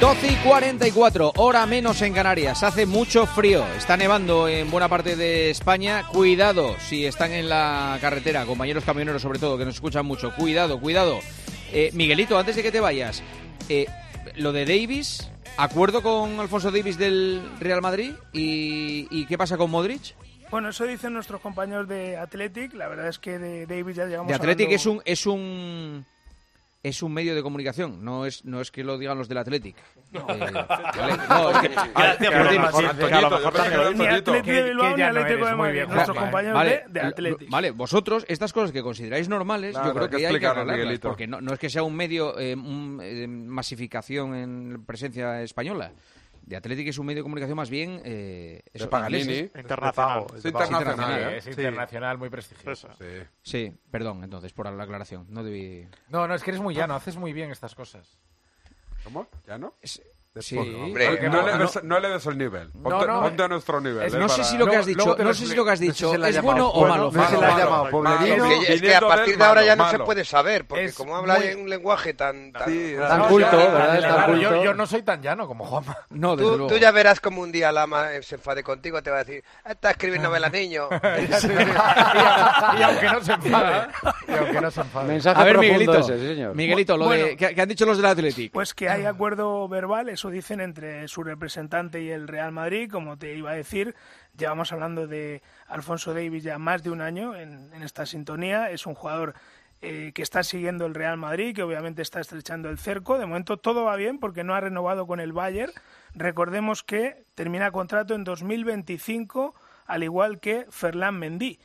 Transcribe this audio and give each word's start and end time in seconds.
12 0.00 0.28
y 0.30 0.36
44, 0.36 1.32
hora 1.36 1.64
menos 1.64 2.02
en 2.02 2.12
Canarias. 2.12 2.62
Hace 2.62 2.84
mucho 2.84 3.26
frío. 3.26 3.64
Está 3.78 3.96
nevando 3.96 4.46
en 4.46 4.70
buena 4.70 4.88
parte 4.88 5.16
de 5.16 5.50
España. 5.50 6.04
Cuidado 6.12 6.76
si 6.78 7.06
están 7.06 7.32
en 7.32 7.48
la 7.48 7.96
carretera, 8.00 8.44
compañeros 8.44 8.84
camioneros 8.84 9.22
sobre 9.22 9.38
todo, 9.38 9.56
que 9.56 9.64
nos 9.64 9.74
escuchan 9.76 10.04
mucho. 10.04 10.34
Cuidado, 10.34 10.78
cuidado. 10.80 11.20
Eh, 11.72 11.90
Miguelito, 11.94 12.38
antes 12.38 12.56
de 12.56 12.62
que 12.62 12.70
te 12.70 12.80
vayas, 12.80 13.22
eh, 13.70 13.86
lo 14.36 14.52
de 14.52 14.66
Davis, 14.66 15.30
¿acuerdo 15.56 16.02
con 16.02 16.40
Alfonso 16.40 16.70
Davis 16.70 16.98
del 16.98 17.40
Real 17.58 17.80
Madrid? 17.80 18.12
¿Y, 18.34 19.08
y 19.10 19.24
qué 19.26 19.38
pasa 19.38 19.56
con 19.56 19.70
Modric? 19.70 20.14
Bueno, 20.50 20.68
eso 20.68 20.84
dicen 20.84 21.14
nuestros 21.14 21.40
compañeros 21.40 21.88
de 21.88 22.18
Athletic. 22.18 22.74
La 22.74 22.86
verdad 22.88 23.08
es 23.08 23.18
que 23.18 23.38
de 23.38 23.66
Davis 23.66 23.96
ya 23.96 24.04
llegamos 24.04 24.28
De 24.28 24.34
Athletic 24.34 24.66
hablando- 24.66 24.76
es 24.76 24.86
un 24.86 25.02
es 25.06 25.26
un 25.26 26.06
es 26.88 27.02
un 27.02 27.12
medio 27.12 27.34
de 27.34 27.42
comunicación, 27.42 28.04
no 28.04 28.26
es 28.26 28.44
no 28.44 28.60
es 28.60 28.70
que 28.70 28.84
lo 28.84 28.96
digan 28.96 29.18
los 29.18 29.28
del 29.28 29.38
Athletic. 29.38 29.76
Eh, 29.76 30.18
vale, 30.22 31.16
no, 31.28 31.50
es 31.50 31.58
que- 31.58 31.74
no 31.74 31.82
Vale, 37.48 37.72
vosotros 37.72 38.24
estas 38.28 38.52
cosas 38.52 38.70
que 38.70 38.82
consideráis 38.82 39.28
normales, 39.28 39.72
Claro, 39.72 39.88
yo 39.88 39.94
creo 39.94 40.08
que 40.08 40.10
que, 40.10 40.16
hay 40.16 40.22
que 40.22 40.26
explicarlo, 40.36 40.72
hablarlas, 40.72 40.98
porque 41.00 41.26
no, 41.26 41.40
no 41.40 41.52
es 41.52 41.58
que 41.58 41.70
sea 41.70 41.82
un 41.82 41.96
medio 41.96 42.38
eh, 42.38 42.54
un, 42.54 43.00
eh, 43.02 43.26
masificación 43.26 44.36
en 44.36 44.84
presencia 44.84 45.42
española. 45.42 45.90
De 46.46 46.56
Athletic 46.56 46.86
es 46.88 46.98
un 46.98 47.06
medio 47.06 47.18
de 47.18 47.22
comunicación 47.24 47.56
más 47.56 47.68
bien 47.70 48.00
eh, 48.04 48.62
eso, 48.72 48.88
Paganini. 48.88 49.20
inglés. 49.22 49.50
Internacional. 49.56 50.26
Es 50.36 50.44
internacional, 50.44 51.20
¿eh? 51.20 51.36
Es 51.38 51.44
Sí. 51.44 51.50
internacional, 51.50 52.18
muy 52.18 52.30
prestigioso. 52.30 52.88
Sí. 52.96 53.04
Sí, 53.42 53.72
perdón, 53.90 54.22
entonces 54.22 54.52
por 54.52 54.72
la 54.72 54.82
aclaración, 54.84 55.26
no 55.28 55.42
debí 55.42 55.88
No, 56.08 56.28
no, 56.28 56.34
es 56.34 56.42
que 56.44 56.50
eres 56.52 56.62
muy 56.62 56.74
llano, 56.74 56.94
haces 56.94 57.16
muy 57.16 57.32
bien 57.32 57.50
estas 57.50 57.74
cosas. 57.74 58.16
¿Cómo? 59.02 59.26
¿Ya 59.46 59.58
no? 59.58 59.74
Sí. 60.40 60.56
Hombre, 60.58 61.20
no, 61.22 61.28
no, 61.30 61.46
le 61.46 61.52
no. 61.52 61.58
des, 61.58 61.84
no 61.84 61.98
le 62.00 62.08
des 62.10 62.26
el 62.26 62.38
nivel. 62.38 62.70
Ponte, 62.70 63.06
no, 63.06 63.22
ponte 63.22 63.42
a 63.42 63.48
nuestro 63.48 63.80
nivel. 63.80 64.06
es- 64.06 64.14
¿eh? 64.14 64.18
No 64.18 64.28
sé 64.28 64.36
para- 64.42 64.48
si 64.50 64.58
lo 64.58 64.66
que 64.66 64.76
has 64.76 64.86
dicho, 64.86 65.16
no 65.18 65.34
sé 65.34 65.46
si 65.46 65.54
lo 65.54 65.64
que 65.64 65.70
has 65.70 65.80
dicho 65.80 66.14
si 66.14 66.22
es 66.22 66.42
bueno 66.42 66.68
o 66.68 66.86
malo. 66.86 67.10
no 67.12 67.40
le 67.40 67.46
ha 67.46 67.58
llamado 67.58 67.90
poblerino. 67.90 68.46
Es 68.46 68.66
que, 68.66 68.74
es 68.74 68.82
que 68.82 68.94
a 68.94 69.00
partir 69.00 69.38
de 69.38 69.44
ahora 69.44 69.64
ya 69.64 69.76
malo, 69.76 69.92
no 69.92 69.98
se 69.98 70.04
puede 70.04 70.24
saber, 70.24 70.66
porque 70.66 70.84
Es 70.84 70.94
como 70.94 71.16
habla 71.16 71.36
muy- 71.36 71.46
en 71.46 71.60
un 71.60 71.70
lenguaje 71.70 72.14
tan... 72.14 72.52
tan- 72.52 72.64
culto, 73.28 73.56
yo, 74.62 74.74
no 74.74 74.86
soy 74.86 75.02
tan 75.02 75.22
llano 75.22 75.46
como 75.46 75.64
Juanma. 75.64 75.96
No, 76.10 76.36
Tú, 76.36 76.76
ya 76.76 76.90
verás 76.90 77.20
como 77.20 77.40
un 77.42 77.52
día 77.52 77.72
Lama 77.72 78.12
eh, 78.12 78.22
se 78.22 78.34
enfade 78.36 78.62
contigo, 78.62 79.02
te 79.02 79.10
va 79.10 79.16
a 79.20 79.24
decir, 79.24 79.42
"Ah, 79.64 79.72
está 79.72 79.90
escribiendo 79.92 80.28
novelas, 80.28 80.52
niño. 80.52 80.88
Y, 82.78 82.82
aunque 82.82 83.06
no 83.06 83.22
se 83.22 83.32
enfade. 83.32 83.86
Y 84.28 84.32
aunque 84.32 84.60
no 84.60 84.70
se 84.70 84.80
enfade. 84.80 85.08
Mensaje 85.08 85.40
A 85.40 85.44
ver, 85.44 85.54
profundo 85.56 85.92
Miguelito. 85.92 86.54
Miguelito, 86.54 86.96
lo 86.96 87.04
Bueno. 87.06 87.24
de, 87.26 87.36
¿qué, 87.36 87.54
qué 87.54 87.62
han 87.62 87.68
dicho 87.68 87.86
los 87.86 87.96
del 87.96 88.06
Athletic? 88.06 88.52
Pues 88.52 88.74
que 88.74 88.88
hay 88.88 89.04
acuerdo 89.06 89.68
verbal, 89.68 90.08
eso 90.08 90.25
dicen 90.30 90.60
entre 90.60 91.08
su 91.08 91.22
representante 91.22 92.02
y 92.02 92.10
el 92.10 92.28
Real 92.28 92.52
Madrid, 92.52 92.90
como 92.90 93.16
te 93.16 93.34
iba 93.34 93.50
a 93.50 93.54
decir. 93.54 93.94
Llevamos 94.36 94.72
hablando 94.72 95.06
de 95.06 95.42
Alfonso 95.66 96.14
Davis 96.14 96.42
ya 96.42 96.58
más 96.58 96.82
de 96.82 96.90
un 96.90 97.00
año 97.00 97.34
en, 97.34 97.72
esta 97.82 98.06
sintonía. 98.06 98.70
Es 98.70 98.86
un 98.86 98.94
jugador 98.94 99.34
eh, 99.82 100.12
que 100.14 100.22
está 100.22 100.42
siguiendo 100.42 100.86
el 100.86 100.94
Real 100.94 101.16
Madrid, 101.16 101.54
que 101.54 101.62
obviamente 101.62 102.02
está 102.02 102.20
estrechando 102.20 102.68
el 102.68 102.78
cerco. 102.78 103.18
De 103.18 103.26
momento 103.26 103.56
todo 103.56 103.84
va 103.84 103.96
bien 103.96 104.18
porque 104.18 104.44
no 104.44 104.54
ha 104.54 104.60
renovado 104.60 105.06
con 105.06 105.20
el 105.20 105.32
Bayern. 105.32 105.72
Recordemos 106.14 106.82
que 106.82 107.24
termina 107.34 107.70
contrato 107.70 108.14
en 108.14 108.24
2025, 108.24 109.54
al 109.86 110.02
igual 110.02 110.40
que 110.40 110.66
Ferland 110.70 111.18
Mendy. 111.18 111.58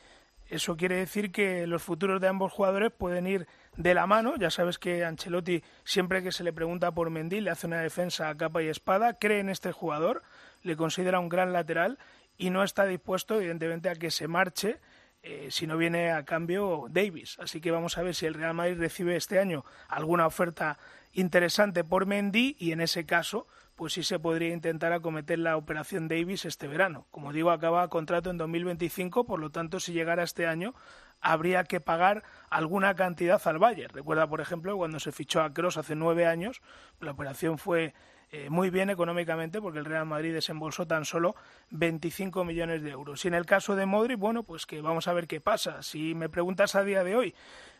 Eso 0.48 0.76
quiere 0.76 0.96
decir 0.96 1.32
que 1.32 1.66
los 1.66 1.82
futuros 1.82 2.20
de 2.20 2.28
ambos 2.28 2.52
jugadores 2.52 2.92
pueden 2.92 3.26
ir 3.26 3.46
de 3.76 3.94
la 3.94 4.06
mano. 4.06 4.36
Ya 4.36 4.50
sabes 4.50 4.78
que 4.78 5.04
Ancelotti, 5.04 5.62
siempre 5.84 6.22
que 6.22 6.32
se 6.32 6.44
le 6.44 6.52
pregunta 6.52 6.92
por 6.92 7.10
Mendy, 7.10 7.40
le 7.40 7.50
hace 7.50 7.66
una 7.66 7.80
defensa 7.80 8.28
a 8.28 8.36
capa 8.36 8.62
y 8.62 8.68
espada, 8.68 9.18
cree 9.18 9.40
en 9.40 9.48
este 9.48 9.72
jugador, 9.72 10.22
le 10.62 10.76
considera 10.76 11.20
un 11.20 11.28
gran 11.28 11.52
lateral 11.52 11.98
y 12.36 12.50
no 12.50 12.62
está 12.62 12.86
dispuesto, 12.86 13.36
evidentemente, 13.36 13.88
a 13.88 13.94
que 13.94 14.10
se 14.10 14.28
marche 14.28 14.80
eh, 15.22 15.48
si 15.50 15.66
no 15.66 15.76
viene 15.76 16.10
a 16.10 16.24
cambio 16.24 16.86
Davis. 16.90 17.38
Así 17.40 17.60
que 17.60 17.70
vamos 17.70 17.96
a 17.96 18.02
ver 18.02 18.14
si 18.14 18.26
el 18.26 18.34
Real 18.34 18.54
Madrid 18.54 18.78
recibe 18.78 19.16
este 19.16 19.38
año 19.38 19.64
alguna 19.88 20.26
oferta 20.26 20.78
interesante 21.12 21.84
por 21.84 22.06
Mendy 22.06 22.56
y 22.58 22.72
en 22.72 22.80
ese 22.80 23.06
caso 23.06 23.46
pues 23.76 23.94
sí 23.94 24.02
se 24.02 24.18
podría 24.18 24.52
intentar 24.52 24.92
acometer 24.92 25.38
la 25.38 25.56
operación 25.56 26.06
Davis 26.08 26.44
este 26.44 26.68
verano. 26.68 27.06
Como 27.10 27.32
digo, 27.32 27.50
acaba 27.50 27.88
contrato 27.88 28.30
en 28.30 28.36
2025, 28.36 29.24
por 29.24 29.40
lo 29.40 29.50
tanto, 29.50 29.80
si 29.80 29.92
llegara 29.92 30.22
este 30.22 30.46
año, 30.46 30.74
habría 31.22 31.64
que 31.64 31.80
pagar 31.80 32.22
alguna 32.50 32.94
cantidad 32.94 33.40
al 33.46 33.58
Bayern. 33.58 33.94
Recuerda, 33.94 34.26
por 34.26 34.40
ejemplo, 34.40 34.76
cuando 34.76 35.00
se 35.00 35.12
fichó 35.12 35.40
a 35.40 35.54
Cross 35.54 35.78
hace 35.78 35.94
nueve 35.94 36.26
años, 36.26 36.60
la 37.00 37.12
operación 37.12 37.56
fue 37.56 37.94
eh, 38.34 38.48
muy 38.48 38.70
bien 38.70 38.88
económicamente 38.88 39.60
porque 39.60 39.78
el 39.78 39.84
Real 39.84 40.06
Madrid 40.06 40.32
desembolsó 40.32 40.86
tan 40.86 41.04
solo 41.04 41.36
25 41.70 42.44
millones 42.44 42.82
de 42.82 42.90
euros. 42.90 43.24
Y 43.24 43.28
en 43.28 43.34
el 43.34 43.46
caso 43.46 43.76
de 43.76 43.86
Modric, 43.86 44.18
bueno, 44.18 44.42
pues 44.42 44.66
que 44.66 44.80
vamos 44.80 45.06
a 45.06 45.12
ver 45.12 45.26
qué 45.26 45.40
pasa. 45.40 45.82
Si 45.82 46.14
me 46.14 46.28
preguntas 46.28 46.74
a 46.74 46.82
día 46.82 47.04
de 47.04 47.14
hoy, 47.14 47.34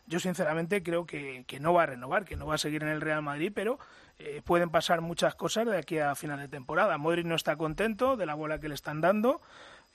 yo 0.05 0.19
sinceramente 0.19 0.83
creo 0.83 1.05
que, 1.05 1.43
que 1.47 1.59
no 1.59 1.73
va 1.73 1.83
a 1.83 1.87
renovar, 1.87 2.23
que 2.23 2.35
no 2.35 2.45
va 2.45 2.55
a 2.55 2.59
seguir 2.59 2.83
en 2.83 2.89
el 2.89 3.01
Real 3.01 3.23
Madrid, 3.23 3.51
pero 3.53 3.79
eh, 4.19 4.41
pueden 4.45 4.69
pasar 4.69 5.01
muchas 5.01 5.33
cosas 5.33 5.65
de 5.65 5.77
aquí 5.77 5.97
a 5.97 6.13
final 6.13 6.39
de 6.39 6.47
temporada. 6.47 6.97
Modric 6.97 7.25
no 7.25 7.35
está 7.35 7.55
contento 7.55 8.15
de 8.15 8.25
la 8.25 8.35
bola 8.35 8.59
que 8.59 8.69
le 8.69 8.75
están 8.75 9.01
dando. 9.01 9.41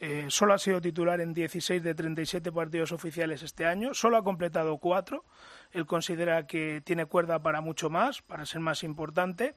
Eh, 0.00 0.26
solo 0.28 0.54
ha 0.54 0.58
sido 0.58 0.80
titular 0.80 1.20
en 1.20 1.34
16 1.34 1.82
de 1.82 1.94
37 1.94 2.52
partidos 2.52 2.92
oficiales 2.92 3.42
este 3.42 3.66
año, 3.66 3.94
solo 3.94 4.16
ha 4.16 4.22
completado 4.22 4.78
cuatro. 4.78 5.24
Él 5.72 5.86
considera 5.86 6.46
que 6.46 6.80
tiene 6.84 7.06
cuerda 7.06 7.42
para 7.42 7.60
mucho 7.60 7.90
más, 7.90 8.22
para 8.22 8.46
ser 8.46 8.60
más 8.60 8.84
importante. 8.84 9.54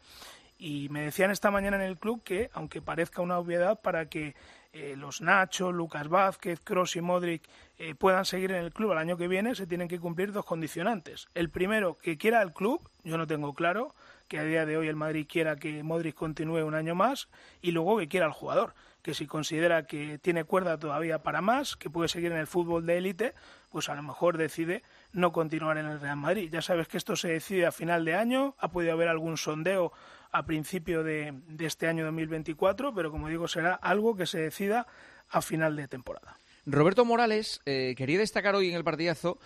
Y 0.57 0.90
me 0.90 1.01
decían 1.01 1.31
esta 1.31 1.50
mañana 1.50 1.78
en 1.78 1.84
el 1.84 1.97
club 1.97 2.22
que, 2.24 2.51
aunque 2.53 2.81
parezca 2.81 3.22
una 3.22 3.40
obviedad, 3.40 3.81
para 3.81 4.09
que 4.09 4.35
eh, 4.74 4.96
los 4.96 5.19
Nacho, 5.19 5.72
Lucas 5.72 6.07
Vázquez, 6.07 6.59
Cross 6.62 6.96
y 6.96 7.01
Modric 7.01 7.44
eh, 7.78 7.96
puedan 7.96 8.25
seguir 8.25 8.51
en 8.51 8.63
el 8.63 8.72
club 8.72 8.91
el 8.91 9.00
año 9.00 9.18
que 9.18 9.28
viene, 9.28 9.56
se 9.56 9.66
tienen 9.66 9.88
que 9.88 10.00
cumplir 10.00 10.31
dos 10.31 10.46
condicionantes. 10.46 11.28
El 11.34 11.50
primero, 11.50 11.97
que 11.97 12.18
quiera 12.18 12.41
el 12.41 12.53
club, 12.53 12.80
yo 13.03 13.18
no 13.18 13.25
tengo 13.25 13.53
claro 13.53 13.96
que 14.28 14.40
a 14.40 14.44
día 14.44 14.66
de 14.66 14.78
hoy 14.78 14.88
el 14.88 14.96
Madrid 14.96 15.25
quiera 15.28 15.56
que 15.56 15.84
Modric 15.84 16.16
continúe 16.16 16.63
un 16.63 16.75
año 16.75 16.96
más, 16.96 17.28
y 17.62 17.72
luego 17.72 17.97
que 17.97 18.07
quiera 18.07 18.28
el 18.28 18.31
jugador, 18.31 18.75
que 19.01 19.13
si 19.13 19.25
considera 19.28 19.85
que 19.85 20.17
tiene 20.19 20.44
cuerda 20.44 20.78
todavía 20.78 21.23
para 21.23 21.41
más, 21.41 21.75
que 21.75 21.89
puede 21.89 22.09
seguir 22.09 22.31
en 22.31 22.38
el 22.38 22.47
fútbol 22.47 22.85
de 22.85 22.97
élite, 22.97 23.34
pues 23.69 23.89
a 23.89 23.95
lo 23.95 24.03
mejor 24.03 24.38
decide 24.38 24.84
no 25.12 25.31
continuar 25.31 25.78
en 25.78 25.88
el 25.88 26.00
Real 26.00 26.17
Madrid. 26.17 26.50
Ya 26.51 26.62
sabes 26.62 26.88
que 26.88 26.97
esto 26.97 27.16
se 27.16 27.29
decide 27.29 27.66
a 27.66 27.72
final 27.72 28.06
de 28.06 28.16
año, 28.16 28.56
ha 28.59 28.69
podido 28.69 28.94
haber 28.94 29.07
algún 29.07 29.38
sondeo 29.38 29.91
a 30.31 30.45
principio 30.45 31.03
de, 31.03 31.34
este 31.59 31.88
año 31.88 32.06
2024, 32.06 32.94
pero 32.94 33.12
como 33.12 33.28
digo, 33.28 33.47
será 33.47 33.73
algo 33.75 34.16
que 34.16 34.25
se 34.25 34.39
decida 34.39 34.88
a 35.29 35.41
final 35.41 35.75
de 35.75 35.88
temporada. 35.88 36.38
Roberto 36.66 37.06
Morales 37.06 37.62
eh, 37.66 37.95
quería 37.97 38.19
destacar 38.19 38.56
hoy 38.56 38.69
en 38.69 38.75
el 38.75 38.83
partidazo 38.83 39.39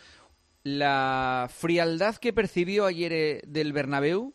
la 0.63 1.47
frialdad 1.53 2.15
que 2.17 2.33
percibió 2.33 2.85
ayer 2.85 3.13
eh, 3.13 3.41
del 3.45 3.71
Bernabéu 3.71 4.33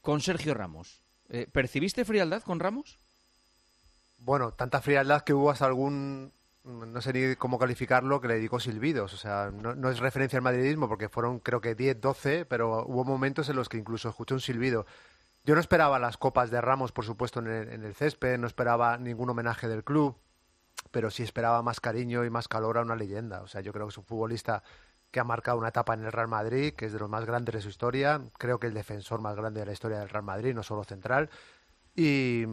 con 0.00 0.20
Sergio 0.20 0.52
Ramos. 0.52 1.02
Eh, 1.28 1.46
¿Percibiste 1.50 2.04
frialdad 2.04 2.42
con 2.42 2.58
Ramos? 2.58 2.98
Bueno, 4.18 4.52
tanta 4.52 4.80
frialdad 4.80 5.22
que 5.22 5.32
hubo 5.32 5.50
hasta 5.50 5.64
algún, 5.66 6.32
no 6.64 7.00
sé 7.00 7.12
ni 7.12 7.36
cómo 7.36 7.58
calificarlo, 7.58 8.20
que 8.20 8.28
le 8.28 8.34
dedicó 8.34 8.60
silbidos. 8.60 9.14
O 9.14 9.16
sea, 9.16 9.50
no, 9.52 9.90
es 9.90 10.00
referencia 10.00 10.36
al 10.36 10.42
madridismo 10.42 10.88
porque 10.88 11.08
fueron 11.08 11.40
creo 11.40 11.60
que 11.60 11.74
10, 11.74 12.00
12, 12.00 12.44
pero 12.44 12.84
hubo 12.86 13.04
momentos 13.04 13.48
en 13.48 13.56
los 13.56 13.68
que 13.68 13.78
incluso 13.78 14.08
escuché 14.08 14.34
un 14.34 14.40
silbido. 14.40 14.86
Yo 15.44 15.54
no 15.54 15.60
esperaba 15.60 15.98
las 15.98 16.18
copas 16.18 16.50
de 16.50 16.60
Ramos, 16.60 16.92
por 16.92 17.04
supuesto, 17.04 17.40
en 17.40 17.46
el, 17.46 17.68
en 17.72 17.84
el 17.84 17.94
césped, 17.94 18.38
no 18.38 18.46
esperaba 18.46 18.98
ningún 18.98 19.30
homenaje 19.30 19.68
del 19.68 19.84
club, 19.84 20.16
pero 20.90 21.10
sí 21.10 21.22
esperaba 21.22 21.62
más 21.62 21.80
cariño 21.80 22.24
y 22.24 22.30
más 22.30 22.48
calor 22.48 22.78
a 22.78 22.82
una 22.82 22.96
leyenda. 22.96 23.40
O 23.42 23.46
sea, 23.46 23.60
yo 23.60 23.72
creo 23.72 23.86
que 23.86 23.92
es 23.92 23.98
un 23.98 24.04
futbolista 24.04 24.62
que 25.10 25.20
ha 25.20 25.24
marcado 25.24 25.58
una 25.58 25.68
etapa 25.68 25.94
en 25.94 26.04
el 26.04 26.12
Real 26.12 26.28
Madrid, 26.28 26.74
que 26.74 26.86
es 26.86 26.92
de 26.92 26.98
los 26.98 27.08
más 27.08 27.24
grandes 27.24 27.54
de 27.54 27.62
su 27.62 27.68
historia, 27.68 28.20
creo 28.38 28.58
que 28.58 28.66
el 28.66 28.74
defensor 28.74 29.20
más 29.20 29.36
grande 29.36 29.60
de 29.60 29.66
la 29.66 29.72
historia 29.72 30.00
del 30.00 30.08
Real 30.08 30.24
Madrid, 30.24 30.54
no 30.54 30.62
solo 30.62 30.84
central, 30.84 31.30
y 31.94 32.44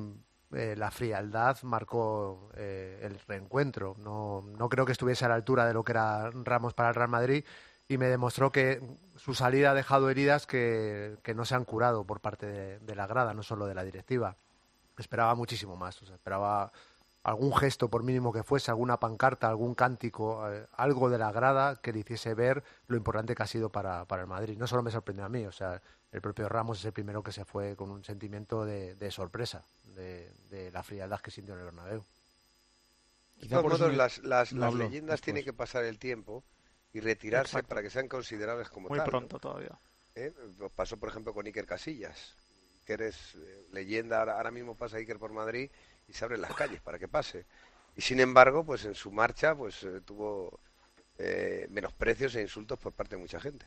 eh, 0.53 0.75
la 0.77 0.91
frialdad 0.91 1.57
marcó 1.63 2.49
eh, 2.55 2.99
el 3.03 3.19
reencuentro. 3.27 3.95
No, 3.99 4.43
no 4.57 4.69
creo 4.69 4.85
que 4.85 4.91
estuviese 4.91 5.25
a 5.25 5.29
la 5.29 5.35
altura 5.35 5.65
de 5.65 5.73
lo 5.73 5.83
que 5.83 5.91
era 5.91 6.29
Ramos 6.31 6.73
para 6.73 6.89
el 6.89 6.95
Real 6.95 7.09
Madrid 7.09 7.43
y 7.87 7.97
me 7.97 8.07
demostró 8.07 8.51
que 8.51 8.81
su 9.15 9.33
salida 9.33 9.71
ha 9.71 9.73
dejado 9.73 10.09
heridas 10.09 10.47
que, 10.47 11.17
que 11.23 11.35
no 11.35 11.45
se 11.45 11.55
han 11.55 11.65
curado 11.65 12.05
por 12.05 12.19
parte 12.19 12.79
de, 12.79 12.95
la 12.95 13.07
grada, 13.07 13.33
no 13.33 13.43
solo 13.43 13.65
de 13.67 13.75
la 13.75 13.83
directiva. 13.83 14.37
esperaba 14.97 15.35
muchísimo 15.35 15.75
más. 15.75 16.01
Esperaba 16.01 16.71
algún 17.23 17.55
gesto, 17.55 17.89
por 17.89 18.03
mínimo 18.03 18.31
que 18.31 18.43
fuese, 18.43 18.71
alguna 18.71 18.99
pancarta, 18.99 19.49
algún 19.49 19.73
cántico, 19.73 20.49
eh, 20.49 20.67
algo 20.73 21.09
de 21.09 21.17
la 21.17 21.31
grada 21.31 21.75
que 21.81 21.91
le 21.91 21.99
hiciese 21.99 22.35
ver 22.35 22.63
lo 22.87 22.97
importante 22.97 23.33
que 23.33 23.43
ha 23.43 23.47
sido 23.47 23.69
para, 23.69 24.05
para 24.05 24.21
el 24.21 24.27
Madrid. 24.27 24.57
No 24.57 24.67
solo 24.67 24.83
me 24.83 24.91
sorprendió 24.91 25.25
a 25.25 25.29
mí, 25.29 25.45
o 25.45 25.51
sea, 25.51 25.81
el 26.15 26.21
propio 26.21 26.47
Ramos 26.47 26.79
es 26.79 26.85
el 26.85 26.93
primero 26.93 27.21
que 27.21 27.33
se 27.33 27.43
fue 27.43 27.75
con 27.75 27.91
un 27.91 28.03
sentimiento 28.03 28.63
de, 28.65 28.95
de 28.95 29.11
sorpresa 29.11 29.65
de, 29.95 30.31
de 30.49 30.71
la 30.71 30.81
frialdad 30.81 31.19
que 31.19 31.29
sintió 31.29 31.53
en 31.55 31.59
el 31.59 31.65
Bernabéu. 31.65 32.05
De 33.35 33.47
Quizá 33.47 33.59
todos 33.59 33.63
por 33.63 33.73
eso 33.73 33.83
modos, 33.83 33.97
las, 33.97 34.17
las, 34.19 34.53
no 34.53 34.61
las 34.61 34.67
hablo 34.71 34.85
leyendas 34.85 35.15
después. 35.15 35.21
tienen 35.21 35.43
que 35.43 35.51
pasar 35.51 35.83
el 35.83 35.99
tiempo 35.99 36.45
y 36.93 37.01
retirarse 37.01 37.57
Exacto. 37.57 37.67
para 37.67 37.81
que 37.81 37.89
sean 37.89 38.07
considerables 38.07 38.69
como 38.69 38.87
Muy 38.87 38.97
tal. 38.97 39.07
¿no? 39.07 39.11
pronto 39.11 39.39
todavía. 39.39 39.77
¿Eh? 40.15 40.31
Pasó, 40.73 40.95
por 40.97 41.09
ejemplo, 41.09 41.33
con 41.33 41.45
Iker 41.45 41.65
Casillas. 41.65 42.37
Iker 42.83 43.01
es 43.01 43.35
eh, 43.35 43.67
leyenda, 43.71 44.19
ahora, 44.19 44.37
ahora 44.37 44.51
mismo 44.51 44.75
pasa 44.77 44.95
Iker 44.97 45.19
por 45.19 45.33
Madrid 45.33 45.69
y 46.07 46.13
se 46.13 46.23
abren 46.23 46.39
las 46.41 46.55
calles 46.55 46.79
para 46.81 46.97
que 46.97 47.09
pase. 47.09 47.45
Y 47.97 48.01
sin 48.01 48.21
embargo, 48.21 48.63
pues 48.65 48.85
en 48.85 48.95
su 48.95 49.11
marcha 49.11 49.53
pues 49.53 49.83
eh, 49.83 49.99
tuvo 49.99 50.61
eh, 51.17 51.67
menosprecios 51.69 52.33
e 52.35 52.41
insultos 52.41 52.79
por 52.79 52.93
parte 52.93 53.17
de 53.17 53.21
mucha 53.21 53.41
gente. 53.41 53.65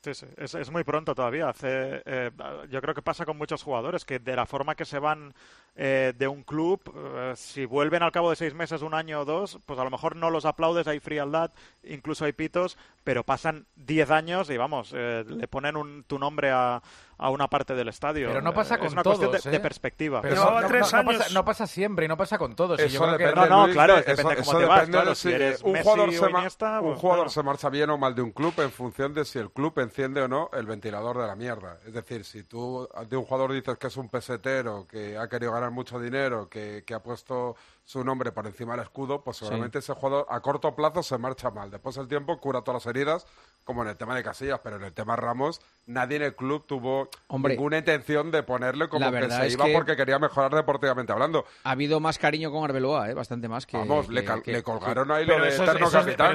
Sí, 0.00 0.14
sí, 0.14 0.26
es, 0.36 0.54
es 0.54 0.70
muy 0.70 0.84
pronto 0.84 1.12
todavía. 1.12 1.52
Eh, 1.62 2.30
yo 2.70 2.80
creo 2.80 2.94
que 2.94 3.02
pasa 3.02 3.24
con 3.26 3.36
muchos 3.36 3.64
jugadores 3.64 4.04
que 4.04 4.20
de 4.20 4.36
la 4.36 4.46
forma 4.46 4.76
que 4.76 4.84
se 4.84 5.00
van 5.00 5.34
eh, 5.74 6.12
de 6.16 6.28
un 6.28 6.44
club, 6.44 6.80
eh, 6.94 7.32
si 7.36 7.64
vuelven 7.64 8.02
al 8.04 8.12
cabo 8.12 8.30
de 8.30 8.36
seis 8.36 8.54
meses, 8.54 8.82
un 8.82 8.94
año 8.94 9.20
o 9.20 9.24
dos, 9.24 9.58
pues 9.66 9.78
a 9.78 9.84
lo 9.84 9.90
mejor 9.90 10.14
no 10.14 10.30
los 10.30 10.44
aplaudes, 10.44 10.86
hay 10.86 11.00
frialdad, 11.00 11.52
incluso 11.82 12.24
hay 12.24 12.32
pitos, 12.32 12.78
pero 13.02 13.24
pasan 13.24 13.66
diez 13.74 14.10
años 14.10 14.50
y 14.50 14.56
vamos, 14.56 14.92
eh, 14.94 15.24
le 15.26 15.48
ponen 15.48 15.76
un, 15.76 16.04
tu 16.04 16.18
nombre 16.18 16.50
a, 16.50 16.80
a 17.18 17.30
una 17.30 17.48
parte 17.48 17.74
del 17.74 17.88
estadio. 17.88 18.28
Pero 18.28 18.40
no 18.40 18.54
pasa 18.54 18.76
Eh, 18.76 18.78
con 18.78 18.86
es 18.86 18.92
una 18.92 19.02
todos, 19.02 19.18
cuestión 19.18 19.42
de, 19.42 19.48
¿eh? 19.48 19.58
de 19.58 19.60
perspectiva. 19.60 20.22
Pero 20.22 20.36
no, 20.36 20.66
tres 20.68 20.92
no- 20.92 21.02
no 21.02 21.10
años. 21.10 21.18
pasa, 21.22 21.34
no 21.34 21.44
pasa 21.44 21.66
siempre 21.66 22.04
y 22.04 22.08
no 22.08 22.16
pasa 22.16 22.38
con 22.38 22.54
todos. 22.54 22.78
Eso 22.78 22.88
yo 22.94 23.00
creo 23.00 23.16
que- 23.18 23.26
depende, 23.26 23.48
No, 23.48 23.66
no, 23.66 23.72
claro, 23.72 23.94
de- 23.96 24.02
depende 24.02 24.32
eso, 24.34 24.42
cómo 24.44 24.50
eso 24.52 24.58
te 24.58 24.64
vas, 24.66 24.76
depende 24.80 24.96
claro, 24.98 25.10
de 25.10 25.16
si 25.16 25.28
si 25.28 25.34
eres 25.34 25.62
un 25.62 25.72
Messi 25.72 25.82
jugador, 25.84 26.08
o 26.08 26.12
se, 26.12 26.28
ma- 26.28 26.38
Iniesta, 26.38 26.80
un 26.80 26.86
pues, 26.90 27.00
jugador 27.00 27.24
claro. 27.24 27.30
se 27.30 27.42
marcha 27.42 27.68
bien 27.70 27.90
o 27.90 27.98
mal 27.98 28.14
de 28.14 28.22
un 28.22 28.30
club 28.30 28.54
en 28.58 28.70
función 28.70 29.14
de 29.14 29.24
si 29.24 29.38
el 29.38 29.50
club 29.50 29.78
enciende 29.80 30.22
o 30.22 30.28
no 30.28 30.48
el 30.52 30.66
ventilador 30.66 31.18
de 31.18 31.26
la 31.26 31.34
mierda. 31.34 31.78
Es 31.86 31.92
decir, 31.92 32.24
si 32.24 32.44
tú 32.44 32.88
de 33.08 33.16
un 33.16 33.24
jugador 33.24 33.52
dices 33.52 33.76
que 33.78 33.88
es 33.88 33.96
un 33.96 34.08
pesetero, 34.08 34.86
que 34.88 35.18
ha 35.18 35.28
querido 35.28 35.52
ganar 35.52 35.70
mucho 35.72 35.98
dinero, 35.98 36.48
que, 36.48 36.84
que 36.86 36.94
ha 36.94 37.00
puesto 37.02 37.56
su 37.84 38.04
nombre 38.04 38.32
por 38.32 38.46
encima 38.46 38.72
del 38.74 38.82
escudo, 38.82 39.22
pues 39.24 39.38
seguramente 39.38 39.78
ese 39.78 39.94
jugador 39.94 40.26
a 40.28 40.40
corto 40.40 40.74
plazo 40.76 41.02
se 41.02 41.16
marcha 41.18 41.50
mal. 41.50 41.70
Después 41.70 41.96
el 41.96 42.06
tiempo 42.06 42.38
cura 42.38 42.60
todas 42.60 42.84
las 42.84 42.94
heridas, 42.94 43.26
como 43.64 43.82
en 43.82 43.88
el 43.88 43.96
tema 43.96 44.14
de 44.14 44.22
Casillas, 44.22 44.60
pero 44.62 44.76
en 44.76 44.84
el 44.84 44.92
tema 44.92 45.16
Ramos, 45.16 45.60
nadie 45.86 46.16
en 46.16 46.22
el 46.22 46.36
club 46.36 46.64
tuvo 46.66 47.07
Hombre, 47.28 47.54
ninguna 47.54 47.78
intención 47.78 48.30
de 48.30 48.42
ponerle 48.42 48.88
como 48.88 49.10
la 49.10 49.20
que 49.20 49.30
se 49.30 49.46
es 49.48 49.52
iba 49.54 49.66
que- 49.66 49.72
porque 49.74 49.96
quería 49.96 50.18
mejorar 50.18 50.54
deportivamente 50.54 51.12
hablando. 51.12 51.44
Ha 51.64 51.72
habido 51.72 52.00
más 52.00 52.18
cariño 52.18 52.50
con 52.50 52.64
Arbeloa, 52.64 53.10
¿eh? 53.10 53.14
bastante 53.14 53.48
más 53.48 53.66
que. 53.66 53.76
Vamos, 53.76 54.08
le, 54.08 54.20
que- 54.22 54.26
cal- 54.26 54.42
que- 54.42 54.52
le 54.52 54.62
colgaron 54.62 55.10
ahí 55.10 55.26
lo 55.26 55.34
Pero 55.34 55.44
de 55.44 55.54
eterno 55.54 55.90
capitán, 55.90 56.34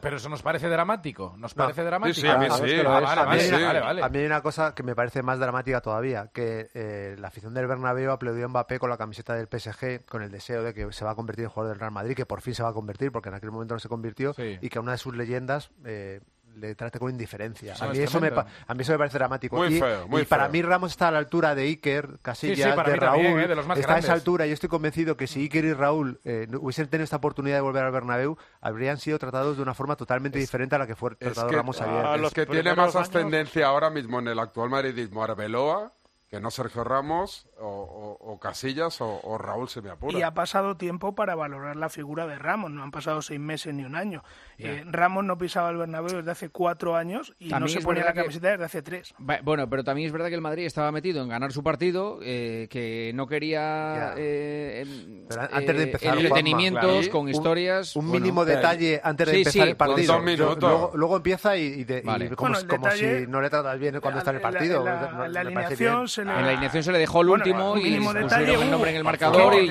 pero 0.00 0.16
eso 0.16 0.28
nos 0.28 0.42
parece 0.42 0.68
dramático. 0.68 1.34
¿Nos 1.38 1.56
No. 1.56 1.64
parece 1.64 1.84
dramático? 1.84 2.14
Sí, 2.14 2.20
sí, 2.22 2.26
a 2.28 2.36
mí 2.38 2.46
Ah, 2.50 2.54
sí. 2.56 2.62
a 2.62 3.26
mí 3.26 3.40
sí. 3.40 3.54
A 4.02 4.08
mí 4.08 4.18
hay 4.18 4.26
una 4.26 4.42
cosa 4.42 4.74
que 4.74 4.82
me 4.82 4.94
parece 4.94 5.22
más 5.22 5.38
dramática 5.38 5.80
todavía, 5.80 6.30
que 6.32 6.68
eh, 6.74 7.16
la 7.18 7.28
afición 7.28 7.54
del 7.54 7.66
Bernabéu 7.66 8.10
aplaudió 8.10 8.44
a 8.44 8.48
Mbappé 8.48 8.78
con 8.78 8.90
la 8.90 8.96
camiseta 8.96 9.34
del 9.34 9.48
PSG 9.48 10.04
con 10.06 10.22
el 10.22 10.30
deseo 10.30 10.62
de 10.62 10.74
que 10.74 10.92
se 10.92 11.04
va 11.04 11.12
a 11.12 11.14
convertir 11.14 11.44
en 11.44 11.50
jugador 11.50 11.72
del 11.74 11.80
Real 11.80 11.92
Madrid, 11.92 12.14
que 12.14 12.26
por 12.26 12.40
fin 12.40 12.54
se 12.54 12.62
va 12.62 12.70
a 12.70 12.72
convertir, 12.72 13.10
porque 13.12 13.28
en 13.28 13.34
aquel 13.34 13.50
momento 13.50 13.74
no 13.74 13.80
se 13.80 13.88
convirtió, 13.88 14.32
Sí. 14.34 14.58
y 14.60 14.68
que 14.68 14.78
una 14.78 14.92
de 14.92 14.98
sus 14.98 15.16
leyendas 15.16 15.70
eh, 15.84 16.20
le 16.56 16.74
trate 16.74 16.98
con 16.98 17.10
indiferencia. 17.10 17.74
A, 17.78 17.86
es 17.86 17.92
mí 17.92 17.98
eso 18.00 18.20
me, 18.20 18.28
a 18.28 18.74
mí 18.74 18.80
eso 18.82 18.92
me 18.92 18.98
parece 18.98 19.18
dramático. 19.18 19.56
Muy 19.56 19.76
y, 19.76 19.78
feo, 19.80 20.08
muy 20.08 20.22
y 20.22 20.24
para 20.24 20.44
feo. 20.44 20.52
mí 20.52 20.62
Ramos 20.62 20.90
está 20.92 21.08
a 21.08 21.10
la 21.10 21.18
altura 21.18 21.54
de 21.54 21.62
Iker, 21.64 22.18
Casillas, 22.22 22.56
Sí, 22.56 22.62
de 22.64 22.74
también, 22.76 22.98
Raúl. 23.00 23.40
¿eh? 23.42 23.48
De 23.48 23.54
los 23.54 23.66
más 23.66 23.78
está 23.78 23.94
a 23.94 23.98
esa 23.98 24.12
altura. 24.12 24.46
Yo 24.46 24.54
estoy 24.54 24.68
convencido 24.68 25.16
que 25.16 25.26
si 25.26 25.40
Iker 25.42 25.64
y 25.64 25.72
Raúl 25.74 26.20
eh, 26.24 26.46
hubiesen 26.60 26.88
tenido 26.88 27.04
esta 27.04 27.16
oportunidad 27.16 27.56
de 27.56 27.60
volver 27.62 27.84
al 27.84 27.92
Bernabéu, 27.92 28.36
habrían 28.60 28.98
sido 28.98 29.18
tratados 29.18 29.56
de 29.56 29.62
una 29.62 29.74
forma 29.74 29.96
totalmente 29.96 30.38
diferente 30.38 30.74
a 30.74 30.78
la 30.78 30.86
que 30.86 30.96
fue 30.96 31.12
Es 31.12 31.18
tratado 31.18 31.48
que, 31.48 31.56
Ramos 31.56 31.80
ayer. 31.80 32.14
Es 32.16 32.20
los 32.20 32.32
que 32.32 32.46
tiene 32.46 32.74
más 32.74 32.96
años- 32.96 33.08
ascendencia 33.08 33.66
ahora 33.66 33.90
mismo 33.90 34.18
en 34.18 34.28
el 34.28 34.38
actual 34.38 34.70
madridismo 34.70 35.22
Arbeloa 35.22 35.92
que 36.28 36.40
no 36.40 36.50
Sergio 36.50 36.82
Ramos 36.82 37.46
o, 37.60 37.68
o- 37.68 38.32
o 38.32 38.40
Casillas 38.40 39.00
o, 39.00 39.20
o 39.22 39.38
Raúl 39.38 39.68
se 39.68 39.80
me 39.80 39.90
apura. 39.90 40.18
Y 40.18 40.22
ha 40.22 40.34
pasado 40.34 40.76
tiempo 40.76 41.14
para 41.14 41.36
valorar 41.36 41.76
la 41.76 41.88
figura 41.88 42.26
de 42.26 42.36
Ramos, 42.36 42.72
no 42.72 42.82
han 42.82 42.90
pasado 42.90 43.22
seis 43.22 43.38
meses 43.38 43.72
ni 43.74 43.84
un 43.84 43.94
año. 43.94 44.24
Eh, 44.58 44.84
Ramos 44.86 45.24
no 45.24 45.36
pisaba 45.38 45.70
el 45.70 45.76
Bernabéu 45.76 46.16
desde 46.18 46.30
hace 46.30 46.48
cuatro 46.48 46.96
años 46.96 47.34
y 47.38 47.48
También 47.50 47.74
no 47.74 47.80
se 47.80 47.84
ponía 47.84 48.04
la 48.04 48.12
que- 48.12 48.20
camiseta 48.22 48.50
desde 48.52 48.64
hace 48.64 48.82
tres. 48.82 49.14
Bueno, 49.18 49.68
pero 49.68 49.84
también 49.84 50.06
es 50.06 50.12
verdad 50.12 50.28
que 50.28 50.34
el 50.34 50.40
Madrid 50.40 50.64
estaba 50.64 50.90
metido 50.92 51.22
en 51.22 51.28
ganar 51.28 51.52
su 51.52 51.62
partido, 51.62 52.18
eh, 52.22 52.66
que 52.70 53.12
no 53.14 53.26
quería 53.26 54.14
eh, 54.16 54.84
Pero 55.28 55.42
antes 55.52 55.76
de 55.76 55.82
eh, 55.82 55.86
empezar, 55.86 56.16
entretenimientos 56.16 56.82
Juanma, 56.82 57.00
claro. 57.00 57.12
con 57.12 57.20
Un- 57.22 57.28
historias. 57.30 57.96
un 57.96 58.08
bueno, 58.08 58.20
mínimo 58.24 58.44
detalle 58.44 59.00
antes 59.02 59.26
de 59.26 59.32
Sí, 59.32 59.38
empezar 59.40 59.62
sí, 59.64 59.68
el 59.70 59.76
partido. 59.76 60.14
dos 60.14 60.22
minutos. 60.24 60.58
Luego, 60.60 60.90
luego 60.94 61.16
empieza 61.16 61.56
y, 61.56 61.62
y 61.64 61.84
de- 61.84 61.98
y 61.98 62.02
Vale. 62.02 62.28
como, 62.30 62.48
Bueno, 62.50 62.58
el 62.58 62.66
como 62.68 62.86
detalle- 62.86 63.20
si 63.20 63.26
no 63.26 63.40
le 63.40 63.50
tratas 63.50 63.78
bien 63.78 64.00
cuando 64.00 64.18
está 64.18 64.30
en 64.30 64.36
el 64.36 64.42
partido. 64.42 64.78
En 64.78 64.84
la, 64.84 65.26
en 65.26 65.32
la 65.32 65.40
alineación 65.40 66.08
se 66.08 66.24
le... 66.24 66.30
En 66.32 66.42
la 66.42 66.48
alineación 66.52 66.82
se 66.82 66.92
le 66.92 66.98
dejó 66.98 67.20
el 67.22 67.28
último 67.30 67.76
y 67.76 67.96
pusieron 67.98 68.60
el 68.60 68.70
nombre 68.70 68.90
en 68.90 68.96
el 68.96 69.04
marcador 69.04 69.52
Que 69.52 69.64
y, 69.64 69.68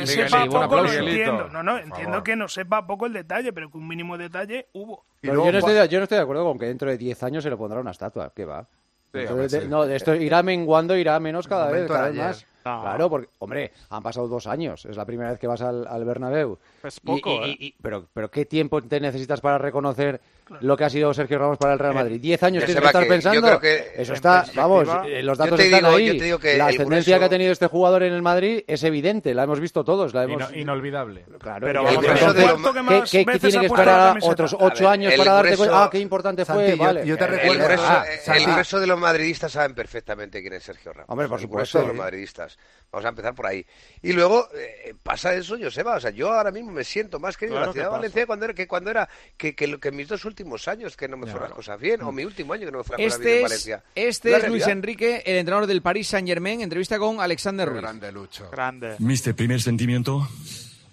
un 0.47 0.55
aplauso. 0.57 1.49
No, 1.51 1.63
no, 1.63 1.77
entiendo 1.77 2.23
que 2.23 2.35
no 2.35 2.47
sepa 2.47 2.85
poco 2.85 3.05
el 3.05 3.13
detalle, 3.13 3.51
pero 3.53 3.69
que 3.71 3.77
un 3.77 3.87
mínimo 3.87 4.17
detalle 4.17 4.67
hubo. 4.75 5.05
Pero 5.21 5.33
luego, 5.35 5.47
yo, 5.47 5.51
no 5.53 5.57
estoy, 5.59 5.87
yo 5.89 5.99
no 5.99 6.03
estoy 6.03 6.17
de 6.17 6.23
acuerdo 6.23 6.43
con 6.43 6.59
que 6.59 6.65
dentro 6.67 6.89
de 6.89 6.97
10 6.97 7.23
años 7.23 7.43
se 7.43 7.49
le 7.49 7.57
pondrá 7.57 7.79
una 7.79 7.91
estatua. 7.91 8.31
¿Qué 8.35 8.45
va? 8.45 8.67
Sí, 9.13 9.19
de- 9.21 9.67
no, 9.69 9.85
esto 9.85 10.13
irá 10.13 10.43
menguando, 10.43 10.95
irá 10.97 11.17
menos 11.21 11.47
cada 11.47 11.71
vez, 11.71 11.87
cada 11.87 12.09
vez 12.09 12.17
más. 12.17 12.45
No. 12.65 12.81
Claro, 12.81 13.09
porque, 13.09 13.29
hombre, 13.39 13.71
han 13.89 14.03
pasado 14.03 14.27
dos 14.27 14.45
años. 14.45 14.85
Es 14.85 14.97
la 14.97 15.05
primera 15.05 15.29
vez 15.29 15.39
que 15.39 15.47
vas 15.47 15.61
al, 15.61 15.87
al 15.87 16.03
Bernabéu. 16.03 16.57
Es 16.83 16.99
poco, 16.99 17.29
y- 17.45 17.51
¿eh? 17.51 17.57
y- 17.59 17.75
pero, 17.81 18.07
pero 18.13 18.29
¿qué 18.29 18.45
tiempo 18.45 18.81
te 18.81 18.99
necesitas 18.99 19.39
para 19.39 19.57
reconocer 19.57 20.19
lo 20.61 20.77
que 20.77 20.83
ha 20.83 20.89
sido 20.89 21.13
Sergio 21.13 21.39
Ramos 21.39 21.57
para 21.57 21.73
el 21.73 21.79
Real 21.79 21.93
Madrid? 21.93 22.19
¿Diez 22.21 22.41
años 22.43 22.63
tienes 22.65 22.81
que 22.81 22.87
estar 22.87 23.01
que- 23.03 23.07
yo 23.09 23.13
pensando? 23.13 23.41
creo 23.47 23.59
que 23.59 24.01
Eso 24.01 24.13
está, 24.13 24.45
vamos, 24.55 24.87
eh, 25.05 25.23
los 25.23 25.37
datos 25.37 25.59
están 25.59 25.79
digo- 25.83 25.95
ahí. 25.95 26.17
que 26.39 26.57
la 26.57 26.69
el 26.69 26.75
ascendencia 26.75 27.15
grueso- 27.15 27.19
que 27.19 27.25
ha 27.25 27.29
tenido 27.29 27.51
este 27.51 27.67
jugador 27.67 28.03
en 28.03 28.13
el 28.13 28.21
Madrid 28.21 28.63
es 28.67 28.83
evidente, 28.83 29.33
la 29.33 29.43
hemos 29.43 29.59
visto 29.59 29.83
todos. 29.83 30.13
La 30.13 30.23
hemos... 30.23 30.49
Ino- 30.51 30.59
inolvidable. 30.61 31.25
Claro, 31.39 31.65
Pero 31.65 31.83
vamos 31.83 32.03
entonces, 32.05 32.21
el 32.35 33.03
¿qué- 33.09 33.25
qué- 33.25 33.39
tiene 33.39 33.59
que 33.59 33.65
esperar 33.65 34.17
otros 34.21 34.55
ocho 34.59 34.83
ver, 34.85 34.93
años 34.93 35.13
el 35.13 35.17
para 35.19 35.31
darte 35.33 35.49
grueso- 35.51 35.57
cuenta? 35.57 35.83
Ah, 35.83 35.89
qué 35.91 35.99
importante 35.99 36.45
fue, 36.45 36.55
Santi, 36.55 36.71
yo- 36.77 36.83
vale. 36.83 37.05
yo 37.05 37.17
te 37.17 37.23
El 37.25 37.29
recuerdo- 37.31 37.63
grueso, 37.65 37.83
Ah, 37.87 38.05
eh, 38.07 38.17
Santi. 38.23 38.43
el 38.43 38.51
grueso 38.51 38.79
de 38.79 38.87
los 38.87 38.99
madridistas 38.99 39.51
saben 39.51 39.73
perfectamente 39.75 40.41
quién 40.41 40.53
es 40.53 40.63
Sergio 40.63 40.93
Ramos. 40.93 41.09
Hombre, 41.09 41.27
por 41.27 41.39
El 41.39 41.43
supuesto, 41.43 41.79
grueso 41.79 41.79
de 41.79 41.87
los 41.87 41.95
madridistas. 42.05 42.57
Vamos 42.91 43.05
a 43.05 43.09
empezar 43.09 43.35
por 43.35 43.45
ahí. 43.45 43.65
Y 44.01 44.13
luego 44.13 44.47
eh, 44.55 44.93
pasa 45.03 45.33
eso, 45.35 45.57
Joseba. 45.61 45.95
O 45.97 45.99
sea, 45.99 46.11
yo 46.11 46.31
ahora 46.31 46.51
mismo 46.51 46.71
me 46.71 46.83
siento 46.85 47.19
más 47.19 47.35
querido 47.35 47.57
Claro 47.57 47.65
en 47.65 47.67
la 47.69 47.73
ciudad 47.73 47.83
que 47.83 47.85
de 47.85 47.89
pasa. 47.89 47.97
Valencia 47.97 48.25
cuando 48.27 48.45
era, 48.45 48.53
que 48.53 48.67
cuando 48.67 48.89
era 48.91 49.09
que, 49.35 49.53
que, 49.53 49.67
lo- 49.67 49.79
que 49.79 49.89
en 49.89 49.95
mis 49.97 50.07
dos 50.07 50.23
últimos 50.23 50.67
años 50.69 50.95
que 50.95 51.07
no 51.09 51.17
me 51.17 51.25
fueron 51.25 51.49
las 51.49 51.51
cosas 51.57 51.77
bien, 51.79 52.01
o 52.03 52.11
mi 52.13 52.23
último 52.23 52.53
año 52.53 52.65
que 52.65 52.71
no 52.71 52.77
me 52.77 52.83
fueron 52.85 53.03
las 53.05 53.13
cosas 53.17 53.25
bien 53.25 53.33
Este 53.33 53.39
en 53.39 53.45
es, 53.45 53.51
Valencia. 53.51 53.83
este 53.95 54.31
La 54.31 54.37
es 54.37 54.47
Luis. 54.47 54.67
Enrique, 54.67 55.23
el 55.25 55.35
entrenador 55.37 55.67
del 55.67 55.81
Paris 55.81 56.07
Saint 56.07 56.27
Germain, 56.27 56.61
entrevista 56.61 56.97
con 56.97 57.19
Alexander 57.19 57.67
Ruiz. 57.67 57.81
grande 57.81 58.11
Lucho. 58.13 58.49
Grande. 58.49 58.95
Mister, 58.99 59.35
primer 59.35 59.61
sentimiento, 59.61 60.27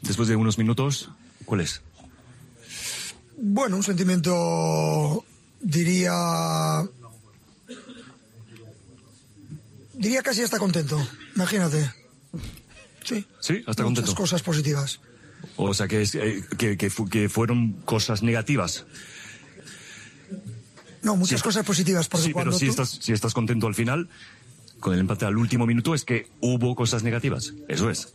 después 0.00 0.26
de 0.28 0.34
unos 0.34 0.58
minutos, 0.58 1.08
¿cuál 1.44 1.60
es? 1.60 1.82
Bueno, 3.36 3.76
un 3.76 3.82
sentimiento, 3.84 5.24
diría... 5.60 6.12
Diría 9.94 10.22
casi 10.22 10.42
hasta 10.42 10.58
contento, 10.58 10.98
imagínate. 11.36 11.92
Sí, 13.04 13.26
Sí, 13.40 13.56
hasta 13.66 13.82
muchas 13.82 13.84
contento. 14.04 14.14
cosas 14.14 14.42
positivas. 14.42 15.00
O 15.56 15.74
sea, 15.74 15.88
que, 15.88 16.02
es, 16.02 16.14
eh, 16.14 16.44
que, 16.56 16.76
que, 16.76 16.88
fu- 16.88 17.08
que 17.08 17.28
fueron 17.28 17.72
cosas 17.84 18.22
negativas. 18.22 18.84
No, 21.02 21.16
muchas 21.16 21.40
Sí, 21.40 21.44
cosas 21.44 21.66
positivas, 21.66 22.08
porque 22.08 22.26
Sí, 22.28 22.32
pero 22.34 22.52
si 22.52 22.66
tú... 22.66 22.70
estás, 22.70 22.90
si 23.00 23.12
estás 23.12 23.34
contento 23.34 23.66
al 23.66 23.74
final, 23.74 24.08
con 24.78 24.94
el 24.94 25.00
empate 25.00 25.24
al 25.24 25.36
último 25.36 25.66
minuto, 25.66 25.94
es 25.94 26.04
que 26.04 26.28
hubo 26.40 26.76
cosas 26.76 27.02
negativas. 27.02 27.54
Eso 27.68 27.90
es. 27.90 28.14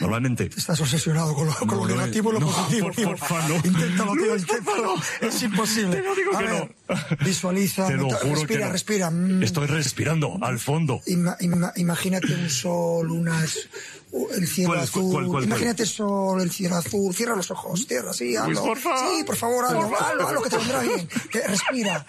Normalmente. 0.00 0.50
Estás 0.56 0.80
obsesionado 0.80 1.34
con 1.34 1.46
lo, 1.46 1.54
con 1.54 1.68
No, 1.68 1.86
negativo 1.86 2.30
y 2.30 2.34
lo 2.34 2.40
no, 2.40 2.46
positivo. 2.46 2.90
por- 2.92 3.04
porfa, 3.18 3.48
no. 3.48 3.56
Inténtalo, 3.56 4.12
tío, 4.12 4.26
Luis, 4.26 4.42
inténtalo. 4.42 4.94
porfa. 4.94 5.26
Es 5.26 5.42
imposible. 5.42 5.96
Te 5.96 6.02
lo 6.02 6.14
digo 6.14 6.34
A 6.34 6.38
que 6.38 6.44
ver, 6.44 6.70
no. 6.88 7.16
Visualiza, 7.24 7.86
Te 7.88 7.94
lo 7.94 8.04
juro 8.10 8.18
que 8.20 8.28
respira, 8.34 8.66
no. 8.66 8.72
respira. 8.72 9.10
Mm. 9.10 9.42
Estoy 9.42 9.66
respirando 9.66 10.38
al 10.42 10.58
fondo. 10.58 11.00
Ima- 11.06 11.36
ima- 11.40 11.72
imagínate 11.76 12.34
un 12.34 12.48
sol, 12.50 13.10
unas, 13.10 13.56
el 14.36 14.46
cielo 14.46 14.70
¿Cuál 14.70 14.80
azul. 14.80 15.12
cuál- 15.12 15.26
cuál- 15.26 15.44
imagínate 15.44 15.82
el 15.82 15.88
sol, 15.88 16.40
el 16.40 16.50
cielo 16.50 16.76
azul. 16.76 17.14
Cierra 17.14 17.34
los 17.36 17.50
ojos, 17.50 17.84
cierra, 17.86 18.12
sí, 18.12 18.36
hazlo. 18.36 18.62
porfa. 18.62 18.96
Sí, 19.10 19.24
por 19.24 19.36
favor, 19.36 19.64
hazlo, 19.64 19.88
Por 19.90 20.02
hazlo, 20.02 20.26
hazlo, 20.28 20.42
que 20.42 20.50
te 20.50 20.56
vendrá 20.58 20.80
bien. 20.80 21.08
Que 21.30 21.40
respira. 21.46 22.06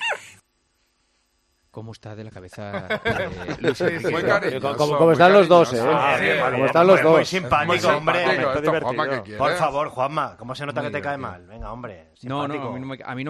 ¿Cómo 1.77 1.91
está 1.91 2.15
de 2.15 2.24
la 2.24 2.31
cabeza 2.31 2.88
eh, 3.05 4.60
Como, 4.75 5.12
están 5.12 5.31
los 5.31 5.48
dos, 5.48 5.74
¿eh? 5.74 5.81
Ah, 5.86 6.17
bien, 6.19 6.38
como 6.51 6.65
están 6.65 6.88
los 6.88 7.03
Muy 7.03 7.12
dos. 7.12 7.27
simpático, 7.27 7.88
Muy 7.88 7.96
hombre. 7.96 8.25
simpático. 8.25 9.24
¿qué 9.24 9.38
Por 9.38 9.51
favor, 9.51 9.89
Juanma, 9.89 10.36
¿cómo 10.38 10.55
se 10.55 10.65
nota 10.65 10.81
que 10.81 10.89
te 10.89 11.01
cae 11.03 11.17
mal? 11.17 11.46
Venga, 11.46 11.72
hombre. 11.72 12.13
No, 12.24 12.48
no, 12.48 12.55
a 12.55 12.74
mí 12.74 12.79
no, 12.79 12.88
me, 12.88 12.98
a 13.05 13.13
mí 13.13 13.24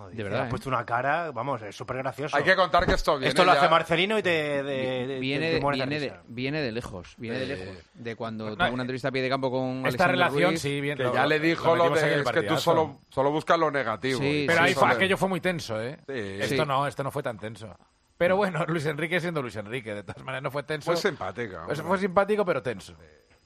no. 0.00 0.10
De 0.10 0.22
verdad, 0.22 0.42
Ha 0.42 0.46
¿eh? 0.46 0.50
puesto 0.50 0.68
una 0.68 0.84
cara, 0.84 1.30
vamos, 1.30 1.62
es 1.62 1.74
súper 1.76 1.98
gracioso. 1.98 2.36
Hay 2.36 2.42
que 2.44 2.56
contar 2.56 2.86
que 2.86 2.92
esto 2.94 3.14
viene 3.18 3.28
Esto 3.28 3.44
lo 3.44 3.52
ya- 3.52 3.60
hace 3.60 3.68
Marcelino 3.68 4.18
y 4.18 4.22
te, 4.22 4.30
de- 4.30 4.62
de- 4.62 5.18
viene, 5.20 5.52
te 5.52 5.60
viene, 5.60 6.00
de, 6.00 6.08
risa. 6.08 6.22
viene 6.26 6.60
de 6.62 6.72
lejos, 6.72 7.14
viene 7.18 7.38
de 7.38 7.44
Eh, 7.44 7.56
lejos. 7.56 7.84
De 7.94 8.16
cuando 8.16 8.56
tuvo 8.56 8.68
una 8.72 8.82
entrevista 8.82 9.08
a 9.08 9.10
pie 9.12 9.22
de 9.22 9.28
campo 9.28 9.50
con 9.50 9.78
Esta 9.86 9.88
Alexander 10.04 10.10
relación, 10.12 10.50
Ruiz. 10.50 10.60
sí, 10.62 10.80
bien. 10.80 10.96
Que 10.96 11.04
lo- 11.04 11.14
ya 11.14 11.26
le 11.26 11.38
dijo 11.40 11.76
lo, 11.76 11.84
metimos 11.84 12.02
en 12.02 12.08
de 12.08 12.14
el 12.14 12.20
es 12.20 12.26
que 12.26 12.30
tú 12.30 12.34
partidazo. 12.34 12.60
solo, 12.62 12.98
solo 13.10 13.30
buscas 13.30 13.58
lo 13.58 13.70
negativo. 13.70 14.18
Sí, 14.20 14.44
Pero 14.46 14.58
Sí, 14.58 14.64
ahí 14.64 14.70
eso 14.72 14.80
fue, 14.80 14.88
le- 14.88 14.94
aquello 14.94 15.16
fue 15.16 15.28
muy 15.28 15.40
tenso, 15.40 15.80
¿eh? 15.80 15.98
Sí. 16.06 16.12
Esto 16.42 16.62
Sí. 16.62 16.68
no, 16.68 16.86
esto 16.86 17.02
no 17.04 17.10
fue 17.10 17.22
tan 17.22 17.38
tenso. 17.38 17.76
Pero 18.18 18.36
bueno, 18.36 18.64
Luis 18.68 18.84
Enrique 18.86 19.20
siendo 19.20 19.40
Luis 19.42 19.56
Enrique, 19.56 19.94
de 19.94 20.02
todas 20.02 20.22
maneras 20.24 20.42
no 20.42 20.50
fue 20.50 20.62
tenso. 20.62 20.84
Fue 20.92 20.96
simpática. 20.96 21.62
Pues 21.66 21.78
hombre. 21.78 21.88
fue 21.88 21.98
simpático, 21.98 22.44
pero 22.44 22.62
tenso. 22.62 22.94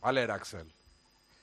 Vale, 0.00 0.22
era 0.22 0.34
Axel. 0.34 0.66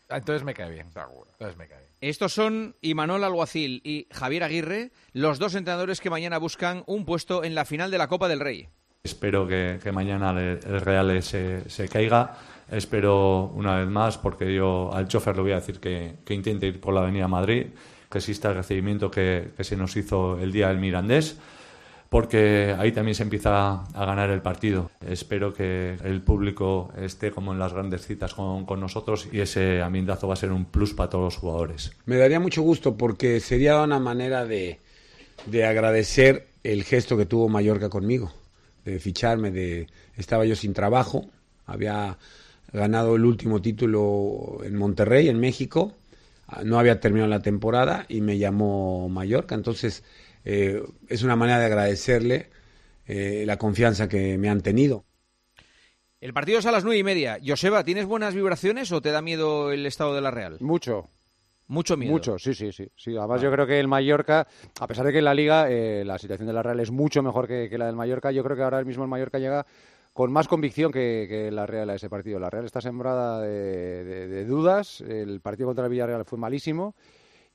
Ah, 0.09 0.17
Entonces 0.17 0.43
me 0.43 0.53
cae 0.53 0.69
bien. 0.69 0.91
Seguro. 0.91 1.27
Entonces 1.31 1.57
me 1.57 1.67
cae 1.67 1.77
bien. 1.77 1.90
Estos 2.01 2.33
son 2.33 2.75
Imanol 2.81 3.23
Alguacil 3.23 3.79
y 3.83 4.07
Javier 4.11 4.43
Aguirre, 4.43 4.89
los 5.13 5.37
dos 5.37 5.53
entrenadores 5.53 6.01
que 6.01 6.09
mañana 6.09 6.39
buscan 6.39 6.83
un 6.87 7.05
puesto 7.05 7.43
en 7.43 7.53
la 7.53 7.63
final 7.63 7.91
de 7.91 7.99
la 7.99 8.07
Copa 8.07 8.27
del 8.27 8.39
Rey. 8.39 8.69
Espero 9.03 9.47
que, 9.47 9.79
mañana 9.93 10.31
el, 10.31 10.81
Real 10.81 11.21
se, 11.21 11.89
caiga. 11.91 12.39
Espero 12.71 13.51
una 13.53 13.77
vez 13.77 13.87
más, 13.87 14.17
porque 14.17 14.51
yo 14.51 14.91
al 14.91 15.07
chofer 15.07 15.35
le 15.35 15.41
voy 15.43 15.51
a 15.51 15.55
decir 15.55 15.79
que, 15.79 16.15
que 16.25 16.33
intente 16.33 16.65
ir 16.65 16.81
por 16.81 16.95
la 16.95 17.01
Avenida 17.01 17.27
Madrid, 17.27 17.67
que 18.09 18.17
exista 18.17 18.49
el 18.49 18.55
recibimiento 18.55 19.11
que 19.11 19.51
se 19.59 19.77
nos 19.77 19.95
hizo 19.95 20.39
el 20.39 20.51
día 20.51 20.69
del 20.69 20.79
Mirandés, 20.79 21.37
porque 22.11 22.75
ahí 22.77 22.91
también 22.91 23.15
se 23.15 23.23
empieza 23.23 23.85
a 23.85 24.05
ganar 24.05 24.31
el 24.31 24.41
partido. 24.41 24.91
Espero 25.07 25.53
que 25.53 25.95
el 26.03 26.19
público 26.21 26.91
esté 26.97 27.31
como 27.31 27.53
en 27.53 27.59
las 27.59 27.71
grandes 27.71 28.05
citas 28.05 28.33
con, 28.33 28.65
nosotros 28.81 29.29
y 29.31 29.39
ese 29.39 29.81
ambientazo 29.81 30.27
va 30.27 30.33
a 30.33 30.35
ser 30.35 30.51
un 30.51 30.65
plus 30.65 30.93
para 30.93 31.09
todos 31.09 31.23
los 31.23 31.37
jugadores. 31.37 31.93
Me 32.05 32.17
daría 32.17 32.41
mucho 32.41 32.63
gusto 32.63 32.97
porque 32.97 33.39
sería 33.39 33.81
una 33.81 33.97
manera 33.97 34.43
de, 34.43 34.81
de 35.45 35.63
agradecer 35.63 36.49
el 36.65 36.83
gesto 36.83 37.15
que 37.15 37.25
tuvo 37.25 37.47
Mallorca 37.47 37.87
conmigo, 37.87 38.33
de 38.83 38.99
ficharme, 38.99 39.49
de 39.49 39.87
estaba 40.17 40.43
yo 40.43 40.57
sin 40.57 40.73
trabajo, 40.73 41.29
había 41.65 42.17
ganado 42.73 43.15
el 43.15 43.23
último 43.23 43.61
título 43.61 44.57
en 44.65 44.75
Monterrey, 44.75 45.29
en 45.29 45.39
México, 45.39 45.93
no 46.65 46.77
había 46.77 46.99
terminado 46.99 47.29
la 47.29 47.41
temporada 47.41 48.05
y 48.09 48.19
me 48.19 48.37
llamó 48.37 49.07
Mallorca, 49.07 49.55
entonces 49.55 50.03
eh, 50.45 50.81
es 51.07 51.23
una 51.23 51.35
manera 51.35 51.59
de 51.59 51.65
agradecerle 51.65 52.49
eh, 53.05 53.43
la 53.45 53.57
confianza 53.57 54.07
que 54.07 54.37
me 54.37 54.49
han 54.49 54.61
tenido. 54.61 55.05
El 56.19 56.33
partido 56.33 56.59
es 56.59 56.65
a 56.67 56.71
las 56.71 56.83
nueve 56.83 56.99
y 56.99 57.03
media. 57.03 57.39
Joseba, 57.45 57.83
¿tienes 57.83 58.05
buenas 58.05 58.35
vibraciones 58.35 58.91
o 58.91 59.01
te 59.01 59.11
da 59.11 59.21
miedo 59.21 59.71
el 59.71 59.85
estado 59.85 60.13
de 60.13 60.21
la 60.21 60.29
Real? 60.31 60.57
Mucho. 60.59 61.09
Mucho 61.67 61.95
miedo. 61.97 62.11
Mucho, 62.11 62.37
sí, 62.37 62.53
sí, 62.53 62.71
sí. 62.71 62.91
sí. 62.95 63.15
Además, 63.17 63.41
yo 63.41 63.49
creo 63.51 63.65
que 63.65 63.79
el 63.79 63.87
Mallorca, 63.87 64.45
a 64.79 64.87
pesar 64.87 65.05
de 65.05 65.13
que 65.13 65.19
en 65.19 65.25
la 65.25 65.33
Liga 65.33 65.67
eh, 65.71 66.03
la 66.05 66.19
situación 66.19 66.47
de 66.47 66.53
la 66.53 66.61
Real 66.61 66.79
es 66.81 66.91
mucho 66.91 67.23
mejor 67.23 67.47
que, 67.47 67.69
que 67.69 67.77
la 67.77 67.85
del 67.87 67.95
Mallorca, 67.95 68.29
yo 68.31 68.43
creo 68.43 68.57
que 68.57 68.63
ahora 68.63 68.83
mismo 68.83 69.03
el 69.03 69.09
Mallorca 69.09 69.39
llega 69.39 69.65
con 70.13 70.31
más 70.33 70.49
convicción 70.49 70.91
que, 70.91 71.25
que 71.29 71.49
la 71.49 71.65
Real 71.65 71.89
a 71.89 71.95
ese 71.95 72.09
partido. 72.09 72.39
La 72.39 72.49
Real 72.49 72.65
está 72.65 72.81
sembrada 72.81 73.41
de, 73.41 74.03
de- 74.03 74.27
de 74.27 74.45
dudas. 74.45 74.99
El 75.01 75.39
partido 75.39 75.67
contra 75.69 75.85
el 75.85 75.91
Villarreal 75.91 76.25
fue 76.25 76.37
malísimo. 76.37 76.93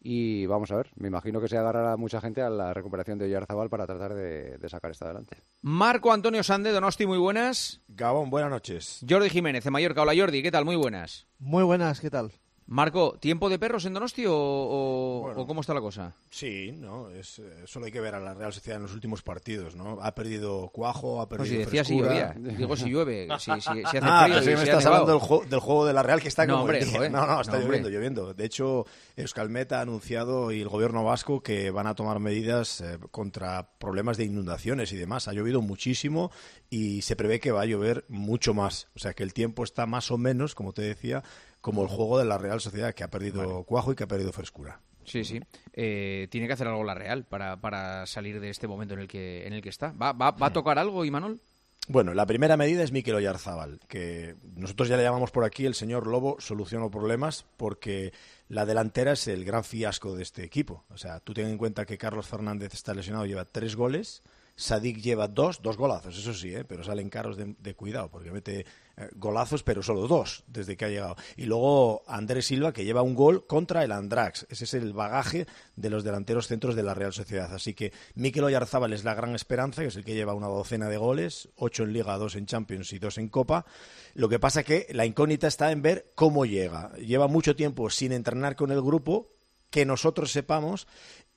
Y 0.01 0.47
vamos 0.47 0.71
a 0.71 0.77
ver, 0.77 0.91
me 0.97 1.09
imagino 1.09 1.41
que 1.41 1.49
se 1.49 1.57
agarrará 1.57 1.97
mucha 1.97 2.21
gente 2.21 2.43
a 2.43 2.51
la 2.51 2.73
recuperación 2.73 3.19
de 3.19 3.25
Oyarzabal 3.25 3.69
para 3.69 3.87
tratar 3.87 4.15
de, 4.15 4.59
de 4.59 4.69
sacar 4.69 4.91
esto 4.91 5.05
adelante. 5.05 5.43
Marco 5.63 6.13
Antonio 6.13 6.43
Sande, 6.43 6.71
Donosti, 6.71 7.07
muy 7.07 7.19
buenas. 7.19 7.81
Gabón, 7.89 8.31
buenas 8.31 8.51
noches. 8.51 9.05
Jordi 9.09 9.31
Jiménez, 9.31 9.65
de 9.65 9.71
Mallorca. 9.71 10.03
Hola 10.03 10.13
Jordi, 10.17 10.43
¿qué 10.43 10.53
tal? 10.53 10.65
Muy 10.65 10.77
buenas. 10.77 11.27
Muy 11.39 11.65
buenas, 11.65 12.01
¿qué 12.01 12.11
tal? 12.11 12.33
Marco, 12.69 13.17
¿tiempo 13.21 13.49
de 13.49 13.61
perros 13.61 13.85
en 13.85 13.95
Donosti 13.95 14.27
o, 14.27 14.35
o- 14.35 15.21
Bueno. 15.23 15.41
o 15.41 15.47
cómo 15.47 15.61
está 15.61 15.73
la 15.73 15.81
cosa? 15.81 16.13
Sí, 16.31 16.73
no, 16.73 17.09
es, 17.11 17.39
eh, 17.39 17.63
solo 17.65 17.87
hay 17.87 17.93
que 17.93 18.01
ver 18.01 18.17
a 18.17 18.19
la 18.21 18.35
Real 18.35 18.53
Sociedad 18.53 18.79
en 18.79 18.83
los 18.83 18.93
últimos 18.93 19.23
partidos, 19.23 19.77
¿no? 19.77 19.99
Ha 20.03 20.15
perdido 20.17 20.69
cuajo, 20.73 21.21
ha 21.21 21.25
No, 21.25 21.29
perdido 21.29 21.47
si 21.47 21.57
decía 21.59 21.85
si 21.85 21.97
llovía. 21.97 22.35
Digo 22.37 22.77
si 22.77 22.91
llueve, 22.91 23.29
si, 23.39 23.53
si- 23.53 23.61
si 23.61 23.83
hace 23.85 23.99
ah, 24.03 24.27
frío 24.43 24.57
me 24.59 24.65
estás 24.65 24.85
hablando 24.85 25.13
del, 25.13 25.21
juego- 25.21 25.45
del 25.45 25.61
juego 25.61 25.87
de 25.87 25.93
la 25.93 26.03
Real 26.03 26.21
que 26.21 26.27
está 26.27 26.45
No, 26.45 26.55
como 26.55 26.65
hombre, 26.65 26.85
joder. 26.93 27.13
No, 27.13 27.25
no, 27.25 27.41
está 27.41 27.53
No, 27.53 27.59
hombre. 27.63 27.79
lloviendo, 27.79 27.89
lloviendo. 27.89 28.35
De 28.35 28.45
hecho, 28.45 28.85
Euskalmet 29.15 29.71
ha 29.71 29.81
anunciado 29.83 30.51
y 30.51 30.61
el 30.61 30.69
gobierno 30.69 31.05
vasco 31.05 31.41
que 31.45 31.71
van 31.71 31.87
a 31.87 31.95
tomar 31.95 32.19
medidas 32.19 32.81
eh, 32.81 32.99
contra 33.13 33.69
problemas 33.79 34.17
de 34.17 34.25
inundaciones 34.25 34.91
y 34.93 34.97
demás. 34.97 35.29
Ha 35.29 35.33
llovido 35.35 35.63
muchísimo 35.63 36.33
y 36.69 37.03
se 37.03 37.15
prevé 37.15 37.39
que 37.39 37.53
va 37.53 37.63
a 37.63 37.67
llover 37.67 38.05
mucho 38.09 38.55
más. 38.55 38.89
O 38.97 38.99
sea 38.99 39.15
que 39.15 39.23
el 39.23 39.33
tiempo 39.33 39.63
está 39.63 39.87
más 39.87 40.11
o 40.11 40.19
menos, 40.19 40.57
como 40.57 40.73
te 40.73 40.83
decía, 40.83 41.23
como 41.67 41.83
el 41.83 41.89
juego 41.89 42.17
de 42.17 42.25
la 42.25 42.39
Real 42.39 42.61
Sociedad, 42.61 42.95
que 42.95 43.03
ha 43.03 43.11
perdido 43.11 43.65
cuajo 43.65 43.91
y 43.91 43.97
que 43.97 44.05
ha 44.05 44.07
perdido 44.07 44.33
frescura. 44.33 44.81
Sí, 45.03 45.25
sí. 45.25 45.41
Eh, 45.73 46.29
tiene 46.31 46.47
que 46.47 46.53
hacer 46.53 46.69
algo 46.69 46.85
la 46.85 46.95
Real 46.95 47.25
para, 47.25 47.61
para 47.61 48.07
salir 48.07 48.39
de 48.39 48.51
este 48.51 48.69
momento 48.69 48.95
en 48.95 49.01
el 49.01 49.09
que, 49.09 49.49
en 49.49 49.53
el 49.53 49.63
que 49.63 49.71
está. 49.71 49.91
¿Va, 49.91 50.13
va, 50.13 50.31
va 50.31 50.47
a 50.47 50.53
tocar 50.53 50.79
algo, 50.79 51.05
Imanol? 51.05 51.41
Bueno, 51.89 52.15
la 52.15 52.25
primera 52.25 52.57
medida 52.57 52.85
es 52.85 52.93
Mikel 52.93 53.17
Oyarzábal, 53.17 53.81
que 53.89 54.37
nosotros 54.55 54.87
ya 54.87 54.97
le 54.97 55.03
llamamos 55.03 55.33
por 55.33 55.43
aquí 55.43 55.67
el 55.67 55.75
señor 55.75 56.07
Lobo 56.07 56.37
solucionó 56.39 56.89
problemas 56.89 57.45
porque 57.57 58.13
la 58.47 58.65
delantera 58.65 59.15
es 59.15 59.27
el 59.27 59.45
gran 59.45 59.65
fiasco 59.65 60.15
de 60.15 60.23
este 60.23 60.45
equipo. 60.45 60.85
O 60.91 60.99
sea, 60.99 61.19
tú 61.19 61.35
ten 61.35 61.49
en 61.49 61.59
cuenta 61.59 61.85
que 61.85 61.99
Carlos 61.99 62.29
Fernández 62.29 62.75
está 62.75 62.95
lesionado, 62.95 63.27
lleva 63.27 63.45
tres 63.45 63.75
goles, 63.75 64.23
Sadik 64.57 65.03
lleva 65.03 65.29
dos, 65.29 65.61
dos 65.61 65.77
golazos, 65.77 66.17
eso 66.17 66.33
sí, 66.33 66.55
¿eh? 66.55 66.65
pero 66.65 66.83
salen 66.83 67.11
caros 67.11 67.37
de, 67.37 67.75
cuidado 67.75 68.11
porque 68.11 68.31
mete 68.31 68.61
eh, 68.97 69.09
golazos, 69.15 69.63
pero 69.63 69.83
solo 69.83 70.09
dos 70.09 70.45
desde 70.47 70.79
que 70.79 70.87
ha 70.87 70.89
llegado. 70.89 71.17
Y 71.37 71.45
luego 71.45 72.03
Andrés 72.07 72.47
Silva, 72.47 72.73
que 72.73 72.87
lleva 72.87 73.03
un 73.03 73.15
gol 73.15 73.47
contra 73.47 73.85
el 73.85 73.93
Andrax. 73.93 74.47
Ese 74.49 74.65
es 74.65 74.73
el 74.73 74.95
bagaje 74.95 75.47
de 75.77 75.91
los 75.91 76.05
delanteros 76.05 76.47
centros 76.47 76.75
de 76.75 76.83
la 76.83 76.95
Real 76.95 77.13
Sociedad. 77.13 77.55
Así 77.55 77.75
que 77.75 77.93
Mikel 78.15 78.45
Oyarzábal 78.45 78.95
es 78.95 79.05
la 79.05 79.15
gran 79.15 79.35
esperanza, 79.35 79.83
que 79.83 79.89
es 79.89 79.97
el 79.97 80.05
que 80.05 80.15
lleva 80.15 80.33
una 80.33 80.47
docena 80.47 80.89
de 80.89 80.97
goles, 80.97 81.51
ocho 81.57 81.83
en 81.83 81.93
Liga, 81.93 82.17
dos 82.17 82.35
en 82.35 82.47
Champions 82.47 82.95
y 82.95 82.99
dos 82.99 83.19
en 83.19 83.29
Copa. 83.29 83.67
Lo 84.15 84.31
que 84.31 84.39
pasa 84.39 84.63
que 84.63 84.87
la 84.93 85.05
incógnita 85.05 85.49
está 85.49 85.71
en 85.71 85.83
ver 85.83 86.13
cómo 86.15 86.47
llega. 86.47 86.93
Lleva 86.97 87.29
mucho 87.29 87.57
tiempo 87.57 87.91
sin 87.91 88.13
entrenar 88.13 88.57
con 88.57 88.73
el 88.73 88.81
grupo, 88.81 89.35
que 89.69 89.85
nosotros 89.85 90.33
sepamos, 90.33 90.87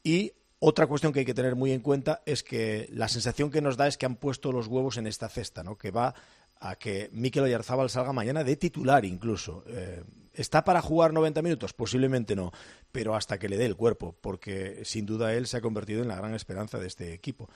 y 0.04 0.32
otra 0.60 0.88
cuestión 0.88 1.14
que 1.14 1.20
hay 1.20 1.26
que 1.26 1.34
tener 1.34 1.56
muy 1.56 1.72
en 1.72 1.80
cuenta 1.80 2.22
es 2.26 2.44
que 2.44 2.90
la 2.92 3.08
sensación 3.08 3.50
que 3.50 3.62
nos 3.62 3.78
da 3.78 3.88
es 3.88 3.98
que 3.98 4.06
han 4.06 4.16
puesto 4.16 4.52
los 4.52 4.68
huevos 4.68 4.98
en 4.98 5.08
esta 5.08 5.30
cesta, 5.30 5.64
¿no? 5.64 5.78
que 5.78 5.92
va 5.92 6.14
a 6.60 6.76
que 6.76 7.10
Mikel 7.14 7.44
Oyarzábal 7.44 7.90
salga 7.90 8.12
mañana 8.12 8.44
de 8.44 8.58
titular 8.58 9.06
incluso. 9.06 9.64
Eh, 9.68 10.04
¿Está 10.34 10.64
para 10.64 10.82
jugar 10.82 11.14
90 11.14 11.42
minutos? 11.42 11.74
Posiblemente 11.74 12.36
no, 12.36 12.52
pero 12.92 13.16
hasta 13.16 13.40
que 13.40 13.50
le 13.50 13.58
dé 13.58 13.66
el 13.66 13.76
cuerpo, 13.76 14.16
porque 14.22 14.82
sin 14.84 15.06
duda 15.06 15.34
él 15.34 15.48
se 15.48 15.58
ha 15.58 15.62
convertido 15.62 16.02
en 16.02 16.10
la 16.10 16.16
gran 16.16 16.34
esperanza 16.34 16.78
de 16.78 16.88
este 16.88 17.14
equipo. 17.14 17.50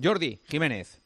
Jordi 0.00 0.40
Jiménez. 0.48 1.00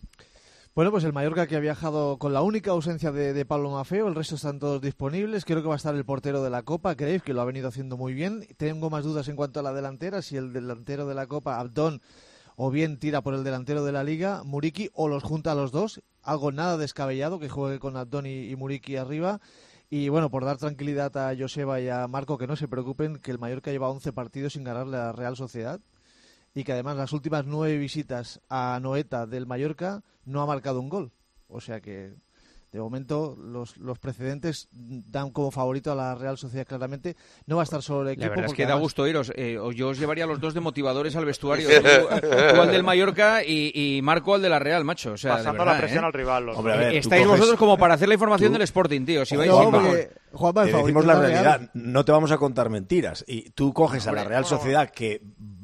Bueno, 0.75 0.91
pues 0.91 1.05
el 1.05 1.13
Mallorca 1.13 1.47
que 1.47 1.57
ha 1.57 1.61
viajado 1.61 2.17
con 2.17 2.33
la 2.33 2.41
única 2.41 2.71
ausencia 2.71 3.13
de, 3.13 3.45
Pablo 3.45 3.71
Mafeo, 3.71 4.09
el 4.09 4.15
resto 4.15 4.37
están 4.37 4.59
todos 4.59 4.81
disponibles. 4.81 5.45
Creo 5.45 5.61
que 5.61 5.69
va 5.69 5.75
a 5.75 5.77
estar 5.77 5.95
el 5.95 6.07
portero 6.07 6.43
de 6.43 6.49
la 6.49 6.63
Copa, 6.63 6.95
Crees 6.97 7.23
que 7.23 7.35
lo 7.35 7.43
ha 7.43 7.45
venido 7.45 7.69
haciendo 7.69 7.99
muy 7.99 8.15
bien. 8.15 8.47
Tengo 8.57 8.89
más 8.89 9.05
dudas 9.05 9.29
en 9.29 9.37
cuanto 9.37 9.61
a 9.61 9.63
la 9.63 9.75
delantera, 9.75 10.23
si 10.23 10.39
el 10.39 10.55
delantero 10.55 11.07
de 11.07 11.15
la 11.15 11.27
Copa, 11.27 11.61
Abdón, 11.61 12.01
o 12.57 12.71
bien 12.71 12.99
tira 12.99 13.21
por 13.21 13.35
el 13.35 13.45
delantero 13.45 13.85
de 13.85 13.93
la 13.93 14.03
Liga, 14.03 14.45
Muriki, 14.45 14.89
o 14.95 15.09
los 15.09 15.23
junta 15.23 15.53
a 15.53 15.55
los 15.55 15.73
dos. 15.73 16.01
Algo 16.23 16.53
nada 16.53 16.79
descabellado, 16.79 17.39
que 17.39 17.51
juegue 17.51 17.79
con 17.79 17.99
Abdón 17.99 18.25
y, 18.25 18.49
y 18.49 18.57
Muriki 18.57 18.97
arriba. 18.97 19.43
Y 19.91 20.09
bueno, 20.09 20.31
por 20.31 20.47
dar 20.47 20.57
tranquilidad 20.57 21.15
a 21.19 21.37
Joseba 21.39 21.83
y 21.83 21.91
a 21.91 22.09
Marco, 22.09 22.39
que 22.39 22.47
no 22.47 22.57
se 22.57 22.67
preocupen, 22.67 23.19
que 23.19 23.31
el 23.31 23.39
Mallorca 23.39 23.71
lleva 23.73 23.91
11 23.91 24.15
partidos 24.15 24.55
sin 24.55 24.65
ganarle 24.65 24.97
a 24.97 25.01
la 25.01 25.13
Real 25.13 25.37
Sociedad 25.37 25.83
y 26.55 26.65
que 26.65 26.73
además 26.73 26.97
las 26.97 27.13
últimas 27.13 27.45
nueve 27.47 27.79
visitas 27.79 28.41
a 28.49 28.79
Noeta 28.83 29.27
del 29.27 29.47
Mallorca 29.47 30.03
no 30.25 30.43
ha 30.43 30.47
marcado 30.47 30.81
un 30.81 30.89
gol. 30.89 31.13
O 31.49 31.61
sea 31.61 31.81
que 31.81 32.13
de 32.73 32.81
momento 32.81 33.37
los, 33.39 33.77
los 33.77 33.99
precedentes 33.99 34.69
dan 34.73 35.31
como 35.31 35.51
favorito 35.51 35.93
a 35.93 35.95
la 35.95 36.15
Real 36.15 36.39
Sociedad 36.39 36.67
claramente. 36.67 37.17
No 37.47 37.57
va 37.57 37.63
a 37.63 37.65
estar 37.65 37.83
solo 37.83 38.03
el 38.03 38.09
equipo. 38.15 38.25
La 38.29 38.31
verdad 38.31 38.47
es 38.47 38.55
que 38.55 38.65
da 38.65 38.75
gusto 38.77 39.07
iros. 39.07 39.31
Eh, 39.37 39.59
o 39.59 39.73
yo 39.73 39.89
os 39.91 39.99
llevaría 39.99 40.25
a 40.25 40.27
los 40.27 40.41
dos 40.41 40.55
de 40.55 40.61
motivadores 40.61 41.15
al 41.17 41.27
vestuario. 41.27 41.69
Tú, 41.69 41.87
tú 42.55 42.61
al 42.63 42.71
del 42.71 42.83
Mallorca 42.83 43.45
y, 43.45 43.73
y 43.75 44.01
Marco 44.01 44.35
al 44.35 44.41
de 44.41 44.49
la 44.49 44.59
Real, 44.59 44.85
macho. 44.85 45.13
O 45.13 45.17
sea, 45.19 45.33
de 45.33 45.37
Pasando 45.39 45.59
verdad, 45.65 45.75
la 45.75 45.81
presión 45.81 46.05
¿eh? 46.05 46.07
al 46.07 46.13
rival. 46.15 46.47
los 46.47 46.57
Hombre, 46.57 46.77
ver, 46.79 46.95
Estáis 46.95 47.25
coges- 47.27 47.29
vosotros 47.29 47.59
como 47.59 47.77
para 47.77 47.93
hacer 47.95 48.09
la 48.09 48.15
información 48.15 48.49
tú- 48.49 48.55
del 48.55 48.63
Sporting, 48.63 49.05
tío. 49.05 49.27
Si 49.27 49.37
vais 49.37 49.51
No, 49.51 49.61
sin 49.63 49.71
porque-. 49.71 50.11
Juanma, 50.33 50.65
el 50.65 50.73
decimos 50.73 51.05
la 51.05 51.15
Real. 51.15 51.33
realidad, 51.33 51.71
no 51.75 52.05
te 52.05 52.13
vamos 52.13 52.31
a 52.33 52.39
contar 52.39 52.71
mentiras. 52.71 53.25
Y 53.27 53.51
tú 53.51 53.73
coges 53.73 54.07
a 54.07 54.13
la 54.13 54.25
Real. 54.25 54.45
Sociedad 54.45 54.91
que 54.91 55.23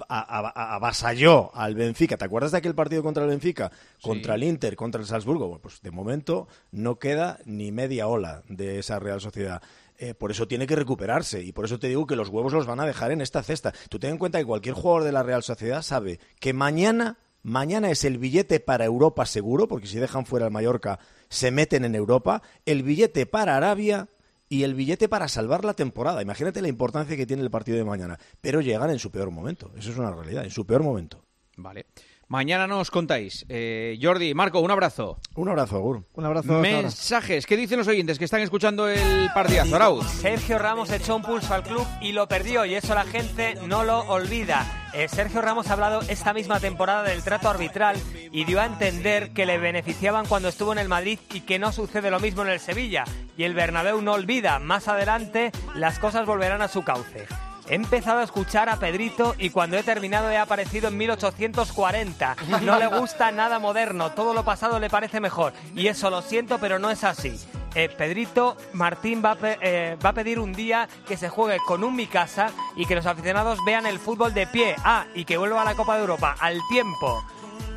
avasalló 0.09 1.55
al 1.55 1.75
Benfica. 1.75 2.17
¿Te 2.17 2.25
acuerdas 2.25 2.53
de 2.53 2.59
aquel 2.59 2.75
partido 2.75 3.03
contra 3.03 3.25
el 3.25 3.31
Benfica? 3.31 3.71
Contra 4.03 4.35
el 4.35 4.45
Inter, 4.45 4.77
contra 4.77 5.01
el 5.01 5.07
Salzburgo. 5.07 5.47
Bueno, 5.49 5.63
pues 5.63 5.81
de 5.83 5.91
momento 5.91 6.49
no 6.71 6.99
queda 6.99 7.39
ni 7.45 7.73
media 7.73 8.07
ola 8.07 8.43
de 8.49 8.79
esa 8.79 8.99
Real 8.99 9.21
Sociedad. 9.21 9.63
Eh, 10.01 10.15
por 10.15 10.31
eso 10.31 10.47
tiene 10.47 10.69
que 10.69 10.77
recuperarse 10.77 11.43
y 11.43 11.53
por 11.53 11.65
eso 11.65 11.81
te 11.81 11.89
digo 11.89 12.07
que 12.07 12.15
los 12.15 12.29
huevos 12.29 12.53
los 12.53 12.67
van 12.67 12.79
a 12.79 12.87
dejar 12.87 13.11
en 13.11 13.21
esta 13.21 13.43
cesta. 13.43 13.73
Tú 13.89 13.99
ten 13.99 14.11
en 14.11 14.19
cuenta 14.19 14.39
que 14.39 14.45
cualquier 14.45 14.77
jugador 14.77 15.03
de 15.03 15.11
la 15.11 15.25
Real 15.25 15.43
Sociedad 15.43 15.83
sabe 15.83 16.21
que 16.39 16.53
mañana, 16.53 17.19
mañana 17.43 17.91
es 17.91 18.05
el 18.05 18.17
billete 18.17 18.61
para 18.61 18.85
Europa 18.85 19.27
seguro, 19.27 19.67
porque 19.67 19.89
si 19.89 19.99
dejan 19.99 20.25
fuera 20.25 20.47
el 20.47 20.53
Mallorca 20.53 21.01
se 21.29 21.51
meten 21.51 21.85
en 21.85 21.97
Europa, 21.97 22.43
el 22.65 22.85
billete 22.85 23.27
para 23.27 23.57
Arabia 23.57 24.09
y 24.49 24.63
el 24.63 24.75
billete 24.75 25.09
para 25.09 25.29
salvar 25.29 25.65
la 25.65 25.75
temporada. 25.75 26.23
Imagínate 26.23 26.63
la 26.63 26.69
importancia 26.69 27.17
que 27.17 27.27
tiene 27.27 27.43
el 27.43 27.51
partido 27.51 27.79
de 27.79 27.85
mañana. 27.85 28.19
Pero 28.41 28.61
llegan 28.61 28.91
en 28.91 28.99
su 28.99 29.11
peor 29.11 29.31
momento. 29.31 29.73
Eso 29.77 29.91
es 29.91 29.99
una 29.99 30.11
realidad, 30.11 30.45
en 30.45 30.51
su 30.51 30.67
peor 30.67 30.83
momento. 30.83 31.25
Vale. 31.57 31.87
Mañana 32.29 32.67
nos 32.67 32.91
contáis. 32.91 33.47
Eh, 33.49 33.99
Jordi, 34.03 34.35
Marco, 34.35 34.61
un 34.61 34.71
abrazo. 34.71 35.19
Un 35.35 35.49
abrazo, 35.49 35.77
Agur. 35.77 36.05
Un 36.13 36.27
abrazo. 36.27 36.53
Mensajes. 36.53 37.47
¿Qué 37.47 37.57
dicen 37.57 37.79
los 37.79 37.89
oyentes 37.89 38.19
que 38.19 38.27
están 38.27 38.43
escuchando 38.43 38.87
el 38.87 39.31
partidazo? 39.33 39.75
Arauz. 39.75 40.07
Sergio 40.07 40.59
Ramos 40.59 40.91
echó 40.91 41.17
un 41.17 41.23
pulso 41.23 41.55
al 41.55 41.63
club 41.63 41.87
y 42.03 42.13
lo 42.13 42.29
perdió 42.29 42.67
y 42.67 42.75
eso 42.75 42.95
la 42.95 43.05
gente 43.05 43.55
no 43.67 43.83
lo 43.83 44.01
olvida. 44.01 44.91
Eh, 44.93 45.09
Sergio 45.09 45.41
Ramos 45.41 45.69
ha 45.69 45.73
hablado 45.73 46.03
esta 46.03 46.35
misma 46.35 46.61
temporada 46.61 47.03
del 47.03 47.23
trato 47.23 47.49
arbitral 47.49 47.97
y 48.31 48.45
dio 48.45 48.61
a 48.61 48.67
entender 48.67 49.31
que 49.31 49.47
le 49.47 49.57
beneficiaban 49.57 50.27
cuando 50.27 50.49
estuvo 50.49 50.73
en 50.73 50.79
el 50.79 50.89
Madrid 50.89 51.19
y 51.33 51.41
que 51.41 51.59
no 51.59 51.73
sucede 51.73 52.11
lo 52.11 52.21
mismo 52.21 52.43
en 52.43 52.49
el 52.49 52.61
Sevilla. 52.61 53.05
Y 53.39 53.45
el 53.45 53.55
Bernabéu 53.55 54.03
no 54.03 54.13
olvida, 54.13 54.59
más 54.59 54.87
adelante 54.89 55.51
las 55.75 55.99
cosas 55.99 56.27
volverán 56.27 56.61
a 56.61 56.69
su 56.69 56.83
cauce. 56.83 57.27
He 57.71 57.75
empezado 57.75 58.21
a 58.21 58.23
escuchar 58.23 58.69
a 58.69 58.77
Pedrito 58.77 59.35
y 59.39 59.51
cuando 59.51 59.77
he 59.77 59.83
terminado 59.83 60.31
he 60.31 60.39
aparecido 60.39 60.89
en 60.89 60.97
1840. 60.97 62.37
No 62.63 62.79
le 62.79 62.87
gusta 62.87 63.31
nada 63.31 63.59
moderno, 63.59 64.11
todo 64.13 64.33
lo 64.33 64.45
pasado 64.45 64.79
le 64.79 64.89
parece 64.89 65.21
mejor. 65.21 65.53
Y 65.75 65.89
eso 65.89 66.09
lo 66.09 66.23
siento, 66.23 66.59
pero 66.59 66.79
no 66.79 66.91
es 66.91 67.05
así. 67.05 67.39
Eh, 67.75 67.89
Pedrito 67.91 68.57
Martín 68.73 69.23
va 69.23 69.33
a, 69.33 69.39
eh, 69.61 69.97
va 70.05 70.11
a 70.11 70.15
pedir 70.15 70.39
un 70.39 70.53
día 70.53 70.89
que 71.07 71.17
se 71.17 71.29
juegue 71.29 71.59
con 71.67 71.85
un 71.85 71.95
mi 71.95 72.07
casa 72.07 72.51
y 72.75 72.87
que 72.87 72.95
los 72.95 73.07
aficionados 73.07 73.59
vean 73.67 73.87
el 73.87 73.99
fútbol 73.99 74.33
de 74.33 74.47
pie. 74.47 74.75
Ah, 74.85 75.05
y 75.15 75.25
que 75.25 75.37
vuelva 75.37 75.63
a 75.63 75.65
la 75.65 75.75
Copa 75.75 75.95
de 75.97 76.01
Europa 76.01 76.37
al 76.41 76.61
tiempo. 76.71 77.23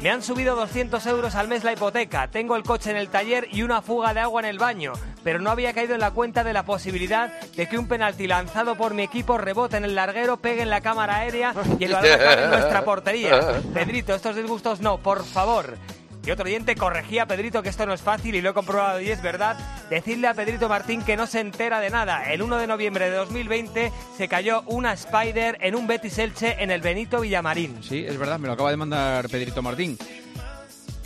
Me 0.02 0.10
han 0.10 0.24
subido 0.24 0.56
200 0.56 1.06
euros 1.06 1.36
al 1.36 1.48
mes 1.48 1.64
la 1.64 1.74
hipoteca, 1.74 2.28
tengo 2.28 2.56
el 2.56 2.64
coche 2.64 2.90
en 2.90 2.98
el 2.98 3.10
taller 3.10 3.48
y 3.52 3.62
una 3.62 3.84
fuga 3.84 4.16
de 4.16 4.22
agua 4.22 4.42
en 4.42 4.48
el 4.48 4.58
baño, 4.58 4.94
pero 5.24 5.40
no 5.40 5.50
había 5.50 5.74
caído 5.74 5.94
en 5.94 6.00
la 6.02 6.12
cuenta 6.12 6.44
de 6.44 6.54
la 6.54 6.64
posibilidad 6.64 7.40
de 7.42 7.68
que 7.68 7.78
un 7.78 7.88
penalti 7.88 8.28
lanzado 8.28 8.76
por 8.76 8.94
mi 8.94 9.04
equipo 9.04 9.38
rebote 9.38 9.78
en 9.78 9.86
el 9.86 9.96
larguero, 9.96 10.38
pegue 10.38 10.62
en 10.62 10.70
la 10.70 10.82
cámara 10.82 11.18
aérea 11.18 11.54
y 11.80 11.84
el 11.84 11.94
balón 11.94 12.20
en 12.20 12.50
nuestra 12.50 12.84
portería. 12.84 13.62
Pedrito, 13.74 14.14
estos 14.16 14.36
disgustos 14.36 14.80
no, 14.82 14.98
por 14.98 15.26
favor. 15.26 15.78
Y 16.24 16.30
otro 16.30 16.46
oyente 16.46 16.76
corregía 16.76 17.24
a 17.24 17.26
Pedrito 17.26 17.64
que 17.64 17.70
esto 17.70 17.86
no 17.88 17.94
es 17.94 18.02
fácil 18.02 18.36
y 18.36 18.42
lo 18.42 18.52
he 18.52 18.54
comprobado 18.54 19.02
y 19.02 19.10
es 19.10 19.22
verdad. 19.24 19.58
Decirle 19.90 20.28
a 20.28 20.36
Pedrito 20.36 20.70
Martín 20.70 21.02
que 21.02 21.18
no 21.18 21.26
se 21.26 21.40
entera 21.40 21.80
de 21.80 21.90
nada. 21.90 22.32
El 22.32 22.44
1 22.44 22.58
de 22.58 22.68
noviembre 22.68 23.10
de 23.10 23.16
2020 23.16 23.92
se 24.18 24.28
cayó 24.28 24.62
una 24.68 24.94
Spider 24.94 25.58
en 25.62 25.74
un 25.74 25.88
Betis 25.88 26.20
Elche 26.20 26.62
en 26.62 26.70
el 26.70 26.82
Benito 26.82 27.22
Villamarín. 27.22 27.82
Sí, 27.82 28.06
es 28.08 28.20
verdad, 28.20 28.38
me 28.38 28.48
lo 28.48 28.54
acaba 28.54 28.70
de 28.70 28.78
mandar 28.78 29.30
Pedrito 29.30 29.64
Martín. 29.64 29.98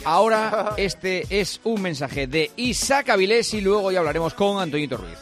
Ahora 0.06 0.76
este 0.78 1.26
es 1.32 1.60
un 1.64 1.82
mensaje 1.82 2.28
de 2.28 2.52
Isaac 2.58 3.10
Avilés 3.10 3.56
y 3.56 3.62
luego 3.62 3.92
ya 3.92 4.00
hablaremos 4.00 4.36
con 4.36 4.62
Antoñito 4.62 4.98
Ruiz. 4.98 5.18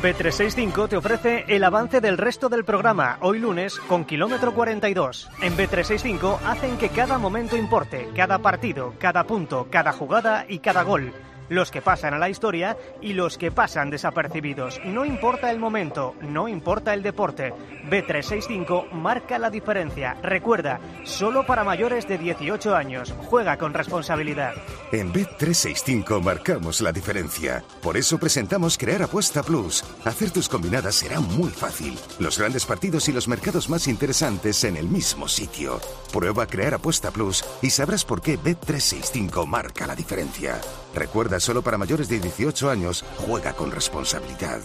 B365 0.00 0.88
te 0.88 0.96
ofrece 0.96 1.44
el 1.48 1.62
avance 1.62 2.00
del 2.00 2.16
resto 2.16 2.48
del 2.48 2.64
programa, 2.64 3.18
hoy 3.20 3.38
lunes, 3.38 3.78
con 3.78 4.06
kilómetro 4.06 4.54
42. 4.54 5.28
En 5.42 5.54
B365 5.54 6.38
hacen 6.46 6.78
que 6.78 6.88
cada 6.88 7.18
momento 7.18 7.54
importe, 7.54 8.08
cada 8.16 8.38
partido, 8.38 8.94
cada 8.98 9.24
punto, 9.24 9.68
cada 9.70 9.92
jugada 9.92 10.46
y 10.48 10.60
cada 10.60 10.82
gol. 10.82 11.12
Los 11.52 11.70
que 11.70 11.82
pasan 11.82 12.14
a 12.14 12.18
la 12.18 12.30
historia 12.30 12.78
y 13.02 13.12
los 13.12 13.36
que 13.36 13.50
pasan 13.50 13.90
desapercibidos. 13.90 14.80
No 14.86 15.04
importa 15.04 15.50
el 15.50 15.58
momento, 15.58 16.14
no 16.22 16.48
importa 16.48 16.94
el 16.94 17.02
deporte. 17.02 17.52
B365 17.90 18.90
marca 18.92 19.38
la 19.38 19.50
diferencia. 19.50 20.16
Recuerda, 20.22 20.80
solo 21.04 21.44
para 21.44 21.62
mayores 21.62 22.08
de 22.08 22.16
18 22.16 22.74
años. 22.74 23.14
Juega 23.26 23.58
con 23.58 23.74
responsabilidad. 23.74 24.54
En 24.92 25.12
Bet365 25.12 26.22
marcamos 26.22 26.80
la 26.80 26.90
diferencia. 26.90 27.62
Por 27.82 27.98
eso 27.98 28.16
presentamos 28.18 28.78
Crear 28.78 29.02
Apuesta 29.02 29.42
Plus. 29.42 29.84
Hacer 30.06 30.30
tus 30.30 30.48
combinadas 30.48 30.94
será 30.94 31.20
muy 31.20 31.50
fácil. 31.50 31.98
Los 32.18 32.38
grandes 32.38 32.64
partidos 32.64 33.10
y 33.10 33.12
los 33.12 33.28
mercados 33.28 33.68
más 33.68 33.88
interesantes 33.88 34.64
en 34.64 34.78
el 34.78 34.88
mismo 34.88 35.28
sitio. 35.28 35.80
Prueba 36.14 36.46
Crear 36.46 36.72
Apuesta 36.72 37.10
Plus 37.10 37.44
y 37.60 37.68
sabrás 37.68 38.06
por 38.06 38.22
qué 38.22 38.38
Bet365 38.38 39.46
marca 39.46 39.86
la 39.86 39.94
diferencia. 39.94 40.58
Recuerda, 40.94 41.40
solo 41.40 41.62
para 41.62 41.78
mayores 41.78 42.08
de 42.08 42.20
18 42.20 42.70
años, 42.70 43.04
juega 43.18 43.52
con 43.54 43.70
responsabilidad. 43.70 44.60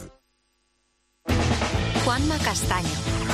Juanma 2.03 2.37
Castaño, 2.39 2.87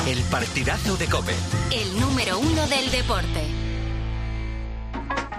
El 0.08 0.22
partidazo 0.24 0.98
de 0.98 1.06
Cope. 1.08 1.36
el 1.72 2.00
número 2.00 2.40
uno 2.40 2.68
del 2.68 2.90
deporte. 2.92 3.63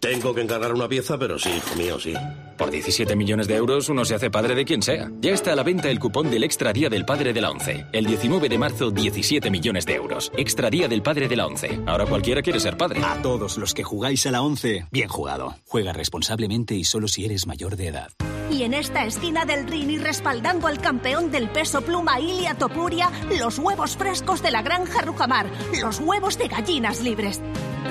Tengo 0.00 0.34
que 0.34 0.40
encargar 0.40 0.72
una 0.72 0.88
pieza, 0.88 1.18
pero 1.18 1.38
sí, 1.38 1.50
hijo 1.50 1.76
mío, 1.76 2.00
sí. 2.00 2.14
Por 2.56 2.70
17 2.70 3.14
millones 3.16 3.46
de 3.48 3.56
euros 3.56 3.90
uno 3.90 4.06
se 4.06 4.14
hace 4.14 4.30
padre 4.30 4.54
de 4.54 4.64
quien 4.64 4.80
sea. 4.80 5.10
Ya 5.20 5.32
está 5.32 5.52
a 5.52 5.56
la 5.56 5.62
venta 5.62 5.90
el 5.90 5.98
cupón 5.98 6.30
del 6.30 6.42
Extra 6.42 6.72
Día 6.72 6.88
del 6.88 7.04
Padre 7.04 7.34
de 7.34 7.40
la 7.42 7.50
ONCE. 7.50 7.86
El 7.92 8.06
19 8.06 8.48
de 8.48 8.58
marzo, 8.58 8.90
17 8.90 9.50
millones 9.50 9.84
de 9.84 9.96
euros. 9.96 10.32
Extra 10.38 10.70
Día 10.70 10.88
del 10.88 11.02
Padre 11.02 11.28
de 11.28 11.36
la 11.36 11.46
ONCE. 11.46 11.80
Ahora 11.86 12.06
cualquiera 12.06 12.40
quiere 12.40 12.60
ser 12.60 12.78
padre. 12.78 13.02
A 13.04 13.20
todos 13.20 13.58
los 13.58 13.74
que 13.74 13.82
jugáis 13.82 14.26
a 14.26 14.30
la 14.30 14.40
11, 14.40 14.86
bien 14.90 15.08
jugado. 15.08 15.56
Juega 15.66 15.92
responsablemente 15.92 16.74
y 16.74 16.84
solo 16.84 17.06
si 17.06 17.26
eres 17.26 17.46
mayor 17.46 17.76
de 17.76 17.88
edad. 17.88 18.10
Y 18.50 18.64
en 18.64 18.74
esta 18.74 19.04
esquina 19.04 19.44
del 19.44 19.68
ring 19.68 19.90
y 19.90 19.98
respaldando 19.98 20.66
al 20.66 20.80
campeón 20.80 21.30
del 21.30 21.48
peso 21.50 21.82
pluma 21.82 22.20
Ilia 22.20 22.54
Topuria, 22.54 23.10
los 23.38 23.58
huevos 23.58 23.96
frescos 23.96 24.42
de 24.42 24.50
la 24.50 24.62
granja 24.62 25.02
Rujamar, 25.02 25.46
los 25.80 26.00
huevos 26.00 26.36
de 26.36 26.48
gallinas 26.48 27.00
libres. 27.00 27.40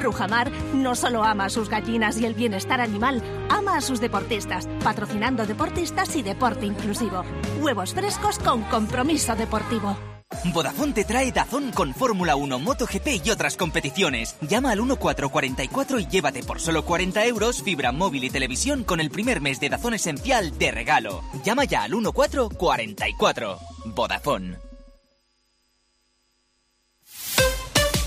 Rujamar 0.01 0.51
no 0.73 0.95
solo 0.95 1.23
ama 1.23 1.45
a 1.45 1.49
sus 1.49 1.69
gallinas 1.69 1.98
y 1.99 2.25
el 2.25 2.33
bienestar 2.33 2.81
animal, 2.81 3.21
ama 3.49 3.75
a 3.75 3.81
sus 3.81 3.99
deportistas, 3.99 4.67
patrocinando 4.83 5.45
deportistas 5.45 6.15
y 6.15 6.23
deporte 6.23 6.65
inclusivo. 6.65 7.23
Huevos 7.61 7.93
frescos 7.93 8.39
con 8.39 8.63
compromiso 8.63 9.35
deportivo. 9.35 9.97
Vodafone 10.53 10.93
te 10.93 11.03
trae 11.03 11.31
Dazón 11.31 11.71
con 11.71 11.93
Fórmula 11.93 12.35
1, 12.35 12.59
MotoGP 12.59 13.25
y 13.25 13.31
otras 13.31 13.57
competiciones. 13.57 14.35
Llama 14.41 14.71
al 14.71 14.79
1444 14.79 15.99
y 15.99 16.07
llévate 16.07 16.43
por 16.43 16.61
solo 16.61 16.85
40 16.85 17.25
euros 17.25 17.61
fibra 17.63 17.91
móvil 17.91 18.23
y 18.23 18.29
televisión 18.29 18.83
con 18.83 18.99
el 18.99 19.09
primer 19.09 19.41
mes 19.41 19.59
de 19.59 19.69
Dazón 19.69 19.95
Esencial 19.95 20.57
de 20.57 20.71
regalo. 20.71 21.21
Llama 21.43 21.65
ya 21.65 21.83
al 21.83 21.91
1444. 21.91 23.57
Vodafone. 23.85 24.68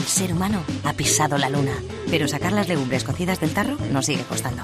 El 0.00 0.06
ser 0.06 0.32
humano 0.32 0.64
ha 0.84 0.94
pisado 0.94 1.36
la 1.36 1.50
luna, 1.50 1.74
pero 2.10 2.26
sacar 2.26 2.52
las 2.52 2.68
legumbres 2.68 3.04
cocidas 3.04 3.38
del 3.38 3.52
tarro 3.52 3.76
nos 3.92 4.06
sigue 4.06 4.22
costando. 4.22 4.62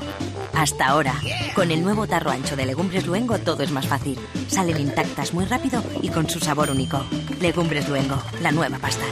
Hasta 0.54 0.86
ahora, 0.86 1.12
con 1.54 1.70
el 1.70 1.82
nuevo 1.82 2.06
tarro 2.06 2.30
ancho 2.30 2.56
de 2.56 2.64
Legumbres 2.64 3.06
Luengo 3.06 3.36
todo 3.36 3.62
es 3.62 3.70
más 3.70 3.86
fácil. 3.86 4.18
Salen 4.48 4.80
intactas 4.80 5.34
muy 5.34 5.44
rápido 5.44 5.84
y 6.00 6.08
con 6.08 6.26
su 6.30 6.40
sabor 6.40 6.70
único. 6.70 7.04
Legumbres 7.38 7.86
Luengo, 7.86 8.16
la 8.40 8.50
nueva 8.50 8.78
pasta. 8.78 9.04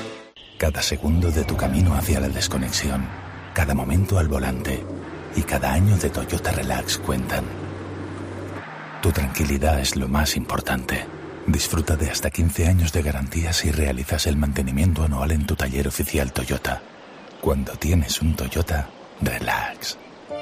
Cada 0.57 0.81
segundo 0.81 1.31
de 1.31 1.45
tu 1.45 1.59
camino 1.59 1.95
hacia 1.95 2.21
la 2.21 2.31
desconexión, 2.31 3.07
cada 3.53 3.75
momento 3.75 4.19
al 4.19 4.29
volante 4.29 4.83
y 5.37 5.43
cada 5.43 5.75
año 5.75 5.95
de 5.99 6.09
Toyota 6.09 6.53
Relax 6.53 6.97
cuentan. 6.97 7.45
Tu 9.03 9.13
tranquilidad 9.13 9.79
es 9.79 9.95
lo 9.95 10.09
más 10.09 10.37
importante. 10.39 11.05
Disfruta 11.47 11.97
de 11.97 12.09
hasta 12.09 12.31
15 12.31 12.67
años 12.67 12.93
de 12.93 13.03
garantía 13.03 13.53
si 13.53 13.71
realizas 13.71 14.27
el 14.27 14.37
mantenimiento 14.37 15.05
anual 15.05 15.31
en 15.33 15.47
tu 15.47 15.57
taller 15.57 15.87
oficial 15.87 16.33
Toyota. 16.33 16.83
Cuando 17.41 17.73
tienes 17.73 18.23
un 18.23 18.35
Toyota, 18.35 18.89
relax. 19.21 19.99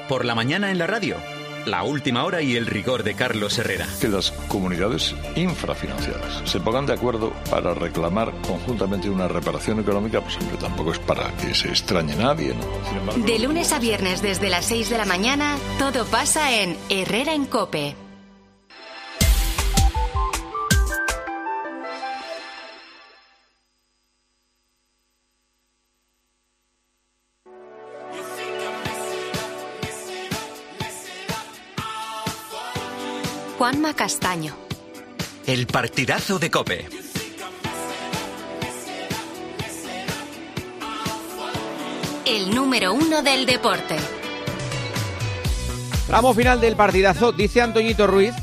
Por 0.07 0.23
la 0.23 0.33
mañana 0.33 0.71
en 0.71 0.77
la 0.77 0.87
radio. 0.87 1.17
La 1.65 1.83
última 1.83 2.25
hora 2.25 2.41
y 2.41 2.57
el 2.57 2.65
rigor 2.65 3.03
de 3.03 3.15
Carlos 3.15 3.57
Herrera. 3.57 3.87
Que 4.01 4.09
las 4.09 4.31
comunidades 4.49 5.15
infrafinanciadas 5.35 6.41
se 6.49 6.59
pongan 6.59 6.85
de 6.85 6.93
acuerdo 6.93 7.31
para 7.49 7.73
reclamar 7.73 8.33
conjuntamente 8.45 9.09
una 9.09 9.29
reparación 9.29 9.79
económica, 9.79 10.19
pues 10.21 10.37
hombre, 10.37 10.57
tampoco 10.57 10.91
es 10.91 10.99
para 10.99 11.31
que 11.37 11.53
se 11.53 11.69
extrañe 11.69 12.15
nadie, 12.15 12.53
¿no? 12.53 12.63
Sin 12.89 12.97
embargo, 12.97 13.25
De 13.25 13.39
lunes 13.39 13.71
a 13.71 13.79
viernes 13.79 14.21
desde 14.21 14.49
las 14.49 14.65
6 14.65 14.89
de 14.89 14.97
la 14.97 15.05
mañana, 15.05 15.57
todo 15.79 16.05
pasa 16.05 16.51
en 16.51 16.77
Herrera 16.89 17.33
en 17.33 17.45
Cope. 17.45 17.95
Juanma 33.63 33.93
Castaño. 33.93 34.53
El 35.47 35.67
partidazo 35.67 36.37
de 36.37 36.51
Cope. 36.51 36.85
El 42.25 42.53
número 42.53 42.93
uno 42.93 43.23
del 43.23 43.45
deporte. 43.45 43.95
Tramo 46.07 46.33
final 46.33 46.59
del 46.59 46.75
partidazo. 46.75 47.31
Dice 47.31 47.61
Antoñito 47.61 48.05
Ruiz 48.05 48.33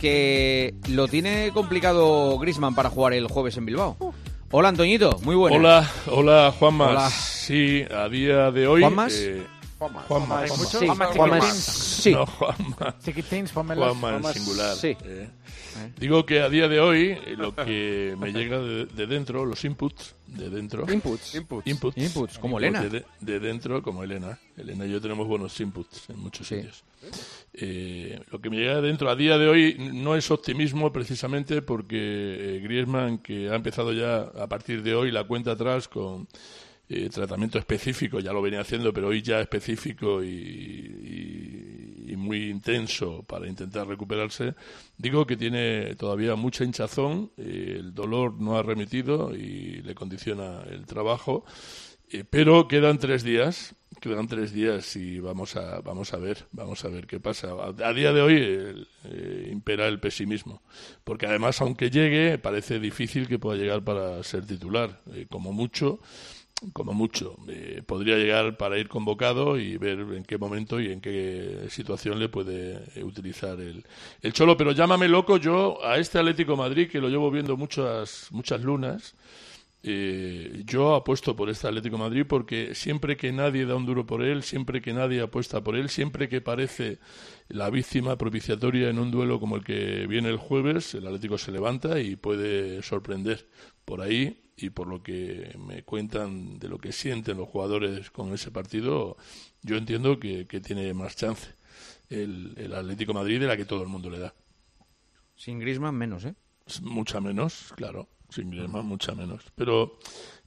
que 0.00 0.74
lo 0.88 1.08
tiene 1.08 1.50
complicado 1.52 2.38
Grisman 2.38 2.74
para 2.74 2.88
jugar 2.88 3.12
el 3.12 3.28
jueves 3.28 3.58
en 3.58 3.66
Bilbao. 3.66 4.14
Hola 4.50 4.70
Antoñito, 4.70 5.20
muy 5.24 5.36
buenas. 5.36 5.58
Hola, 5.58 5.90
hola 6.06 6.54
Juanma. 6.58 6.86
Hola. 6.88 7.10
Sí, 7.10 7.84
a 7.94 8.08
día 8.08 8.50
de 8.50 8.66
hoy. 8.66 8.80
¿Juanmas? 8.80 9.12
eh, 9.12 9.46
¿Hay 9.88 10.50
muchos? 10.50 10.68
Sí, 10.80 10.86
Juanmas, 10.86 11.56
sí. 11.56 12.12
No, 12.12 12.26
Juanma. 12.26 12.96
Chiquitins, 13.04 13.52
pónmelos. 13.52 13.96
Juanma 13.98 14.28
en 14.28 14.34
singular. 14.34 14.76
sí. 14.76 14.96
eh. 15.04 15.28
Digo 15.98 16.24
que 16.24 16.40
a 16.40 16.48
día 16.48 16.68
de 16.68 16.78
hoy 16.78 17.18
eh, 17.26 17.34
lo 17.36 17.52
que 17.54 18.14
me 18.18 18.32
llega 18.32 18.60
de, 18.60 18.86
de 18.86 19.06
dentro, 19.08 19.44
los 19.44 19.64
inputs 19.64 20.14
de 20.28 20.48
dentro. 20.48 20.86
Inputs. 20.92 21.34
Inputs. 21.34 21.66
Inputs. 21.66 21.96
Inputs, 21.98 22.38
como 22.38 22.58
Elena. 22.58 22.80
De, 22.82 22.90
de- 22.90 23.04
de 23.20 23.40
dentro, 23.40 23.82
como 23.82 24.04
Elena. 24.04 24.38
Elena 24.56 24.86
y 24.86 24.92
yo 24.92 25.00
tenemos 25.00 25.26
buenos 25.26 25.58
inputs 25.60 26.08
en 26.10 26.20
muchos 26.20 26.46
sitios. 26.46 26.84
Eh, 27.52 28.20
lo 28.30 28.40
que 28.40 28.50
me 28.50 28.56
llega 28.56 28.76
de 28.76 28.82
dentro 28.88 29.10
a 29.10 29.16
día 29.16 29.36
de 29.36 29.48
hoy 29.48 29.76
no 29.92 30.14
es 30.16 30.30
optimismo 30.30 30.92
precisamente 30.92 31.60
porque 31.60 31.96
eh, 31.98 32.60
Griezmann, 32.62 33.18
que 33.18 33.50
ha 33.50 33.54
empezado 33.56 33.92
ya 33.92 34.20
a 34.42 34.46
partir 34.48 34.82
de 34.82 34.94
hoy 34.94 35.10
la 35.10 35.24
cuenta 35.24 35.52
atrás 35.52 35.88
con 35.88 36.28
eh, 36.88 37.08
tratamiento 37.08 37.58
específico, 37.58 38.20
ya 38.20 38.32
lo 38.32 38.42
venía 38.42 38.60
haciendo, 38.60 38.92
pero 38.92 39.08
hoy 39.08 39.22
ya 39.22 39.40
específico 39.40 40.22
y, 40.22 42.14
muy 42.16 42.48
intenso 42.48 43.22
para 43.24 43.46
intentar 43.46 43.86
recuperarse, 43.86 44.54
digo 44.96 45.26
que 45.26 45.36
tiene 45.36 45.94
todavía 45.96 46.36
mucha 46.36 46.64
hinchazón, 46.64 47.30
eh, 47.36 47.76
el 47.80 47.94
dolor 47.94 48.40
no 48.40 48.56
ha 48.56 48.62
remitido 48.62 49.34
y 49.36 49.82
le 49.82 49.94
condiciona 49.94 50.62
el 50.70 50.86
trabajo, 50.86 51.44
eh, 52.08 52.24
pero 52.28 52.66
quedan 52.66 52.98
tres 52.98 53.24
días, 53.24 53.74
quedan 54.00 54.26
tres 54.26 54.52
días 54.52 54.96
y 54.96 55.20
vamos 55.20 55.56
a 55.56 55.80
vamos 55.80 56.14
a 56.14 56.18
ver, 56.18 56.46
vamos 56.52 56.84
a 56.84 56.88
ver 56.88 57.06
qué 57.06 57.20
pasa. 57.20 57.48
A, 57.82 57.92
día 57.92 58.12
de 58.12 58.22
hoy 58.22 58.36
eh, 59.04 59.48
impera 59.50 59.86
el 59.88 60.00
pesimismo, 60.00 60.62
porque 61.02 61.26
además 61.26 61.60
aunque 61.60 61.90
llegue 61.90 62.38
parece 62.38 62.78
difícil 62.78 63.28
que 63.28 63.38
pueda 63.38 63.58
llegar 63.58 63.82
para 63.84 64.22
ser 64.22 64.46
titular, 64.46 65.02
como 65.28 65.52
mucho 65.52 66.00
como 66.72 66.92
mucho. 66.92 67.36
Podría 67.86 68.16
llegar 68.16 68.56
para 68.56 68.78
ir 68.78 68.88
convocado 68.88 69.58
y 69.58 69.76
ver 69.76 70.00
en 70.00 70.24
qué 70.24 70.38
momento 70.38 70.80
y 70.80 70.90
en 70.92 71.00
qué 71.00 71.66
situación 71.68 72.18
le 72.18 72.28
puede 72.28 72.82
eh, 72.94 73.04
utilizar 73.04 73.60
el, 73.60 73.84
el 74.22 74.32
Cholo. 74.32 74.56
Pero 74.56 74.72
llámame 74.72 75.08
loco 75.08 75.36
yo 75.36 75.84
a 75.84 75.98
este 75.98 76.18
Atlético 76.18 76.56
Madrid, 76.56 76.88
que 76.90 77.00
lo 77.00 77.08
llevo 77.08 77.30
viendo 77.30 77.56
muchas, 77.56 78.28
muchas 78.30 78.62
lunas. 78.62 79.14
eh, 79.82 80.62
yo 80.66 80.94
apuesto 80.94 81.36
por 81.36 81.50
este 81.50 81.68
Atlético 81.68 81.98
Madrid 81.98 82.24
porque 82.26 82.74
siempre 82.74 83.16
que 83.16 83.32
nadie 83.32 83.66
da 83.66 83.76
un 83.76 83.84
duro 83.86 84.06
por 84.06 84.22
él, 84.22 84.42
siempre 84.42 84.80
que 84.80 84.94
nadie 84.94 85.20
apuesta 85.20 85.62
por 85.62 85.76
él, 85.76 85.90
siempre 85.90 86.28
que 86.28 86.40
parece 86.40 86.98
la 87.48 87.68
víctima 87.70 88.16
propiciatoria 88.16 88.88
en 88.88 88.98
un 88.98 89.10
duelo 89.10 89.38
como 89.40 89.56
el 89.56 89.64
que 89.64 90.06
viene 90.06 90.30
el 90.30 90.38
jueves, 90.38 90.94
el 90.94 91.06
Atlético 91.06 91.36
se 91.38 91.52
levanta 91.52 92.00
y 92.00 92.16
puede 92.16 92.82
sorprender 92.82 93.46
por 93.84 94.00
ahí 94.00 94.43
y 94.56 94.70
por 94.70 94.86
lo 94.86 95.02
que 95.02 95.56
me 95.58 95.82
cuentan 95.82 96.58
de 96.58 96.68
lo 96.68 96.78
que 96.78 96.92
sienten 96.92 97.38
los 97.38 97.48
jugadores 97.48 98.10
con 98.10 98.32
ese 98.32 98.50
partido, 98.50 99.16
yo 99.62 99.76
entiendo 99.76 100.18
que, 100.20 100.46
que 100.46 100.60
tiene 100.60 100.92
más 100.94 101.16
chance 101.16 101.54
el, 102.08 102.54
el 102.56 102.74
Atlético 102.74 103.12
de 103.12 103.18
Madrid 103.18 103.40
de 103.40 103.46
la 103.46 103.56
que 103.56 103.64
todo 103.64 103.82
el 103.82 103.88
mundo 103.88 104.10
le 104.10 104.18
da. 104.18 104.34
Sin 105.34 105.58
Grisman 105.58 105.94
menos, 105.94 106.24
¿eh? 106.24 106.34
Mucha 106.82 107.20
menos, 107.20 107.72
claro, 107.76 108.08
sin 108.30 108.50
Griezmann 108.50 108.86
mucha 108.86 109.14
menos. 109.14 109.42
Pero 109.54 109.98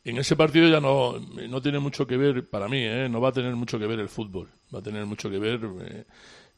en 0.03 0.17
ese 0.17 0.35
partido 0.35 0.67
ya 0.67 0.79
no, 0.79 1.19
no 1.19 1.61
tiene 1.61 1.79
mucho 1.79 2.07
que 2.07 2.17
ver, 2.17 2.49
para 2.49 2.67
mí, 2.67 2.79
¿eh? 2.79 3.07
no 3.09 3.21
va 3.21 3.29
a 3.29 3.33
tener 3.33 3.55
mucho 3.55 3.77
que 3.79 3.87
ver 3.87 3.99
el 3.99 4.09
fútbol. 4.09 4.49
Va 4.73 4.79
a 4.79 4.83
tener 4.83 5.05
mucho 5.05 5.29
que 5.29 5.39
ver 5.39 5.59
eh, 5.81 6.05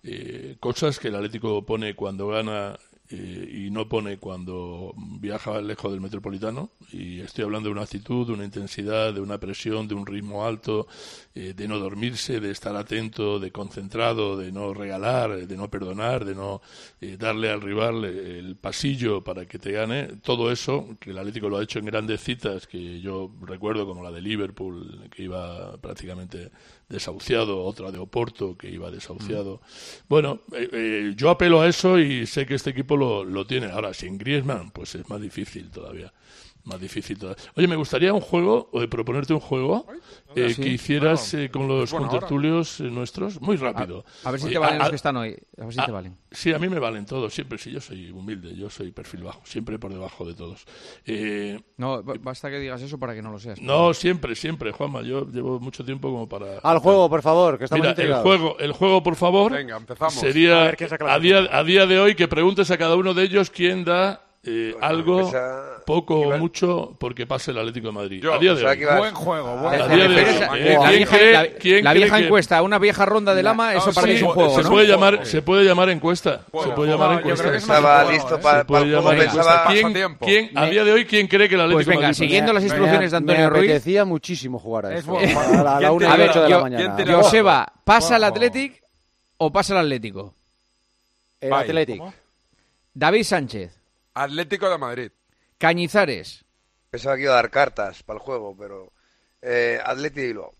eh, 0.04 0.58
cosas 0.60 1.00
que 1.00 1.10
el 1.10 1.16
Atlético 1.16 1.66
pone 1.66 1.96
cuando 1.96 2.28
gana 2.28 2.78
eh, 3.12 3.65
y 3.65 3.72
no 3.72 3.89
pone 3.89 4.17
cuando 4.17 4.93
viaja 4.95 5.62
lejos 5.62 5.91
del 5.91 6.00
metropolitano. 6.00 6.69
Y 6.91 7.22
estoy 7.22 7.43
hablando 7.43 7.69
de 7.69 7.74
una 7.74 7.82
actitud, 7.82 8.28
de 8.28 8.34
una 8.34 8.45
intensidad, 8.45 9.13
de 9.13 9.19
una 9.19 9.39
presión, 9.39 9.88
de 9.88 9.95
un 9.95 10.06
ritmo 10.06 10.45
alto, 10.45 10.88
eh, 11.34 11.54
de 11.56 11.67
no 11.67 11.80
dormirse, 11.80 12.39
de 12.39 12.52
estar 12.52 12.76
atento, 12.76 13.39
de 13.39 13.52
concentrado, 13.52 14.38
de 14.38 14.52
no 14.52 14.76
regalar, 14.76 15.48
de 15.48 15.58
no 15.58 15.72
perdonar, 15.72 16.24
de 16.24 16.36
no 16.36 16.62
eh, 17.02 17.17
darle 17.17 17.50
al 17.50 17.62
rival 17.62 18.06
el 18.06 18.56
pasillo 18.58 19.24
para 19.24 19.48
que 19.48 19.58
te 19.58 19.72
gane. 19.72 20.08
Todo 20.22 20.52
eso, 20.52 20.95
que 21.00 21.10
el 21.10 21.17
Atlético 21.17 21.50
lo 21.50 21.58
ha 21.58 21.63
hecho 21.63 21.80
en 21.80 21.86
grandes 21.86 22.22
citas, 22.22 22.67
que 22.67 23.02
yo 23.02 23.32
recuerdo 23.41 23.88
como 23.88 24.04
la 24.04 24.12
de 24.12 24.22
Liverpool, 24.22 25.10
que 25.10 25.24
iba 25.24 25.78
prácticamente 25.78 26.52
desahuciado, 26.89 27.63
otra 27.63 27.91
de 27.91 27.99
Oporto, 27.99 28.58
que 28.58 28.69
iba 28.69 28.91
desahuciado. 28.91 29.62
Bueno, 30.08 30.41
eh, 30.54 30.69
eh, 30.71 31.13
yo 31.15 31.30
apelo 31.30 31.62
a 31.62 31.67
eso 31.67 31.99
y 31.99 32.25
sé 32.25 32.45
que 32.45 32.56
este 32.56 32.71
equipo 32.71 32.97
lo, 32.97 33.23
lo 33.23 33.45
tiene. 33.45 33.67
Ahora, 33.67 33.93
sin 33.93 34.17
Griezmann, 34.17 34.71
pues 34.71 34.95
es 34.95 35.08
más 35.10 35.21
difícil 35.21 35.69
todavía. 35.69 36.12
Más 36.69 36.79
difícil 36.79 37.17
todavía. 37.17 37.43
Oye, 37.55 37.67
me 37.67 37.75
gustaría 37.75 38.13
un 38.13 38.21
juego, 38.21 38.69
o 38.71 38.79
de 38.79 38.88
proponerte 38.88 39.34
un 39.34 39.39
juego 39.39 39.86
eh, 40.36 40.53
Sí. 40.53 40.62
que 40.62 40.69
hicieras 40.69 41.32
Bueno, 41.32 41.45
eh, 41.45 41.49
con 41.49 41.67
los 41.67 41.91
contertulios 41.91 42.79
eh, 42.79 42.84
nuestros, 42.84 43.41
muy 43.41 43.55
rápido. 43.58 44.05
A 44.23 44.29
ver 44.32 44.39
si 44.39 44.47
Eh, 44.47 44.51
te 44.51 44.58
valen 44.60 44.75
a- 44.75 44.79
los 44.84 44.89
que 44.91 44.95
están 44.95 45.17
hoy. 45.17 45.36
A 45.60 45.65
ver 45.65 45.73
si 45.73 45.79
a- 45.79 45.86
te 45.86 45.91
valen. 45.91 46.15
Sí, 46.32 46.53
a 46.53 46.60
mí 46.60 46.69
me 46.69 46.77
valen 46.77 47.05
todos, 47.08 47.34
siempre. 47.34 47.58
Si 47.58 47.71
yo 47.71 47.82
soy 47.82 48.12
humilde, 48.12 48.55
yo 48.55 48.69
soy 48.69 48.91
perfil 48.91 49.23
bajo, 49.23 49.41
siempre 49.45 49.79
por 49.79 49.91
debajo 49.91 50.25
de 50.25 50.36
todos. 50.36 50.65
Eh, 51.05 51.60
No, 51.77 52.03
ba- 52.03 52.13
basta 52.21 52.49
que 52.51 52.60
digas 52.60 52.82
eso 52.84 52.99
para 52.99 53.15
que 53.15 53.21
no 53.23 53.32
lo 53.32 53.39
seas. 53.39 53.60
no, 53.62 53.93
siempre, 53.95 54.36
siempre, 54.36 54.71
Juanma. 54.71 55.01
Yo 55.01 55.25
llevo 55.25 55.60
mucho 55.60 55.84
tiempo 55.84 56.10
como 56.12 56.29
para. 56.29 56.60
Al 56.60 56.77
juego, 56.79 57.10
por 57.10 57.21
favor, 57.23 57.58
que 57.58 57.63
estamos 57.65 57.88
Mira, 57.88 58.03
el 58.03 58.13
juego, 58.21 58.58
el 58.60 58.71
juego, 58.73 59.01
por 59.01 59.15
favor. 59.15 59.51
Venga, 59.51 59.77
empezamos. 59.77 60.13
Sería 60.13 60.65
A 60.67 60.71
ver 60.71 60.77
a 61.10 61.19
día, 61.19 61.47
a 61.51 61.63
día 61.63 61.86
de 61.88 61.99
hoy 61.99 62.13
que 62.15 62.27
preguntes 62.27 62.69
a 62.69 62.77
cada 62.77 62.95
uno 62.95 63.13
de 63.15 63.23
ellos 63.23 63.49
quién 63.49 63.84
da 63.84 64.21
eh, 64.41 64.73
algo, 64.80 65.30
poco 65.86 66.17
o 66.21 66.38
mucho, 66.38 66.95
porque 66.97 67.28
pase 67.28 67.52
el 67.52 67.58
Atlético 67.58 67.88
de 67.88 67.93
Madrid. 67.93 68.23
Buen 68.25 69.13
juego, 69.13 69.58
buen 69.58 69.82
juego. 69.82 70.86
La 71.84 71.93
vieja 71.93 72.19
encuesta, 72.19 72.62
una 72.62 72.80
vieja 72.80 73.06
ronda 73.06 73.36
de 73.36 73.43
lama, 73.43 73.73
eso 73.73 73.89
ah, 73.89 73.93
para 73.93 74.08
mí 74.08 74.13
es 74.13 74.21
un 74.21 74.30
juego. 74.30 74.56
Se, 74.56 74.69
puede 74.69 74.88
llamar, 74.88 75.25
se 75.25 75.41
puede 75.41 75.65
llamar 75.65 75.89
encuesta. 75.89 76.45
Se 76.63 76.69
puede 76.69 76.91
llamar 76.91 77.19
encuesta. 77.19 77.54
Estaba 77.54 78.10
listo 78.10 78.36
¿eh? 78.36 78.39
para, 78.41 78.63
para 78.65 78.86
¿Quién, 80.19 80.58
a 80.58 80.67
día 80.67 80.86
de 80.86 80.93
hoy, 80.93 81.06
¿quién 81.06 81.28
cree 81.28 81.49
que 81.49 81.56
el 81.56 81.62
pues 81.62 81.71
Atlético 81.71 81.91
pues 81.91 81.97
venga, 81.99 82.13
siguiendo 82.13 82.54
las 82.54 82.63
instrucciones 82.63 83.12
de 83.12 83.17
Antonio 83.17 83.49
Ruiz. 83.49 83.86
Me 83.86 84.06
muchísimo 84.06 84.58
jugar 84.58 84.86
a 84.86 84.95
eso. 84.95 85.17
A 85.17 85.82
la 85.82 85.91
1 85.91 86.17
de 86.17 86.49
la 86.49 86.60
mañana. 86.60 86.97
Joseba, 87.13 87.73
¿pasa 87.84 88.15
el 88.15 88.23
Atlético 88.23 88.78
o 89.38 89.52
pasa 89.52 89.73
el 89.73 89.80
Atlético? 89.82 90.34
El 91.41 91.52
Atlético. 91.52 92.13
David 92.93 93.23
Sánchez. 93.23 93.79
Atlético 94.23 94.69
de 94.69 94.77
Madrid. 94.77 95.12
Cañizares. 95.58 96.43
Pensaba 96.89 97.15
que 97.15 97.23
iba 97.23 97.34
a 97.34 97.36
dar 97.36 97.49
cartas 97.49 98.03
para 98.03 98.17
el 98.17 98.23
juego, 98.23 98.55
pero. 98.58 98.91
Eh, 99.41 99.79
Atlético 99.84 100.21
de 100.21 100.27
Bilbao. 100.27 100.53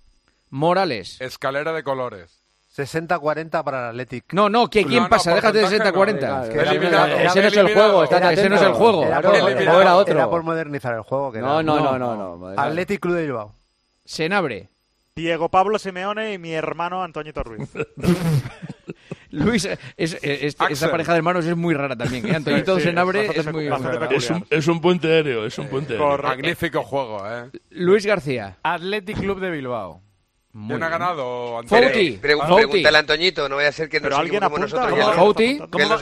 Morales. 0.50 1.20
Escalera 1.20 1.74
de 1.74 1.84
colores. 1.84 2.40
60-40 2.76 3.64
para 3.64 3.80
el 3.80 3.86
Athletic. 3.90 4.32
No, 4.32 4.48
no, 4.48 4.70
¿quién, 4.70 4.88
pasa? 5.10 5.32
Pues 5.32 5.44
Déjate 5.44 5.58
de 5.58 5.92
60-40. 5.92 7.26
Ese 7.26 7.42
no 7.42 7.48
es 7.48 7.58
el 7.58 7.74
juego, 7.74 8.04
está, 8.06 8.32
ese 8.32 8.50
no 8.50 8.56
es 8.56 8.62
el 8.62 8.74
juego. 8.74 9.04
Era 9.06 9.20
era 9.20 9.96
otro. 9.98 10.14
Era 10.14 10.30
por 10.30 10.44
modernizar 10.44 10.96
el 10.96 11.02
juego. 11.02 11.34
No, 11.34 11.62
no, 11.62 11.80
no, 11.80 12.00
no, 12.00 12.38
no. 12.38 12.48
Athletic 12.58 13.06
de 13.06 13.24
Bilbao. 13.24 13.54
Senabre. 14.06 14.70
Diego 15.16 15.50
Pablo 15.50 15.78
Simeone 15.80 16.34
y 16.34 16.38
mi 16.38 16.54
hermano 16.54 17.04
Antoñito 17.04 17.44
Ruiz. 17.44 17.70
Luis, 19.32 19.66
eh, 19.66 19.78
es, 19.96 20.18
eh, 20.24 20.50
esa 20.70 20.90
pareja 20.90 21.14
de 21.14 21.18
hermanos 21.18 21.46
es 21.46 21.56
muy 21.56 21.74
rara 21.74 21.96
también. 21.96 22.28
¿eh? 22.28 22.36
Antoñito 22.36 22.80
sí, 22.80 22.90
es, 22.90 22.96
muy, 23.54 23.70
es, 24.12 24.30
un, 24.30 24.46
es 24.50 24.68
un 24.68 24.82
puente 24.82 25.08
aéreo, 25.12 25.46
es 25.46 25.58
un 25.58 25.68
puente 25.68 25.94
aéreo. 25.94 26.18
Magnífico 26.18 26.84
juego, 26.84 27.24
¿eh? 27.30 27.50
Luis 27.70 28.06
García. 28.06 28.58
Athletic 28.64 29.20
Club 29.20 29.40
de 29.40 29.52
Bilbao. 29.52 30.02
Muy 30.52 30.70
¿Quién 30.70 30.84
ha 30.84 30.90
ganado? 30.90 31.62
Fouti. 31.68 32.18
Pregúntale 32.18 32.98
a 32.98 33.00
Antoñito, 33.00 33.48
no 33.48 33.58
vaya 33.58 33.70
a 33.70 33.72
ser 33.72 33.88
que 33.88 34.00
nos 34.00 34.12
alguien 34.14 34.44
apunta, 34.44 34.62
nosotros. 34.66 34.92
¿Cómo, 35.70 35.96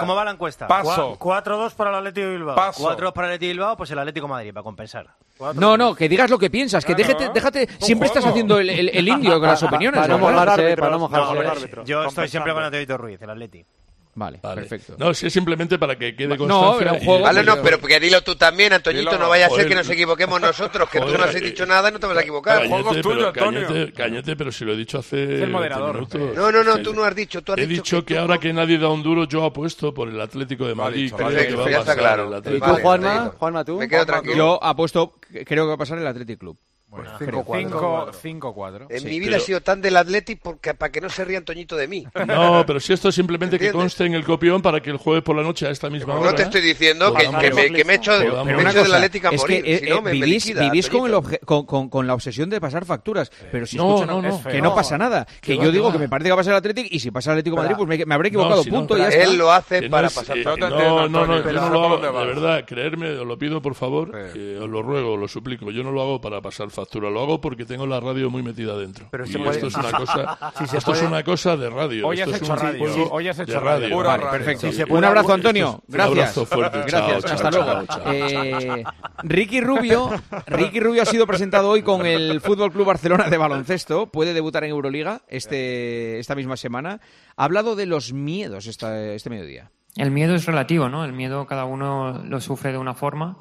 ¿Cómo, 0.00 0.14
va, 0.14 0.24
la 0.24 0.32
encuesta? 0.32 0.68
Paso. 0.68 1.18
4-2 1.18 1.72
para 1.72 1.90
el 1.90 1.96
Atlético 1.96 2.26
de 2.26 2.32
Bilbao. 2.32 2.56
4-2 2.56 3.12
para 3.14 3.28
el 3.28 3.34
Atlético 3.34 3.48
de 3.48 3.52
Bilbao, 3.54 3.76
pues 3.76 3.90
el 3.90 3.98
Atlético 3.98 4.28
Madrid, 4.28 4.52
para 4.52 4.64
compensar. 4.64 5.08
No, 5.54 5.78
no, 5.78 5.94
que 5.94 6.10
digas 6.10 6.28
lo 6.28 6.38
que 6.38 6.50
piensas, 6.50 6.84
que 6.84 6.94
déjate, 6.94 7.30
déjate 7.32 7.68
siempre 7.78 8.08
estás 8.08 8.26
haciendo 8.26 8.58
el, 8.58 9.08
indio 9.08 9.40
con 9.40 9.48
las 9.48 9.62
opiniones. 9.62 9.98
para 9.98 10.08
no 10.08 10.18
mojar 10.18 10.60
árbitro. 10.60 11.84
Yo 11.84 12.04
estoy 12.04 12.28
siempre 12.28 12.52
con 12.52 12.62
Antoñito 12.62 12.98
Ruiz, 12.98 13.20
el 13.22 13.30
Atlético. 13.30 13.68
Vale, 14.16 14.38
perfecto. 14.38 14.96
No, 14.98 15.12
si 15.12 15.26
es 15.26 15.32
simplemente 15.32 15.78
para 15.78 15.94
que 15.94 16.16
quede 16.16 16.38
constancia. 16.38 16.86
No, 16.86 16.94
un 16.94 17.04
juego. 17.04 17.20
Vale, 17.20 17.44
no, 17.44 17.60
pero 17.60 17.78
que 17.78 18.00
dilo 18.00 18.22
tú 18.22 18.34
también, 18.34 18.72
Antoñito, 18.72 19.18
no 19.18 19.28
vaya 19.28 19.46
a 19.46 19.50
ser 19.50 19.68
que 19.68 19.74
nos 19.74 19.88
equivoquemos 19.90 20.40
nosotros, 20.40 20.88
que 20.88 20.98
joder, 20.98 21.12
tú 21.12 21.20
no 21.20 21.28
has 21.28 21.34
eh, 21.34 21.40
dicho 21.40 21.66
nada 21.66 21.90
y 21.90 21.92
no 21.92 22.00
te 22.00 22.06
vas 22.06 22.16
a 22.16 22.20
eh, 22.20 22.22
equivocar. 22.22 22.56
Cañete, 22.56 22.74
juego 22.74 22.94
es 22.94 23.02
tuyo, 23.02 23.28
Antonio. 23.28 23.66
Cañete, 23.66 23.92
cañete, 23.92 24.36
pero 24.36 24.50
si 24.50 24.64
lo 24.64 24.72
he 24.72 24.76
dicho 24.76 24.98
hace. 24.98 25.42
El 25.42 25.50
moderador. 25.50 26.08
Eh. 26.14 26.32
No, 26.34 26.50
no, 26.50 26.64
no, 26.64 26.78
tú 26.78 26.94
no 26.94 27.04
has 27.04 27.14
dicho. 27.14 27.42
Tú 27.42 27.52
has 27.52 27.58
he 27.58 27.66
dicho, 27.66 28.06
que, 28.06 28.16
ahora 28.16 28.38
que 28.38 28.54
nadie 28.54 28.78
da 28.78 28.88
un 28.88 29.02
duro, 29.02 29.24
yo 29.24 29.44
apuesto 29.44 29.92
por 29.92 30.08
el 30.08 30.18
Atlético 30.18 30.66
de 30.66 30.74
Madrid. 30.74 31.12
Vale, 31.12 31.46
creo 31.48 31.64
que 31.66 31.76
va 31.76 31.92
a 31.92 31.96
claro. 31.96 32.38
¿Y 32.38 32.58
tú, 32.58 32.74
Juanma? 32.80 33.34
Juanma, 33.38 33.64
tú. 33.66 33.76
Me 33.76 33.86
quedo 33.86 34.06
tranquilo. 34.06 34.34
Yo 34.34 34.64
apuesto, 34.64 35.18
creo 35.20 35.64
que 35.64 35.68
va 35.68 35.74
a 35.74 35.78
pasar 35.78 35.98
el 35.98 36.06
Atlético 36.06 36.38
Club. 36.38 36.58
5-4. 36.90 38.86
Pues 38.86 38.90
en 38.90 39.00
sí, 39.00 39.06
mi 39.06 39.18
vida 39.18 39.32
pero... 39.32 39.44
sido 39.44 39.60
tan 39.60 39.82
del 39.82 39.96
Athletic 39.96 40.40
porque, 40.40 40.72
para 40.74 40.92
que 40.92 41.00
no 41.00 41.08
se 41.08 41.24
rían 41.24 41.44
Toñito 41.44 41.76
de 41.76 41.88
mí. 41.88 42.06
No, 42.26 42.64
pero 42.66 42.80
si 42.80 42.92
esto 42.92 43.08
es 43.08 43.14
simplemente 43.14 43.58
que 43.58 43.72
conste 43.72 44.04
en 44.04 44.14
el 44.14 44.24
copión 44.24 44.60
para 44.60 44.80
que 44.80 44.90
el 44.90 44.96
jueves 44.96 45.22
por 45.22 45.36
la 45.36 45.42
noche 45.42 45.66
a 45.66 45.70
esta 45.70 45.88
misma 45.88 46.14
pero 46.14 46.20
hora. 46.20 46.30
No 46.32 46.36
te 46.36 46.42
estoy 46.42 46.60
diciendo 46.60 47.14
que, 47.14 47.24
que, 47.24 47.30
me, 47.30 47.72
que, 47.72 47.84
me, 47.84 47.92
he 47.94 47.96
hecho, 47.96 48.18
del 48.18 48.94
Atlético 48.94 49.28
a 49.28 49.32
morir. 49.32 49.62
Eh, 49.64 49.78
si 49.78 49.88
no, 49.88 49.98
eh, 49.98 50.02
me, 50.02 50.10
vivís, 50.12 50.46
me 50.46 50.52
liquida, 50.52 50.70
vivís 50.70 50.90
con, 50.90 51.10
el 51.10 51.40
con, 51.44 51.64
con, 51.64 51.88
con, 51.88 52.06
la 52.06 52.14
obsesión 52.14 52.50
de 52.50 52.60
pasar 52.60 52.84
facturas. 52.84 53.30
Pero 53.50 53.64
si 53.64 53.76
no, 53.76 54.02
escuchan, 54.02 54.22
no, 54.22 54.42
que 54.42 54.60
no 54.60 54.74
pasa 54.74 54.98
nada. 54.98 55.26
Que 55.40 55.56
yo 55.56 55.70
digo 55.70 55.92
que 55.92 55.98
me 55.98 56.08
parece 56.08 56.26
que 56.26 56.30
va 56.32 56.34
a 56.34 56.38
pasar 56.38 56.52
el 56.52 56.58
Atlético 56.58 56.88
y 56.90 57.00
si 57.00 57.10
pasa 57.10 57.30
el 57.32 57.38
Atlético 57.38 57.56
Madrid, 57.56 57.76
pues 57.78 58.06
me, 58.06 58.14
habré 58.14 58.28
equivocado. 58.28 58.64
punto. 58.64 58.96
Él 58.96 59.38
lo 59.38 59.52
hace 59.52 59.88
para 59.88 60.10
pasar 60.10 60.36
eh, 60.38 60.42
facturas. 60.42 60.70
No, 60.70 61.08
no, 61.08 61.26
no. 61.26 61.36
No. 61.40 61.96
De 61.98 62.10
verdad, 62.10 62.64
creerme, 62.66 63.10
os 63.10 63.26
lo 63.26 63.38
pido 63.38 63.62
por 63.62 63.74
favor. 63.74 64.14
Os 64.14 64.68
lo 64.68 64.82
ruego, 64.82 65.14
os 65.14 65.20
lo 65.20 65.28
suplico. 65.28 65.70
Yo 65.70 65.82
no 65.82 65.92
lo 65.92 66.02
hago 66.02 66.20
para 66.20 66.40
pasar 66.40 66.70
factura. 66.76 67.10
Lo 67.10 67.22
hago 67.22 67.40
porque 67.40 67.64
tengo 67.64 67.86
la 67.86 67.98
radio 67.98 68.30
muy 68.30 68.42
metida 68.42 68.76
dentro. 68.76 69.08
Pero 69.10 69.24
esto, 69.24 69.66
es 69.66 69.74
una, 71.02 71.22
cosa, 71.24 71.56
de 71.56 71.70
radio. 71.70 72.06
Hoy 72.06 72.20
has 72.20 72.28
hecho 72.28 72.54
radio. 72.54 73.10
Hoy 73.10 73.28
has 73.28 73.38
hecho 73.38 73.60
radio. 73.60 74.02
perfecto. 74.30 74.68
Un 74.94 75.04
abrazo, 75.04 75.32
Antonio. 75.32 75.82
Gracias. 75.88 76.12
Un 76.12 76.18
abrazo 76.18 76.46
fuerte. 76.46 76.82
Gracias. 76.86 77.24
Hasta 77.32 77.50
luego. 77.50 77.84
Eh, 78.06 78.84
Ricky 79.22 79.60
Rubio, 79.60 80.10
Ricky 80.46 80.80
Rubio 80.80 81.02
ha 81.02 81.06
sido 81.06 81.26
presentado 81.26 81.70
hoy 81.70 81.82
con 81.82 82.04
el 82.06 82.40
Fútbol 82.40 82.70
Club 82.70 82.86
Barcelona 82.86 83.28
de 83.28 83.36
baloncesto. 83.36 84.06
Puede 84.06 84.34
debutar 84.34 84.64
en 84.64 84.70
Euroliga 84.70 85.22
este, 85.28 86.18
esta 86.18 86.34
misma 86.34 86.56
semana. 86.56 87.00
Ha 87.36 87.44
hablado 87.44 87.74
de 87.74 87.86
los 87.86 88.12
miedos 88.12 88.66
este 88.66 89.30
mediodía. 89.30 89.70
El 89.96 90.10
miedo 90.10 90.34
es 90.34 90.44
relativo, 90.44 90.90
¿no? 90.90 91.04
El 91.04 91.14
miedo 91.14 91.46
cada 91.46 91.64
uno 91.64 92.22
lo 92.22 92.40
sufre 92.42 92.70
de 92.70 92.78
una 92.78 92.92
forma 92.92 93.38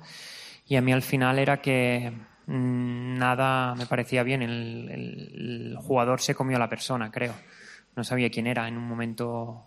y 0.67 0.77
a 0.77 0.81
mí 0.81 0.93
al 0.93 1.01
final 1.01 1.37
era 1.37 1.61
que 1.61 2.13
Mm, 2.47 3.17
nada 3.17 3.75
me 3.75 3.85
parecía 3.85 4.23
bien. 4.23 4.41
El, 4.41 4.89
el, 4.91 5.77
jugador 5.77 6.21
se 6.21 6.35
comió 6.35 6.57
a 6.57 6.59
la 6.59 6.69
persona, 6.69 7.11
creo. 7.11 7.33
No 7.95 8.03
sabía 8.03 8.29
quién 8.29 8.47
era 8.47 8.67
en 8.67 8.77
un 8.77 8.87
momento 8.87 9.65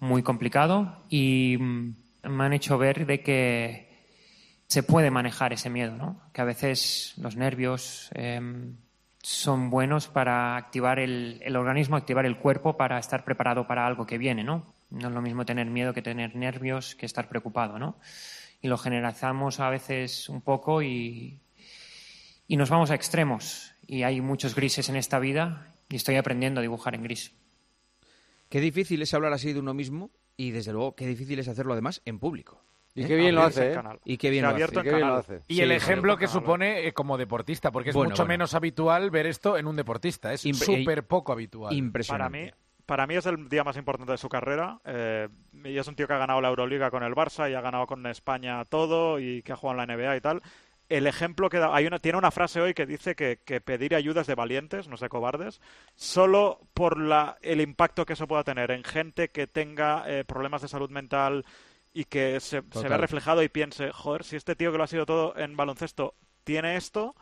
muy 0.00 0.22
complicado 0.22 1.04
y 1.08 1.56
mm, 1.58 1.94
me 2.24 2.44
han 2.44 2.52
hecho 2.52 2.78
ver 2.78 3.06
de 3.06 3.22
que 3.22 3.86
se 4.66 4.82
puede 4.82 5.10
manejar 5.10 5.52
ese 5.52 5.70
miedo, 5.70 5.96
¿no? 5.96 6.20
Que 6.32 6.40
a 6.40 6.44
veces 6.44 7.14
los 7.18 7.36
nervios 7.36 8.10
em, 8.14 8.76
son 9.22 9.70
buenos 9.70 10.08
para 10.08 10.56
activar 10.56 10.98
el, 10.98 11.40
el 11.42 11.56
organismo, 11.56 11.96
activar 11.96 12.26
el 12.26 12.36
cuerpo 12.38 12.76
para 12.76 12.98
estar 12.98 13.24
preparado 13.24 13.66
para 13.66 13.86
algo 13.86 14.06
que 14.06 14.18
viene, 14.18 14.44
¿no? 14.44 14.74
No 14.90 15.08
es 15.08 15.14
lo 15.14 15.22
mismo 15.22 15.44
tener 15.44 15.66
miedo 15.66 15.94
que 15.94 16.02
tener 16.02 16.34
nervios, 16.36 16.94
que 16.94 17.06
estar 17.06 17.28
preocupado, 17.28 17.78
¿no? 17.78 17.98
Y 18.60 18.68
lo 18.68 18.78
generalizamos 18.78 19.60
a 19.60 19.70
veces 19.70 20.28
un 20.28 20.40
poco 20.40 20.82
y 20.82 21.40
y 22.46 22.56
nos 22.56 22.70
vamos 22.70 22.90
a 22.90 22.94
extremos. 22.94 23.74
Y 23.86 24.02
hay 24.02 24.20
muchos 24.20 24.54
grises 24.54 24.88
en 24.88 24.96
esta 24.96 25.18
vida 25.18 25.72
y 25.88 25.96
estoy 25.96 26.16
aprendiendo 26.16 26.60
a 26.60 26.62
dibujar 26.62 26.94
en 26.94 27.02
gris. 27.02 27.34
Qué 28.48 28.60
difícil 28.60 29.02
es 29.02 29.14
hablar 29.14 29.32
así 29.32 29.52
de 29.52 29.60
uno 29.60 29.74
mismo 29.74 30.10
y 30.36 30.50
desde 30.50 30.72
luego 30.72 30.94
qué 30.94 31.06
difícil 31.06 31.38
es 31.38 31.48
hacerlo 31.48 31.72
además 31.72 32.02
en 32.04 32.18
público. 32.18 32.62
Y 32.94 33.04
¿Eh? 33.04 33.08
qué 33.08 33.16
bien, 33.16 33.34
lo 33.34 33.42
hace, 33.42 33.74
¿eh? 33.74 33.80
y 34.06 34.16
qué 34.16 34.30
bien 34.30 34.44
lo 34.44 35.16
hace. 35.16 35.42
Y 35.48 35.60
el 35.60 35.68
sí, 35.68 35.74
ejemplo 35.74 36.16
que 36.16 36.28
supone 36.28 36.86
eh, 36.86 36.92
como 36.94 37.18
deportista, 37.18 37.70
porque 37.70 37.90
es 37.90 37.94
bueno, 37.94 38.10
mucho 38.10 38.22
bueno. 38.22 38.28
menos 38.30 38.54
habitual 38.54 39.10
ver 39.10 39.26
esto 39.26 39.58
en 39.58 39.66
un 39.66 39.76
deportista. 39.76 40.32
Es 40.32 40.40
súper 40.40 41.06
poco 41.06 41.32
habitual. 41.32 41.74
Impresionante. 41.74 42.38
Para 42.38 42.44
mí, 42.44 42.50
para 42.86 43.06
mí 43.06 43.16
es 43.16 43.26
el 43.26 43.48
día 43.50 43.64
más 43.64 43.76
importante 43.76 44.12
de 44.12 44.18
su 44.18 44.30
carrera. 44.30 44.80
Eh, 44.84 45.28
y 45.64 45.76
es 45.76 45.86
un 45.86 45.94
tío 45.94 46.06
que 46.06 46.14
ha 46.14 46.18
ganado 46.18 46.40
la 46.40 46.48
Euroliga 46.48 46.90
con 46.90 47.02
el 47.02 47.14
Barça 47.14 47.50
y 47.50 47.54
ha 47.54 47.60
ganado 47.60 47.86
con 47.86 48.06
España 48.06 48.64
todo 48.64 49.18
y 49.20 49.42
que 49.42 49.52
ha 49.52 49.56
jugado 49.56 49.82
en 49.82 49.88
la 49.88 49.96
NBA 49.96 50.16
y 50.16 50.20
tal 50.22 50.42
el 50.88 51.06
ejemplo 51.06 51.48
que 51.48 51.58
da, 51.58 51.74
hay 51.74 51.86
una, 51.86 51.98
tiene 51.98 52.18
una 52.18 52.30
frase 52.30 52.60
hoy 52.60 52.74
que 52.74 52.86
dice 52.86 53.14
que, 53.14 53.40
que 53.44 53.60
pedir 53.60 53.94
ayuda 53.94 54.20
es 54.20 54.26
de 54.26 54.34
valientes, 54.34 54.88
no 54.88 54.96
sé, 54.96 55.08
cobardes, 55.08 55.60
solo 55.94 56.60
por 56.74 56.98
la, 56.98 57.38
el 57.42 57.60
impacto 57.60 58.06
que 58.06 58.12
eso 58.12 58.28
pueda 58.28 58.44
tener 58.44 58.70
en 58.70 58.84
gente 58.84 59.30
que 59.30 59.46
tenga 59.46 60.04
eh, 60.06 60.24
problemas 60.24 60.62
de 60.62 60.68
salud 60.68 60.90
mental 60.90 61.44
y 61.92 62.04
que 62.04 62.40
se, 62.40 62.62
se 62.70 62.88
vea 62.88 62.98
reflejado 62.98 63.42
y 63.42 63.48
piense, 63.48 63.90
joder, 63.90 64.22
si 64.22 64.36
este 64.36 64.54
tío 64.54 64.70
que 64.70 64.78
lo 64.78 64.84
ha 64.84 64.88
sido 64.88 65.06
todo 65.06 65.36
en 65.36 65.56
baloncesto 65.56 66.14
tiene 66.44 66.76
esto, 66.76 67.16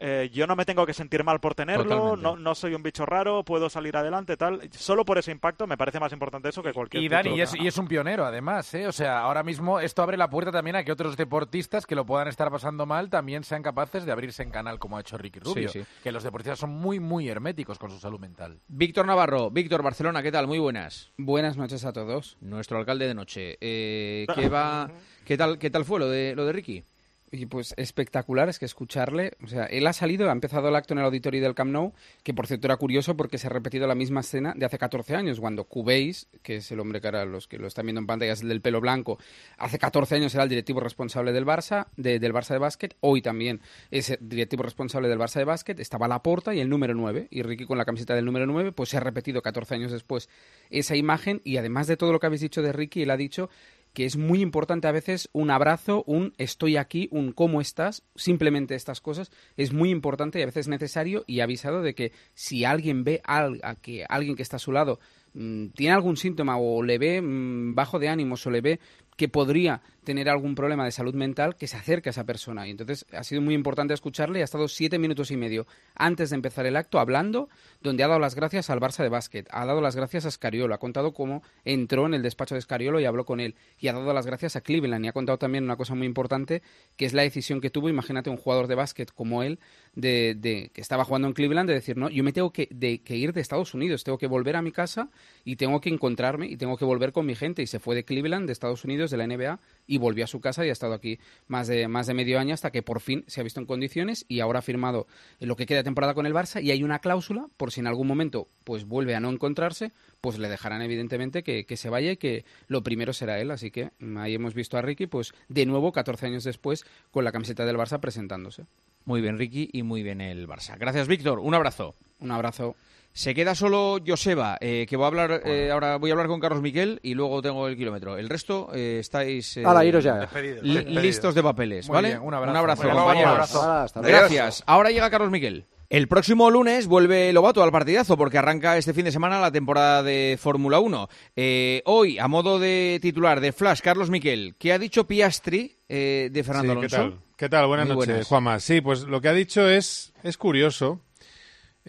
eh, 0.00 0.30
yo 0.32 0.46
no 0.46 0.54
me 0.54 0.64
tengo 0.64 0.86
que 0.86 0.94
sentir 0.94 1.24
mal 1.24 1.40
por 1.40 1.54
tenerlo, 1.54 2.16
no, 2.16 2.36
no, 2.36 2.54
soy 2.54 2.74
un 2.74 2.82
bicho 2.82 3.04
raro, 3.04 3.44
puedo 3.44 3.68
salir 3.68 3.96
adelante, 3.96 4.36
tal. 4.36 4.68
Solo 4.70 5.04
por 5.04 5.18
ese 5.18 5.32
impacto 5.32 5.66
me 5.66 5.76
parece 5.76 5.98
más 5.98 6.12
importante 6.12 6.48
eso 6.48 6.62
que 6.62 6.72
cualquier 6.72 7.02
Y 7.02 7.08
Dani, 7.08 7.36
y 7.36 7.40
es, 7.40 7.54
y 7.54 7.66
es, 7.66 7.76
un 7.78 7.88
pionero 7.88 8.24
además, 8.24 8.72
¿eh? 8.74 8.86
O 8.86 8.92
sea, 8.92 9.20
ahora 9.20 9.42
mismo 9.42 9.80
esto 9.80 10.02
abre 10.02 10.16
la 10.16 10.30
puerta 10.30 10.52
también 10.52 10.76
a 10.76 10.84
que 10.84 10.92
otros 10.92 11.16
deportistas 11.16 11.84
que 11.84 11.96
lo 11.96 12.06
puedan 12.06 12.28
estar 12.28 12.48
pasando 12.50 12.86
mal 12.86 13.10
también 13.10 13.42
sean 13.42 13.62
capaces 13.62 14.04
de 14.04 14.12
abrirse 14.12 14.42
en 14.42 14.50
canal 14.50 14.78
como 14.78 14.96
ha 14.96 15.00
hecho 15.00 15.18
Ricky 15.18 15.40
Rubio. 15.40 15.70
Que 16.02 16.12
los 16.12 16.22
deportistas 16.22 16.60
son 16.60 16.70
muy, 16.70 17.00
muy 17.00 17.28
herméticos 17.28 17.78
con 17.78 17.90
su 17.90 17.98
salud 17.98 18.20
mental. 18.20 18.60
Víctor 18.68 19.06
Navarro, 19.06 19.50
Víctor 19.50 19.82
Barcelona, 19.82 20.22
¿qué 20.22 20.30
tal? 20.30 20.46
Muy 20.46 20.60
buenas. 20.60 21.12
Buenas 21.16 21.56
noches 21.56 21.84
a 21.84 21.92
todos. 21.92 22.36
Nuestro 22.40 22.78
alcalde 22.78 23.08
de 23.08 23.14
noche. 23.14 23.58
Eh, 23.60 24.26
¿qué, 24.34 24.48
va, 24.48 24.88
¿qué, 25.24 25.36
tal, 25.36 25.58
¿Qué 25.58 25.70
tal 25.70 25.84
fue 25.84 25.98
lo 25.98 26.08
de, 26.08 26.36
lo 26.36 26.46
de 26.46 26.52
Ricky? 26.52 26.84
Y 27.30 27.46
pues 27.46 27.74
espectacular 27.76 28.48
es 28.48 28.58
que 28.58 28.64
escucharle, 28.64 29.32
o 29.42 29.46
sea, 29.46 29.64
él 29.64 29.86
ha 29.86 29.92
salido, 29.92 30.28
ha 30.28 30.32
empezado 30.32 30.68
el 30.68 30.76
acto 30.76 30.94
en 30.94 31.00
el 31.00 31.04
auditorio 31.04 31.42
del 31.42 31.54
Camp 31.54 31.70
Nou, 31.70 31.92
que 32.22 32.32
por 32.32 32.46
cierto 32.46 32.66
era 32.66 32.76
curioso 32.76 33.16
porque 33.16 33.36
se 33.36 33.48
ha 33.48 33.50
repetido 33.50 33.86
la 33.86 33.94
misma 33.94 34.20
escena 34.20 34.54
de 34.56 34.64
hace 34.64 34.78
14 34.78 35.14
años, 35.14 35.38
cuando 35.38 35.64
Cubéis, 35.64 36.28
que 36.42 36.56
es 36.56 36.72
el 36.72 36.80
hombre 36.80 37.00
que 37.00 37.08
ahora 37.08 37.26
los 37.26 37.46
que 37.46 37.58
lo 37.58 37.66
están 37.66 37.84
viendo 37.84 38.00
en 38.00 38.06
pantalla 38.06 38.32
es 38.32 38.42
el 38.42 38.48
del 38.48 38.62
pelo 38.62 38.80
blanco, 38.80 39.18
hace 39.58 39.78
14 39.78 40.14
años 40.14 40.34
era 40.34 40.44
el 40.44 40.48
directivo 40.48 40.80
responsable 40.80 41.32
del 41.32 41.44
Barça, 41.44 41.88
de, 41.96 42.18
del 42.18 42.32
Barça 42.32 42.54
de 42.54 42.58
básquet, 42.58 42.96
hoy 43.00 43.20
también 43.20 43.60
es 43.90 44.10
el 44.10 44.18
directivo 44.20 44.62
responsable 44.62 45.08
del 45.08 45.18
Barça 45.18 45.38
de 45.38 45.44
básquet, 45.44 45.78
estaba 45.80 46.08
Laporta 46.08 46.54
y 46.54 46.60
el 46.60 46.68
número 46.68 46.94
9, 46.94 47.28
y 47.30 47.42
Ricky 47.42 47.66
con 47.66 47.76
la 47.76 47.84
camiseta 47.84 48.14
del 48.14 48.24
número 48.24 48.46
9, 48.46 48.72
pues 48.72 48.88
se 48.88 48.96
ha 48.96 49.00
repetido 49.00 49.42
14 49.42 49.74
años 49.74 49.92
después 49.92 50.30
esa 50.70 50.96
imagen 50.96 51.42
y 51.44 51.58
además 51.58 51.86
de 51.86 51.96
todo 51.96 52.12
lo 52.12 52.20
que 52.20 52.26
habéis 52.26 52.40
dicho 52.40 52.62
de 52.62 52.72
Ricky, 52.72 53.02
él 53.02 53.10
ha 53.10 53.16
dicho 53.16 53.50
que 53.92 54.04
es 54.04 54.16
muy 54.16 54.40
importante 54.40 54.88
a 54.88 54.92
veces 54.92 55.28
un 55.32 55.50
abrazo, 55.50 56.04
un 56.06 56.32
estoy 56.38 56.76
aquí, 56.76 57.08
un 57.10 57.32
cómo 57.32 57.60
estás, 57.60 58.02
simplemente 58.14 58.74
estas 58.74 59.00
cosas 59.00 59.30
es 59.56 59.72
muy 59.72 59.90
importante 59.90 60.38
y 60.38 60.42
a 60.42 60.46
veces 60.46 60.68
necesario 60.68 61.24
y 61.26 61.40
avisado 61.40 61.82
de 61.82 61.94
que 61.94 62.12
si 62.34 62.64
alguien 62.64 63.04
ve 63.04 63.20
a 63.24 63.74
que 63.80 64.04
alguien 64.08 64.36
que 64.36 64.42
está 64.42 64.56
a 64.56 64.60
su 64.60 64.72
lado 64.72 65.00
mm, 65.34 65.68
tiene 65.68 65.94
algún 65.94 66.16
síntoma 66.16 66.58
o 66.58 66.82
le 66.82 66.98
ve 66.98 67.20
mm, 67.20 67.74
bajo 67.74 67.98
de 67.98 68.08
ánimos 68.08 68.46
o 68.46 68.50
le 68.50 68.60
ve 68.60 68.80
que 69.16 69.28
podría 69.28 69.82
tener 70.08 70.30
algún 70.30 70.54
problema 70.54 70.86
de 70.86 70.90
salud 70.90 71.14
mental, 71.14 71.54
que 71.56 71.66
se 71.66 71.76
acerque 71.76 72.08
a 72.08 72.12
esa 72.12 72.24
persona. 72.24 72.66
Y 72.66 72.70
entonces 72.70 73.04
ha 73.12 73.22
sido 73.24 73.42
muy 73.42 73.52
importante 73.54 73.92
escucharle 73.92 74.38
y 74.38 74.40
ha 74.40 74.46
estado 74.46 74.66
siete 74.66 74.98
minutos 74.98 75.30
y 75.30 75.36
medio 75.36 75.66
antes 75.94 76.30
de 76.30 76.36
empezar 76.36 76.64
el 76.64 76.76
acto 76.76 76.98
hablando, 76.98 77.50
donde 77.82 78.04
ha 78.04 78.08
dado 78.08 78.18
las 78.18 78.34
gracias 78.34 78.70
al 78.70 78.80
Barça 78.80 79.02
de 79.02 79.10
básquet, 79.10 79.46
ha 79.50 79.66
dado 79.66 79.82
las 79.82 79.96
gracias 79.96 80.24
a 80.24 80.30
Scariolo, 80.30 80.74
ha 80.74 80.78
contado 80.78 81.12
cómo 81.12 81.42
entró 81.66 82.06
en 82.06 82.14
el 82.14 82.22
despacho 82.22 82.54
de 82.54 82.62
Scariolo 82.62 83.00
y 83.00 83.04
habló 83.04 83.26
con 83.26 83.38
él, 83.38 83.54
y 83.78 83.88
ha 83.88 83.92
dado 83.92 84.14
las 84.14 84.24
gracias 84.24 84.56
a 84.56 84.62
Cleveland 84.62 85.04
y 85.04 85.08
ha 85.08 85.12
contado 85.12 85.36
también 85.36 85.64
una 85.64 85.76
cosa 85.76 85.94
muy 85.94 86.06
importante, 86.06 86.62
que 86.96 87.04
es 87.04 87.12
la 87.12 87.20
decisión 87.20 87.60
que 87.60 87.68
tuvo, 87.68 87.90
imagínate 87.90 88.30
un 88.30 88.38
jugador 88.38 88.66
de 88.66 88.76
básquet 88.76 89.12
como 89.12 89.42
él, 89.42 89.58
de, 89.94 90.34
de- 90.34 90.70
que 90.72 90.80
estaba 90.80 91.04
jugando 91.04 91.28
en 91.28 91.34
Cleveland, 91.34 91.68
de 91.68 91.74
decir, 91.74 91.98
no, 91.98 92.08
yo 92.08 92.24
me 92.24 92.32
tengo 92.32 92.50
que, 92.50 92.68
de, 92.70 93.02
que 93.02 93.16
ir 93.16 93.34
de 93.34 93.42
Estados 93.42 93.74
Unidos, 93.74 94.04
tengo 94.04 94.16
que 94.16 94.26
volver 94.26 94.56
a 94.56 94.62
mi 94.62 94.72
casa 94.72 95.10
y 95.44 95.56
tengo 95.56 95.80
que 95.82 95.90
encontrarme 95.90 96.46
y 96.46 96.56
tengo 96.56 96.76
que 96.78 96.84
volver 96.86 97.12
con 97.12 97.26
mi 97.26 97.34
gente. 97.34 97.60
Y 97.62 97.66
se 97.66 97.78
fue 97.80 97.94
de 97.94 98.04
Cleveland, 98.04 98.46
de 98.46 98.52
Estados 98.52 98.84
Unidos, 98.84 99.10
de 99.10 99.16
la 99.16 99.26
NBA, 99.26 99.58
y 99.88 99.98
volvió 99.98 100.22
a 100.22 100.28
su 100.28 100.40
casa 100.40 100.64
y 100.64 100.68
ha 100.68 100.72
estado 100.72 100.92
aquí 100.92 101.18
más 101.48 101.66
de, 101.66 101.88
más 101.88 102.06
de 102.06 102.14
medio 102.14 102.38
año 102.38 102.54
hasta 102.54 102.70
que 102.70 102.82
por 102.82 103.00
fin 103.00 103.24
se 103.26 103.40
ha 103.40 103.44
visto 103.44 103.58
en 103.58 103.66
condiciones 103.66 104.24
y 104.28 104.38
ahora 104.38 104.60
ha 104.60 104.62
firmado 104.62 105.08
lo 105.40 105.56
que 105.56 105.66
queda 105.66 105.78
de 105.78 105.84
temporada 105.84 106.14
con 106.14 106.26
el 106.26 106.34
Barça 106.34 106.62
y 106.62 106.70
hay 106.70 106.84
una 106.84 107.00
cláusula 107.00 107.48
por 107.56 107.72
si 107.72 107.80
en 107.80 107.88
algún 107.88 108.06
momento 108.06 108.46
pues 108.62 108.84
vuelve 108.84 109.16
a 109.16 109.20
no 109.20 109.30
encontrarse, 109.30 109.90
pues 110.20 110.38
le 110.38 110.48
dejarán 110.48 110.82
evidentemente 110.82 111.42
que, 111.42 111.64
que 111.64 111.76
se 111.76 111.88
vaya 111.88 112.12
y 112.12 112.16
que 112.18 112.44
lo 112.68 112.82
primero 112.82 113.12
será 113.12 113.40
él. 113.40 113.50
Así 113.50 113.70
que 113.70 113.90
ahí 114.18 114.34
hemos 114.34 114.54
visto 114.54 114.76
a 114.76 114.82
Ricky, 114.82 115.06
pues 115.06 115.32
de 115.48 115.66
nuevo, 115.66 115.90
14 115.90 116.26
años 116.26 116.44
después, 116.44 116.84
con 117.10 117.24
la 117.24 117.32
camiseta 117.32 117.64
del 117.64 117.76
Barça 117.76 117.98
presentándose. 117.98 118.66
Muy 119.06 119.22
bien, 119.22 119.38
Ricky, 119.38 119.70
y 119.72 119.82
muy 119.82 120.02
bien 120.02 120.20
el 120.20 120.46
Barça. 120.46 120.76
Gracias, 120.78 121.08
Víctor. 121.08 121.38
Un 121.38 121.54
abrazo. 121.54 121.94
Un 122.20 122.30
abrazo. 122.30 122.76
Se 123.18 123.34
queda 123.34 123.56
solo 123.56 123.98
Joseba, 124.06 124.58
eh, 124.60 124.86
que 124.88 124.96
voy 124.96 125.02
a 125.02 125.06
hablar, 125.08 125.42
eh, 125.44 125.72
ahora 125.72 125.96
voy 125.96 126.08
a 126.10 126.12
hablar 126.12 126.28
con 126.28 126.38
Carlos 126.38 126.62
Miquel 126.62 127.00
y 127.02 127.14
luego 127.14 127.42
tengo 127.42 127.66
el 127.66 127.76
kilómetro. 127.76 128.16
El 128.16 128.28
resto 128.28 128.70
eh, 128.72 128.98
estáis 129.00 129.56
eh, 129.56 129.64
Hala, 129.66 129.84
iros 129.84 130.04
ya. 130.04 130.18
Despedidos, 130.18 130.62
li- 130.62 130.74
despedidos. 130.74 131.02
listos 131.02 131.34
de 131.34 131.42
papeles, 131.42 131.88
Muy 131.88 131.94
¿vale? 131.96 132.08
bien, 132.10 132.20
un 132.22 132.32
abrazo. 132.32 132.56
abrazo, 132.58 132.82
Bueno, 132.82 132.94
luego 132.94 133.06
compañeros. 133.08 133.30
un 133.32 133.34
abrazo. 133.34 133.62
Hala, 133.64 133.82
hasta 133.82 134.00
luego. 134.02 134.16
Gracias. 134.18 134.62
Ahora 134.66 134.90
llega 134.92 135.10
Carlos 135.10 135.32
Miquel. 135.32 135.66
El 135.90 136.06
próximo 136.06 136.48
lunes 136.48 136.86
vuelve 136.86 137.32
Lobato 137.32 137.60
al 137.64 137.72
partidazo 137.72 138.16
porque 138.16 138.38
arranca 138.38 138.76
este 138.78 138.94
fin 138.94 139.04
de 139.06 139.10
semana 139.10 139.40
la 139.40 139.50
temporada 139.50 140.04
de 140.04 140.38
Fórmula 140.40 140.78
1. 140.78 141.08
Eh, 141.34 141.82
hoy, 141.86 142.20
a 142.20 142.28
modo 142.28 142.60
de 142.60 143.00
titular 143.02 143.40
de 143.40 143.50
Flash, 143.50 143.80
Carlos 143.80 144.10
Miquel, 144.10 144.54
¿qué 144.60 144.72
ha 144.72 144.78
dicho 144.78 145.08
Piastri 145.08 145.76
eh, 145.88 146.28
de 146.30 146.44
Fernando 146.44 146.74
Sí, 146.74 146.86
¿qué 146.88 146.94
Alonso? 146.94 147.16
tal? 147.16 147.24
¿Qué 147.36 147.48
tal? 147.48 147.66
Buenas 147.66 147.86
Muy 147.88 147.96
noches, 147.96 148.08
buenas. 148.10 148.26
Juanma. 148.28 148.60
Sí, 148.60 148.80
pues 148.80 149.02
lo 149.02 149.20
que 149.20 149.28
ha 149.28 149.32
dicho 149.32 149.68
es, 149.68 150.12
es 150.22 150.36
curioso. 150.36 151.00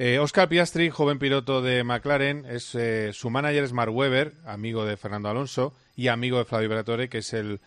Eh, 0.02 0.18
Oscar 0.20 0.48
Piastri, 0.48 0.90
joven 0.90 1.20
piloto 1.20 1.62
de 1.62 1.84
McLaren, 1.84 2.46
es, 2.46 2.74
eh, 2.74 3.12
su 3.12 3.30
manager 3.30 3.66
es 3.66 3.74
Mark 3.74 3.94
Webber, 3.94 4.34
amigo 4.46 4.86
de 4.86 4.96
Fernando 4.96 5.28
Alonso 5.28 5.74
y 5.94 6.08
amigo 6.08 6.38
de 6.38 6.46
Flavio 6.46 6.70
Briatore, 6.70 7.10
que 7.10 7.18
es 7.18 7.34
el, 7.34 7.60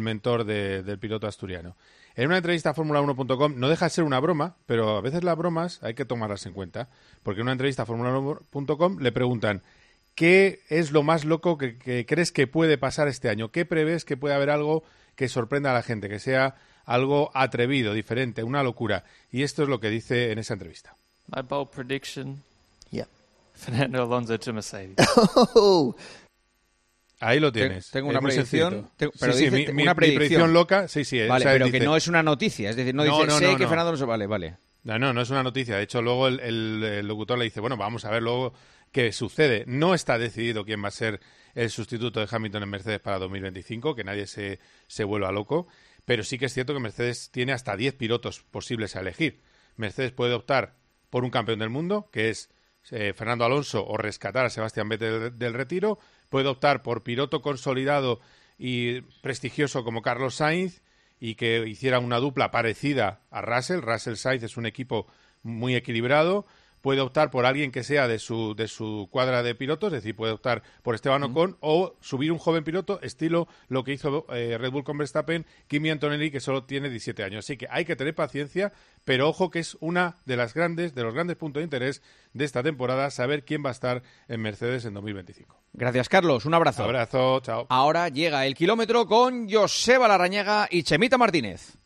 mentor 0.00 0.42
de- 0.44 0.82
del 0.82 0.98
piloto 0.98 1.28
asturiano. 1.28 1.76
En 2.16 2.26
una 2.26 2.38
entrevista 2.38 2.70
a 2.70 2.74
Fórmula1.com 2.74 3.54
no 3.56 3.68
deja 3.68 3.86
de 3.86 3.90
ser 3.90 4.02
una 4.02 4.18
broma, 4.18 4.56
pero 4.66 4.96
a 4.96 5.00
veces 5.00 5.22
las 5.22 5.36
bromas 5.36 5.80
hay 5.84 5.94
que 5.94 6.04
tomarlas 6.04 6.44
en 6.46 6.54
cuenta, 6.54 6.88
porque 7.22 7.40
en 7.40 7.44
una 7.44 7.52
entrevista 7.52 7.82
a 7.84 7.86
Fórmula1.com 7.86 8.98
le 8.98 9.12
preguntan 9.12 9.62
¿Qué 10.16 10.62
es 10.70 10.90
lo 10.90 11.04
más 11.04 11.24
loco 11.24 11.56
que, 11.56 11.78
que 11.78 12.04
crees 12.04 12.32
que 12.32 12.48
puede 12.48 12.78
pasar 12.78 13.06
este 13.06 13.28
año? 13.28 13.52
¿Qué 13.52 13.64
prevés 13.64 14.04
que 14.04 14.16
puede 14.16 14.34
haber 14.34 14.50
algo 14.50 14.82
que 15.14 15.28
sorprenda 15.28 15.70
a 15.70 15.74
la 15.74 15.82
gente, 15.82 16.08
que 16.08 16.18
sea 16.18 16.56
algo 16.84 17.30
atrevido, 17.34 17.92
diferente, 17.92 18.42
una 18.42 18.64
locura? 18.64 19.04
Y 19.30 19.42
esto 19.44 19.62
es 19.62 19.68
lo 19.68 19.78
que 19.78 19.90
dice 19.90 20.32
en 20.32 20.38
esa 20.38 20.54
entrevista. 20.54 20.96
My 21.34 21.42
bold 21.42 21.70
prediction. 21.70 22.42
Yeah. 22.90 23.06
Fernando 23.54 24.02
Alonso 24.02 24.38
to 24.38 24.52
Mercedes. 24.52 24.96
Ahí 27.20 27.40
lo 27.40 27.50
tienes. 27.50 27.90
Tengo 27.90 28.10
una 28.10 28.20
predicción. 28.20 28.90
Sí, 28.98 29.06
pero 29.18 29.32
sí, 29.32 29.48
dice 29.48 29.72
mi- 29.72 29.82
una 29.82 29.92
mi 29.94 29.96
predicción. 29.96 30.16
predicción 30.18 30.52
loca, 30.52 30.86
sí, 30.88 31.04
sí. 31.04 31.18
Vale, 31.26 31.32
o 31.32 31.38
sea, 31.44 31.52
pero 31.52 31.64
dice- 31.66 31.78
que 31.78 31.84
no 31.84 31.96
es 31.96 32.08
una 32.08 32.22
noticia. 32.22 32.68
Es 32.70 32.76
decir, 32.76 32.94
no, 32.94 33.04
No, 33.04 33.14
dice, 33.16 33.26
no, 33.26 33.38
sé 33.38 33.44
no, 33.52 33.56
que 33.56 33.62
no. 33.62 33.68
Fernando 33.68 33.88
Alonso. 33.90 34.06
Vale, 34.06 34.26
vale. 34.26 34.56
No, 34.84 34.98
no, 34.98 35.12
no 35.14 35.20
es 35.22 35.30
una 35.30 35.42
noticia. 35.42 35.76
De 35.76 35.82
hecho, 35.82 36.02
luego 36.02 36.28
el, 36.28 36.40
el- 36.40 36.82
el 36.84 37.06
locutor 37.08 37.38
le 37.38 37.44
dice, 37.44 37.60
bueno, 37.60 37.76
vamos 37.78 38.04
a 38.04 38.10
ver 38.10 38.22
luego 38.22 38.52
qué 38.92 39.12
sucede. 39.12 39.64
No 39.66 39.94
está 39.94 40.18
decidido 40.18 40.64
quién 40.66 40.84
va 40.84 40.88
a 40.88 40.92
ser 40.92 41.20
el 41.54 41.70
sustituto 41.70 42.20
de 42.20 42.28
Hamilton 42.30 42.64
en 42.64 42.68
Mercedes 42.68 43.00
para 43.00 43.18
2025, 43.18 43.94
que 43.94 44.04
nadie 44.04 44.26
se, 44.26 44.58
se 44.86 45.04
vuelva 45.04 45.32
loco. 45.32 45.66
Pero 46.04 46.22
sí 46.22 46.38
que 46.38 46.44
es 46.46 46.52
cierto 46.52 46.74
que 46.74 46.80
Mercedes 46.80 47.30
tiene 47.32 47.52
hasta 47.54 47.76
10 47.76 47.94
pilotos 47.94 48.42
posibles 48.50 48.94
a 48.94 49.00
elegir. 49.00 49.40
Mercedes 49.76 50.12
puede 50.12 50.34
optar 50.34 50.74
por 51.16 51.24
un 51.24 51.30
campeón 51.30 51.60
del 51.60 51.70
mundo, 51.70 52.10
que 52.12 52.28
es 52.28 52.50
eh, 52.90 53.14
Fernando 53.14 53.46
Alonso, 53.46 53.86
o 53.86 53.96
rescatar 53.96 54.44
a 54.44 54.50
Sebastián 54.50 54.90
Vettel 54.90 55.18
del, 55.18 55.38
del 55.38 55.54
retiro. 55.54 55.98
Puede 56.28 56.48
optar 56.48 56.82
por 56.82 57.04
piloto 57.04 57.40
consolidado 57.40 58.20
y 58.58 59.00
prestigioso 59.22 59.82
como 59.82 60.02
Carlos 60.02 60.34
Sainz 60.34 60.82
y 61.18 61.36
que 61.36 61.66
hiciera 61.66 62.00
una 62.00 62.18
dupla 62.18 62.50
parecida 62.50 63.22
a 63.30 63.40
Russell. 63.40 63.80
Russell 63.80 64.16
Sainz 64.16 64.42
es 64.42 64.58
un 64.58 64.66
equipo 64.66 65.06
muy 65.42 65.74
equilibrado. 65.74 66.44
Puede 66.86 67.00
optar 67.00 67.32
por 67.32 67.46
alguien 67.46 67.72
que 67.72 67.82
sea 67.82 68.06
de 68.06 68.20
su, 68.20 68.54
de 68.54 68.68
su 68.68 69.08
cuadra 69.10 69.42
de 69.42 69.56
pilotos, 69.56 69.88
es 69.88 70.04
decir, 70.04 70.14
puede 70.14 70.32
optar 70.32 70.62
por 70.84 70.94
Esteban 70.94 71.24
Ocon 71.24 71.56
o 71.58 71.96
subir 72.00 72.30
un 72.30 72.38
joven 72.38 72.62
piloto, 72.62 73.00
estilo 73.02 73.48
lo 73.66 73.82
que 73.82 73.92
hizo 73.92 74.24
eh, 74.32 74.56
Red 74.56 74.70
Bull 74.70 74.84
con 74.84 74.96
Verstappen, 74.96 75.46
Kimi 75.66 75.90
Antonelli, 75.90 76.30
que 76.30 76.38
solo 76.38 76.62
tiene 76.62 76.88
17 76.88 77.24
años. 77.24 77.44
Así 77.44 77.56
que 77.56 77.66
hay 77.72 77.84
que 77.84 77.96
tener 77.96 78.14
paciencia, 78.14 78.72
pero 79.04 79.28
ojo 79.28 79.50
que 79.50 79.58
es 79.58 79.76
una 79.80 80.18
de 80.26 80.36
las 80.36 80.54
grandes, 80.54 80.94
de 80.94 81.02
los 81.02 81.12
grandes 81.12 81.36
puntos 81.36 81.58
de 81.60 81.64
interés 81.64 82.02
de 82.34 82.44
esta 82.44 82.62
temporada, 82.62 83.10
saber 83.10 83.44
quién 83.44 83.64
va 83.64 83.70
a 83.70 83.72
estar 83.72 84.04
en 84.28 84.40
Mercedes 84.40 84.84
en 84.84 84.94
2025. 84.94 85.60
Gracias, 85.72 86.08
Carlos. 86.08 86.44
Un 86.44 86.54
abrazo. 86.54 86.84
Abrazo, 86.84 87.40
chao. 87.40 87.66
Ahora 87.68 88.10
llega 88.10 88.46
el 88.46 88.54
kilómetro 88.54 89.06
con 89.06 89.50
Joseba 89.50 90.06
Larrañaga 90.06 90.68
y 90.70 90.84
Chemita 90.84 91.18
Martínez. 91.18 91.78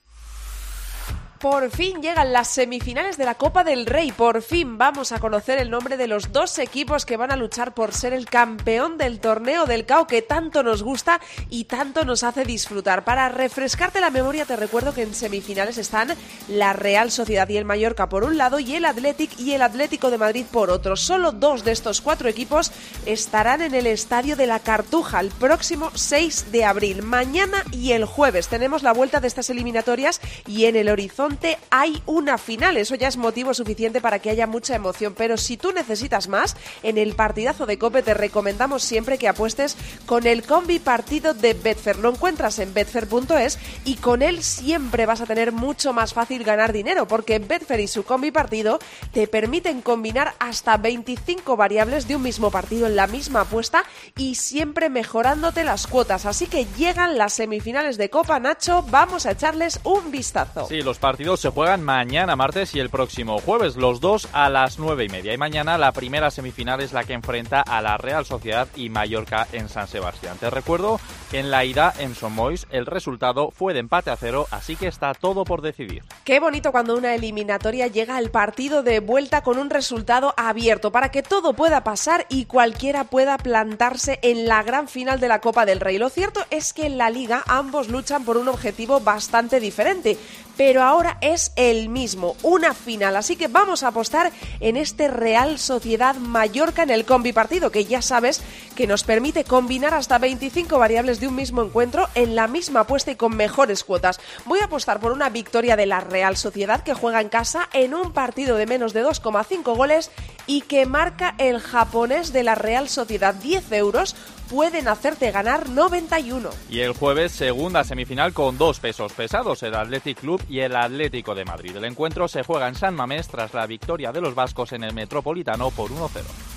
Por 1.40 1.70
fin 1.70 2.02
llegan 2.02 2.34
las 2.34 2.48
semifinales 2.48 3.16
de 3.16 3.24
la 3.24 3.34
Copa 3.34 3.64
del 3.64 3.86
Rey. 3.86 4.12
Por 4.12 4.42
fin 4.42 4.76
vamos 4.76 5.10
a 5.10 5.20
conocer 5.20 5.58
el 5.58 5.70
nombre 5.70 5.96
de 5.96 6.06
los 6.06 6.32
dos 6.32 6.58
equipos 6.58 7.06
que 7.06 7.16
van 7.16 7.32
a 7.32 7.36
luchar 7.36 7.72
por 7.72 7.94
ser 7.94 8.12
el 8.12 8.26
campeón 8.26 8.98
del 8.98 9.20
torneo 9.20 9.64
del 9.64 9.86
CAO 9.86 10.06
que 10.06 10.20
tanto 10.20 10.62
nos 10.62 10.82
gusta 10.82 11.18
y 11.48 11.64
tanto 11.64 12.04
nos 12.04 12.24
hace 12.24 12.44
disfrutar. 12.44 13.04
Para 13.04 13.30
refrescarte 13.30 14.02
la 14.02 14.10
memoria 14.10 14.44
te 14.44 14.54
recuerdo 14.54 14.92
que 14.92 15.00
en 15.00 15.14
semifinales 15.14 15.78
están 15.78 16.10
la 16.46 16.74
Real 16.74 17.10
Sociedad 17.10 17.48
y 17.48 17.56
el 17.56 17.64
Mallorca 17.64 18.10
por 18.10 18.24
un 18.24 18.36
lado 18.36 18.60
y 18.60 18.74
el 18.74 18.84
Athletic 18.84 19.40
y 19.40 19.54
el 19.54 19.62
Atlético 19.62 20.10
de 20.10 20.18
Madrid 20.18 20.44
por 20.44 20.68
otro. 20.68 20.94
Solo 20.94 21.32
dos 21.32 21.64
de 21.64 21.72
estos 21.72 22.02
cuatro 22.02 22.28
equipos 22.28 22.70
estarán 23.06 23.62
en 23.62 23.74
el 23.74 23.86
Estadio 23.86 24.36
de 24.36 24.46
la 24.46 24.58
Cartuja 24.58 25.20
el 25.20 25.30
próximo 25.30 25.90
6 25.94 26.52
de 26.52 26.66
abril. 26.66 27.02
Mañana 27.02 27.64
y 27.72 27.92
el 27.92 28.04
jueves 28.04 28.48
tenemos 28.48 28.82
la 28.82 28.92
vuelta 28.92 29.20
de 29.20 29.28
estas 29.28 29.48
eliminatorias 29.48 30.20
y 30.46 30.66
en 30.66 30.76
el 30.76 30.90
horizonte 30.90 31.29
hay 31.70 32.02
una 32.06 32.38
final. 32.38 32.76
Eso 32.76 32.94
ya 32.94 33.08
es 33.08 33.16
motivo 33.16 33.54
suficiente 33.54 34.00
para 34.00 34.18
que 34.18 34.30
haya 34.30 34.46
mucha 34.46 34.74
emoción. 34.74 35.14
Pero 35.16 35.36
si 35.36 35.56
tú 35.56 35.72
necesitas 35.72 36.28
más, 36.28 36.56
en 36.82 36.98
el 36.98 37.14
partidazo 37.14 37.66
de 37.66 37.78
Cope 37.78 38.02
te 38.02 38.14
recomendamos 38.14 38.82
siempre 38.82 39.18
que 39.18 39.28
apuestes 39.28 39.76
con 40.06 40.26
el 40.26 40.42
combi 40.42 40.78
partido 40.78 41.34
de 41.34 41.54
Betfair. 41.54 41.98
Lo 41.98 42.10
encuentras 42.10 42.58
en 42.58 42.74
betfair.es 42.74 43.58
y 43.84 43.96
con 43.96 44.22
él 44.22 44.42
siempre 44.42 45.06
vas 45.06 45.20
a 45.20 45.26
tener 45.26 45.52
mucho 45.52 45.92
más 45.92 46.14
fácil 46.14 46.44
ganar 46.44 46.72
dinero 46.72 47.06
porque 47.06 47.38
Betfair 47.38 47.80
y 47.80 47.88
su 47.88 48.04
combi 48.04 48.30
partido 48.30 48.78
te 49.12 49.26
permiten 49.26 49.82
combinar 49.82 50.34
hasta 50.38 50.76
25 50.76 51.56
variables 51.56 52.08
de 52.08 52.16
un 52.16 52.22
mismo 52.22 52.50
partido 52.50 52.86
en 52.86 52.96
la 52.96 53.06
misma 53.06 53.42
apuesta 53.42 53.84
y 54.16 54.34
siempre 54.34 54.88
mejorándote 54.88 55.64
las 55.64 55.86
cuotas. 55.86 56.26
Así 56.26 56.46
que 56.46 56.66
llegan 56.76 57.18
las 57.18 57.34
semifinales 57.34 57.96
de 57.96 58.10
Copa 58.10 58.38
Nacho, 58.40 58.84
vamos 58.90 59.26
a 59.26 59.32
echarles 59.32 59.80
un 59.84 60.10
vistazo. 60.10 60.66
Sí, 60.66 60.82
los 60.82 60.98
partidos 60.98 61.19
se 61.20 61.50
juegan 61.50 61.84
mañana 61.84 62.34
martes 62.34 62.74
y 62.74 62.80
el 62.80 62.88
próximo 62.88 63.38
jueves, 63.40 63.76
los 63.76 64.00
dos 64.00 64.26
a 64.32 64.48
las 64.48 64.78
nueve 64.78 65.04
y 65.04 65.08
media. 65.10 65.34
Y 65.34 65.38
mañana 65.38 65.76
la 65.76 65.92
primera 65.92 66.30
semifinal 66.30 66.80
es 66.80 66.94
la 66.94 67.04
que 67.04 67.12
enfrenta 67.12 67.60
a 67.60 67.82
la 67.82 67.98
Real 67.98 68.24
Sociedad 68.24 68.66
y 68.74 68.88
Mallorca 68.88 69.46
en 69.52 69.68
San 69.68 69.86
Sebastián. 69.86 70.38
Te 70.40 70.48
recuerdo 70.48 70.98
que 71.30 71.38
en 71.38 71.50
la 71.50 71.64
ida 71.66 71.92
en 71.98 72.14
Somois 72.14 72.66
el 72.70 72.86
resultado 72.86 73.50
fue 73.50 73.74
de 73.74 73.80
empate 73.80 74.10
a 74.10 74.16
cero, 74.16 74.46
así 74.50 74.76
que 74.76 74.86
está 74.86 75.12
todo 75.12 75.44
por 75.44 75.60
decidir. 75.60 76.02
Qué 76.24 76.40
bonito 76.40 76.72
cuando 76.72 76.96
una 76.96 77.14
eliminatoria 77.14 77.86
llega 77.86 78.16
al 78.16 78.30
partido 78.30 78.82
de 78.82 79.00
vuelta 79.00 79.42
con 79.42 79.58
un 79.58 79.68
resultado 79.68 80.32
abierto 80.38 80.90
para 80.90 81.10
que 81.10 81.22
todo 81.22 81.52
pueda 81.52 81.84
pasar 81.84 82.24
y 82.30 82.46
cualquiera 82.46 83.04
pueda 83.04 83.36
plantarse 83.36 84.18
en 84.22 84.48
la 84.48 84.62
gran 84.62 84.88
final 84.88 85.20
de 85.20 85.28
la 85.28 85.42
Copa 85.42 85.66
del 85.66 85.80
Rey. 85.80 85.98
Lo 85.98 86.08
cierto 86.08 86.40
es 86.50 86.72
que 86.72 86.86
en 86.86 86.96
la 86.96 87.10
liga 87.10 87.44
ambos 87.46 87.88
luchan 87.88 88.24
por 88.24 88.38
un 88.38 88.48
objetivo 88.48 89.00
bastante 89.00 89.60
diferente, 89.60 90.16
pero 90.56 90.82
ahora 90.82 91.09
es 91.20 91.52
el 91.56 91.88
mismo, 91.88 92.36
una 92.42 92.74
final. 92.74 93.16
Así 93.16 93.36
que 93.36 93.48
vamos 93.48 93.82
a 93.82 93.88
apostar 93.88 94.32
en 94.60 94.76
este 94.76 95.08
Real 95.08 95.58
Sociedad 95.58 96.14
Mallorca 96.16 96.82
en 96.82 96.90
el 96.90 97.04
combi 97.04 97.32
partido, 97.32 97.70
que 97.70 97.84
ya 97.84 98.02
sabes 98.02 98.42
que 98.74 98.86
nos 98.86 99.04
permite 99.04 99.44
combinar 99.44 99.94
hasta 99.94 100.18
25 100.18 100.78
variables 100.78 101.20
de 101.20 101.28
un 101.28 101.36
mismo 101.36 101.62
encuentro 101.62 102.08
en 102.14 102.34
la 102.34 102.46
misma 102.46 102.80
apuesta 102.80 103.10
y 103.10 103.16
con 103.16 103.36
mejores 103.36 103.84
cuotas. 103.84 104.20
Voy 104.44 104.60
a 104.60 104.64
apostar 104.64 105.00
por 105.00 105.12
una 105.12 105.28
victoria 105.28 105.76
de 105.76 105.86
la 105.86 106.00
Real 106.00 106.36
Sociedad 106.36 106.82
que 106.82 106.94
juega 106.94 107.20
en 107.20 107.28
casa 107.28 107.68
en 107.72 107.94
un 107.94 108.12
partido 108.12 108.56
de 108.56 108.66
menos 108.66 108.92
de 108.92 109.04
2,5 109.04 109.76
goles 109.76 110.10
y 110.46 110.62
que 110.62 110.86
marca 110.86 111.34
el 111.38 111.60
japonés 111.60 112.32
de 112.32 112.42
la 112.42 112.54
Real 112.54 112.88
Sociedad 112.88 113.34
10 113.34 113.72
euros 113.72 114.16
pueden 114.50 114.88
hacerte 114.88 115.30
ganar 115.30 115.68
91. 115.68 116.50
Y 116.68 116.80
el 116.80 116.92
jueves, 116.92 117.30
segunda 117.30 117.84
semifinal 117.84 118.32
con 118.32 118.58
dos 118.58 118.80
pesos 118.80 119.12
pesados, 119.12 119.62
el 119.62 119.76
Athletic 119.76 120.18
Club 120.18 120.42
y 120.48 120.58
el 120.58 120.74
Atlético 120.74 121.36
de 121.36 121.44
Madrid. 121.44 121.76
El 121.76 121.84
encuentro 121.84 122.26
se 122.26 122.42
juega 122.42 122.66
en 122.66 122.74
San 122.74 122.96
Mamés 122.96 123.28
tras 123.28 123.54
la 123.54 123.66
victoria 123.66 124.10
de 124.10 124.20
los 124.20 124.34
vascos 124.34 124.72
en 124.72 124.82
el 124.82 124.92
Metropolitano 124.92 125.70
por 125.70 125.90
1-0. 125.90 126.08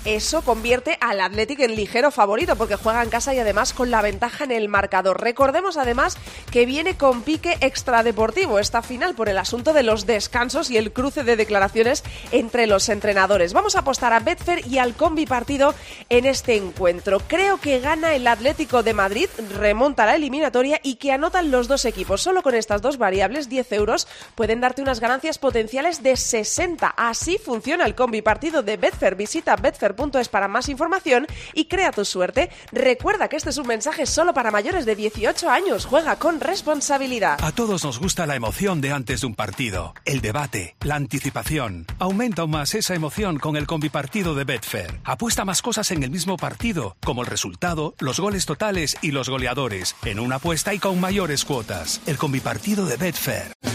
Eso 0.04 0.42
convierte 0.42 0.98
al 1.00 1.20
Athletic 1.20 1.60
en 1.60 1.76
ligero 1.76 2.10
favorito 2.10 2.56
porque 2.56 2.76
juega 2.76 3.02
en 3.02 3.08
casa 3.08 3.32
y 3.32 3.38
además 3.38 3.72
con 3.72 3.90
la 3.90 4.02
ventaja 4.02 4.44
en 4.44 4.50
el 4.50 4.68
marcador. 4.68 5.20
Recordemos 5.20 5.76
además 5.76 6.18
que 6.50 6.66
viene 6.66 6.96
con 6.96 7.22
pique 7.22 7.56
extradeportivo 7.60 8.58
esta 8.58 8.82
final 8.82 9.14
por 9.14 9.28
el 9.28 9.38
asunto 9.38 9.72
de 9.72 9.84
los 9.84 10.04
descansos 10.04 10.70
y 10.70 10.76
el 10.76 10.92
cruce 10.92 11.22
de 11.22 11.36
declaraciones 11.36 12.02
entre 12.32 12.66
los 12.66 12.88
entrenadores. 12.88 13.52
Vamos 13.52 13.76
a 13.76 13.80
apostar 13.80 14.12
a 14.12 14.20
Betfair 14.20 14.66
y 14.66 14.78
al 14.78 14.94
combi 14.94 15.26
partido 15.26 15.74
en 16.08 16.26
este 16.26 16.56
encuentro. 16.56 17.20
Creo 17.26 17.58
que 17.58 17.83
gana 17.84 18.14
el 18.14 18.26
Atlético 18.26 18.82
de 18.82 18.94
Madrid, 18.94 19.28
remonta 19.58 20.06
la 20.06 20.14
eliminatoria 20.16 20.80
y 20.82 20.94
que 20.94 21.12
anotan 21.12 21.50
los 21.50 21.68
dos 21.68 21.84
equipos. 21.84 22.22
Solo 22.22 22.42
con 22.42 22.54
estas 22.54 22.80
dos 22.80 22.96
variables, 22.96 23.50
10 23.50 23.72
euros, 23.72 24.08
pueden 24.34 24.62
darte 24.62 24.80
unas 24.80 25.00
ganancias 25.00 25.36
potenciales 25.36 26.02
de 26.02 26.16
60. 26.16 26.88
Así 26.96 27.36
funciona 27.36 27.84
el 27.84 27.94
combi 27.94 28.22
partido 28.22 28.62
de 28.62 28.78
Betfair. 28.78 29.16
Visita 29.16 29.54
betfair.es 29.56 30.30
para 30.30 30.48
más 30.48 30.70
información 30.70 31.26
y 31.52 31.66
crea 31.66 31.92
tu 31.92 32.06
suerte. 32.06 32.48
Recuerda 32.72 33.28
que 33.28 33.36
este 33.36 33.50
es 33.50 33.58
un 33.58 33.66
mensaje 33.66 34.06
solo 34.06 34.32
para 34.32 34.50
mayores 34.50 34.86
de 34.86 34.96
18 34.96 35.50
años. 35.50 35.84
Juega 35.84 36.16
con 36.16 36.40
responsabilidad. 36.40 37.38
A 37.44 37.52
todos 37.52 37.84
nos 37.84 37.98
gusta 37.98 38.24
la 38.24 38.34
emoción 38.34 38.80
de 38.80 38.92
antes 38.92 39.20
de 39.20 39.26
un 39.26 39.34
partido, 39.34 39.92
el 40.06 40.22
debate, 40.22 40.74
la 40.80 40.94
anticipación. 40.94 41.84
Aumenta 41.98 42.40
aún 42.40 42.52
más 42.52 42.74
esa 42.74 42.94
emoción 42.94 43.38
con 43.38 43.56
el 43.56 43.66
combi 43.66 43.90
partido 43.90 44.34
de 44.34 44.44
Betfair. 44.44 45.00
Apuesta 45.04 45.44
más 45.44 45.60
cosas 45.60 45.90
en 45.90 46.02
el 46.02 46.10
mismo 46.10 46.38
partido, 46.38 46.96
como 47.04 47.20
el 47.20 47.26
resultado 47.26 47.73
los 47.98 48.20
goles 48.20 48.46
totales 48.46 48.96
y 49.02 49.10
los 49.10 49.28
goleadores, 49.28 49.96
en 50.04 50.20
una 50.20 50.36
apuesta 50.36 50.74
y 50.74 50.78
con 50.78 51.00
mayores 51.00 51.44
cuotas. 51.44 52.00
El 52.06 52.16
combipartido 52.16 52.86
de 52.86 52.96
Betfair. 52.96 53.73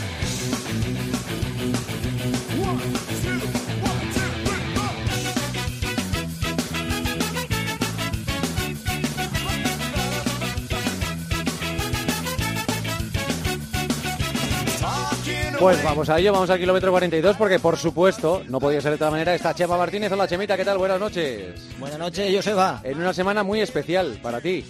Pues 15.59 15.83
vamos 15.83 16.09
a 16.09 16.17
ello, 16.19 16.31
vamos 16.31 16.49
al 16.49 16.57
kilómetro 16.59 16.89
42 16.91 17.35
porque 17.35 17.59
por 17.59 17.77
supuesto, 17.77 18.43
no 18.47 18.59
podía 18.59 18.79
ser 18.81 18.91
de 18.91 18.95
otra 18.95 19.11
manera, 19.11 19.35
está 19.35 19.53
Chema 19.53 19.77
Martínez. 19.77 20.11
Hola 20.11 20.27
Chemita, 20.27 20.55
¿qué 20.55 20.63
tal? 20.63 20.77
Buenas 20.77 20.99
noches. 20.99 21.53
Buenas 21.77 21.99
noches, 21.99 22.33
Joseba. 22.33 22.79
En 22.83 22.97
una 22.97 23.13
semana 23.13 23.43
muy 23.43 23.59
especial 23.59 24.19
para 24.21 24.39
ti. 24.39 24.63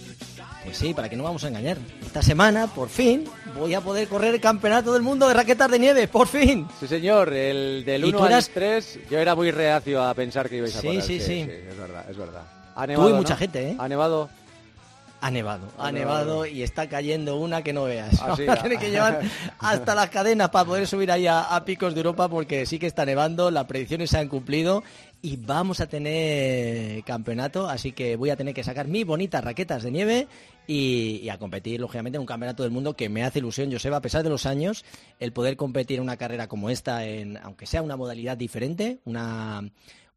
Pues 0.64 0.76
sí, 0.76 0.92
para 0.92 1.08
que 1.08 1.16
no 1.16 1.24
vamos 1.24 1.44
a 1.44 1.48
engañar. 1.48 1.78
Esta 2.04 2.22
semana, 2.22 2.66
por 2.66 2.88
fin, 2.88 3.24
voy 3.56 3.72
a 3.74 3.80
poder 3.80 4.08
correr 4.08 4.34
el 4.34 4.40
campeonato 4.40 4.92
del 4.92 5.02
mundo 5.02 5.28
de 5.28 5.34
raquetas 5.34 5.70
de 5.70 5.78
nieve, 5.78 6.08
por 6.08 6.26
fin. 6.26 6.66
Sí, 6.80 6.86
señor, 6.88 7.32
el 7.32 7.84
del 7.84 8.04
¿Y 8.04 8.08
1 8.08 8.18
tú 8.18 8.24
al 8.24 8.30
eras- 8.32 8.50
3, 8.52 8.98
yo 9.10 9.18
era 9.18 9.34
muy 9.34 9.52
reacio 9.52 10.02
a 10.02 10.12
pensar 10.14 10.48
que 10.50 10.56
ibais 10.56 10.74
a 10.76 10.80
Sí, 10.80 10.86
correr. 10.88 11.02
sí, 11.02 11.20
sí. 11.20 11.40
Es 11.48 11.78
verdad, 11.78 12.04
es 12.10 12.16
verdad. 12.16 12.42
Ha 12.74 12.82
Tú 12.84 12.88
nevado, 12.92 13.10
y 13.10 13.12
mucha 13.14 13.34
¿no? 13.34 13.38
gente, 13.38 13.68
¿eh? 13.70 13.76
Ha 13.78 13.88
nevado. 13.88 14.28
Ha 15.22 15.30
nevado, 15.30 15.68
ha 15.78 15.88
Ha 15.88 15.92
nevado 15.92 16.24
nevado. 16.24 16.46
y 16.46 16.62
está 16.62 16.88
cayendo 16.88 17.36
una 17.36 17.62
que 17.62 17.72
no 17.72 17.84
veas. 17.84 18.20
Ah, 18.22 18.34
sí, 18.36 18.44
Vamos 18.46 18.60
a 18.60 18.62
tener 18.62 18.78
que 18.78 18.90
llevar 18.90 19.20
hasta 19.58 19.94
las 19.94 20.08
cadenas 20.10 20.48
para 20.50 20.64
poder 20.64 20.86
subir 20.86 21.10
ahí 21.12 21.26
a, 21.26 21.40
a 21.54 21.64
picos 21.64 21.94
de 21.94 22.00
Europa 22.00 22.28
porque 22.28 22.64
sí 22.66 22.78
que 22.78 22.86
está 22.86 23.04
nevando, 23.04 23.50
las 23.50 23.66
predicciones 23.66 24.10
se 24.10 24.18
han 24.18 24.28
cumplido 24.28 24.82
y 25.22 25.36
vamos 25.36 25.80
a 25.80 25.86
tener 25.86 27.02
campeonato, 27.04 27.68
así 27.68 27.92
que 27.92 28.16
voy 28.16 28.30
a 28.30 28.36
tener 28.36 28.54
que 28.54 28.64
sacar 28.64 28.88
mis 28.88 29.04
bonitas 29.04 29.44
raquetas 29.44 29.82
de 29.82 29.90
nieve 29.90 30.28
y, 30.66 31.20
y 31.22 31.28
a 31.28 31.36
competir, 31.38 31.80
lógicamente, 31.80 32.16
en 32.16 32.20
un 32.20 32.26
campeonato 32.26 32.62
del 32.62 32.72
mundo 32.72 32.94
que 32.94 33.10
me 33.10 33.22
hace 33.22 33.40
ilusión, 33.40 33.70
Joseba, 33.70 33.98
a 33.98 34.00
pesar 34.00 34.22
de 34.22 34.30
los 34.30 34.46
años, 34.46 34.84
el 35.18 35.32
poder 35.32 35.56
competir 35.56 35.96
en 35.98 36.04
una 36.04 36.16
carrera 36.16 36.46
como 36.48 36.70
esta, 36.70 37.04
en, 37.04 37.36
aunque 37.36 37.66
sea 37.66 37.82
una 37.82 37.96
modalidad 37.96 38.38
diferente, 38.38 39.00
una, 39.04 39.62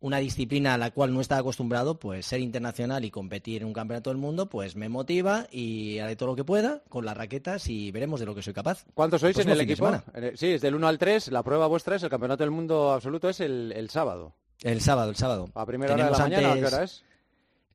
una 0.04 0.18
disciplina 0.18 0.74
a 0.74 0.78
la 0.78 0.92
cual 0.92 1.14
no 1.14 1.22
estaba 1.22 1.40
acostumbrado, 1.40 1.98
pues 1.98 2.26
ser 2.26 2.42
internacional 2.42 3.06
y 3.06 3.10
competir 3.10 3.62
en 3.62 3.68
un 3.70 3.74
campeonato 3.74 4.10
del 4.10 4.18
mundo, 4.18 4.50
pues 4.50 4.76
me 4.76 4.90
motiva 4.90 5.48
y 5.50 6.00
haré 6.00 6.18
todo 6.18 6.28
lo 6.28 6.36
que 6.36 6.44
pueda 6.44 6.84
con 6.90 7.06
las 7.06 7.16
raquetas 7.16 7.70
y 7.70 7.90
veremos 7.92 8.20
de 8.20 8.26
lo 8.26 8.36
que 8.36 8.42
soy 8.42 8.54
capaz. 8.54 8.84
¿Cuántos 8.94 9.22
sois 9.22 9.38
en 9.40 9.50
el 9.50 9.62
equipo? 9.62 9.86
semana. 9.86 10.04
En 10.14 10.24
el- 10.26 10.38
Sí, 10.38 10.48
es 10.48 10.62
del 10.62 10.76
1 10.76 10.88
al 10.90 10.98
3. 10.98 11.30
La 11.32 11.42
prueba 11.42 11.68
vuestra 11.68 11.96
es 11.96 12.04
el 12.04 12.10
Campeonato 12.10 12.44
del 12.44 12.52
Mundo 12.52 12.92
Absoluto, 12.92 13.30
es 13.30 13.40
el, 13.40 13.72
el 13.76 13.90
sábado. 13.90 14.34
El 14.62 14.82
sábado, 14.82 15.10
el 15.10 15.16
sábado. 15.16 15.48
¿A 15.56 15.66
primera 15.66 15.94
hora 15.94 16.06
de 16.06 16.12
la 16.12 16.18
mañana 16.18 16.52
a 16.52 16.56
qué 16.56 16.66
hora 16.66 16.84
es? 16.84 17.04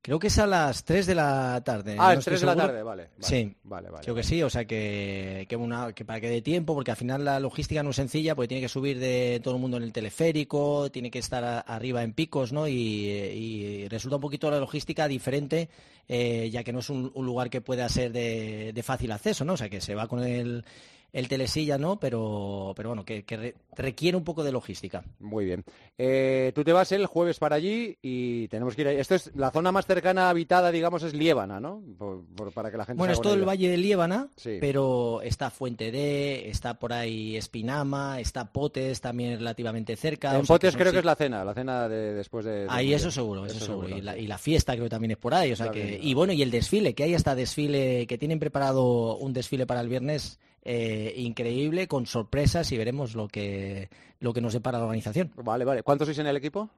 Creo 0.00 0.18
que 0.18 0.28
es 0.28 0.38
a 0.38 0.46
las 0.46 0.84
3 0.84 1.06
de 1.06 1.14
la 1.14 1.60
tarde. 1.64 1.96
Ah, 1.98 2.06
no 2.06 2.12
es 2.12 2.18
estoy 2.20 2.30
3 2.32 2.40
de 2.40 2.46
la 2.46 2.56
tarde, 2.56 2.82
vale, 2.82 3.02
vale, 3.04 3.10
sí, 3.20 3.54
vale, 3.64 3.90
vale, 3.90 4.02
creo 4.04 4.14
que 4.14 4.22
sí, 4.22 4.42
o 4.42 4.48
sea 4.48 4.64
que, 4.64 5.44
que, 5.48 5.56
una, 5.56 5.92
que 5.92 6.04
para 6.04 6.20
que 6.20 6.30
dé 6.30 6.40
tiempo, 6.40 6.74
porque 6.74 6.92
al 6.92 6.96
final 6.96 7.24
la 7.24 7.38
logística 7.40 7.82
no 7.82 7.90
es 7.90 7.96
sencilla, 7.96 8.34
porque 8.34 8.48
tiene 8.48 8.60
que 8.62 8.68
subir 8.68 8.98
de 8.98 9.40
todo 9.42 9.54
el 9.56 9.60
mundo 9.60 9.76
en 9.76 9.82
el 9.82 9.92
teleférico, 9.92 10.90
tiene 10.90 11.10
que 11.10 11.18
estar 11.18 11.42
a- 11.44 11.60
arriba 11.60 12.02
en 12.02 12.12
picos, 12.12 12.52
¿no? 12.52 12.66
Y, 12.68 12.72
y 12.74 13.88
resulta 13.88 14.16
un 14.16 14.22
poquito 14.22 14.50
la 14.50 14.58
logística 14.60 15.08
diferente, 15.08 15.68
eh, 16.08 16.48
ya 16.50 16.64
que 16.64 16.72
no 16.72 16.78
es 16.78 16.90
un, 16.90 17.10
un 17.14 17.26
lugar 17.26 17.50
que 17.50 17.60
pueda 17.60 17.88
ser 17.88 18.12
de, 18.12 18.72
de 18.72 18.82
fácil 18.82 19.12
acceso, 19.12 19.44
¿no? 19.44 19.54
O 19.54 19.56
sea 19.56 19.68
que 19.68 19.80
se 19.80 19.94
va 19.94 20.06
con 20.06 20.22
el, 20.22 20.64
el 21.12 21.26
telesilla, 21.28 21.78
¿no? 21.78 21.98
Pero, 21.98 22.72
pero 22.76 22.90
bueno, 22.90 23.04
que, 23.04 23.24
que 23.24 23.36
re- 23.36 23.54
requiere 23.76 24.16
un 24.16 24.24
poco 24.24 24.44
de 24.44 24.52
logística. 24.52 25.02
Muy 25.20 25.44
bien. 25.46 25.64
Eh, 25.96 26.52
tú 26.54 26.62
te 26.64 26.72
vas 26.72 26.92
el 26.92 27.06
jueves 27.06 27.38
para 27.38 27.56
allí 27.56 27.96
y 28.02 28.46
tenemos 28.48 28.74
que 28.76 28.82
ir. 28.82 28.88
Esto 28.88 29.14
es 29.14 29.34
la 29.34 29.50
zona 29.50 29.72
más 29.72 29.86
cercana 29.86 30.28
habitada, 30.30 30.70
digamos, 30.70 31.02
es 31.02 31.14
Liébana, 31.14 31.60
¿no? 31.60 31.82
Por- 31.98 32.24
por- 32.36 32.52
para 32.52 32.70
que 32.70 32.76
la 32.76 32.84
gente 32.84 32.98
Bueno, 32.98 33.14
es 33.14 33.20
todo 33.20 33.34
el. 33.34 33.44
Valle 33.48 33.68
de 33.70 33.78
Liébana, 33.78 34.28
Sí. 34.36 34.58
pero 34.60 35.22
está 35.22 35.50
Fuente 35.50 35.90
D, 35.90 36.50
está 36.50 36.78
por 36.78 36.92
ahí 36.92 37.36
Espinama, 37.36 38.20
está 38.20 38.52
Potes 38.52 39.00
también 39.00 39.38
relativamente 39.38 39.96
cerca. 39.96 40.30
En 40.34 40.42
o 40.42 40.44
sea 40.44 40.54
Potes 40.54 40.76
creo 40.76 40.88
sí- 40.88 40.92
que 40.92 40.98
es 40.98 41.04
la 41.06 41.16
cena, 41.16 41.44
la 41.44 41.54
cena 41.54 41.88
de 41.88 42.12
después 42.14 42.44
de... 42.44 42.50
del 42.60 42.68
Ahí 42.70 42.92
eso 42.92 43.10
seguro, 43.10 43.46
eso, 43.46 43.58
seguro. 43.64 43.88
Y, 43.88 44.02
la, 44.02 44.12
sí. 44.14 44.20
y 44.20 44.26
la 44.26 44.36
fiesta 44.38 44.72
creo 44.74 44.84
que 44.84 44.90
también 44.90 45.12
es 45.12 45.16
por 45.16 45.32
ahí. 45.34 45.52
O 45.52 45.56
sea 45.56 45.70
que, 45.70 45.82
bien, 45.82 46.00
y 46.02 46.12
bueno, 46.14 46.32
y 46.34 46.42
el 46.42 46.50
desfile, 46.50 46.94
que 46.94 47.04
hay 47.04 47.14
hasta 47.14 47.34
desfile, 47.34 48.06
que 48.06 48.18
tienen 48.18 48.38
preparado 48.38 49.16
un 49.16 49.32
desfile 49.32 49.66
para 49.66 49.80
el 49.80 49.88
viernes 49.88 50.38
eh, 50.70 51.14
increíble, 51.16 51.88
con 51.88 52.04
sorpresas 52.04 52.70
y 52.72 52.76
veremos 52.76 53.14
lo 53.14 53.26
que, 53.26 53.88
lo 54.20 54.34
que 54.34 54.42
nos 54.42 54.52
depara 54.52 54.76
la 54.78 54.84
organización. 54.84 55.32
Vale, 55.36 55.64
vale. 55.64 55.82
¿Cuántos 55.82 56.06
sois 56.08 56.18
en 56.18 56.26
el 56.26 56.36
equipo? 56.36 56.68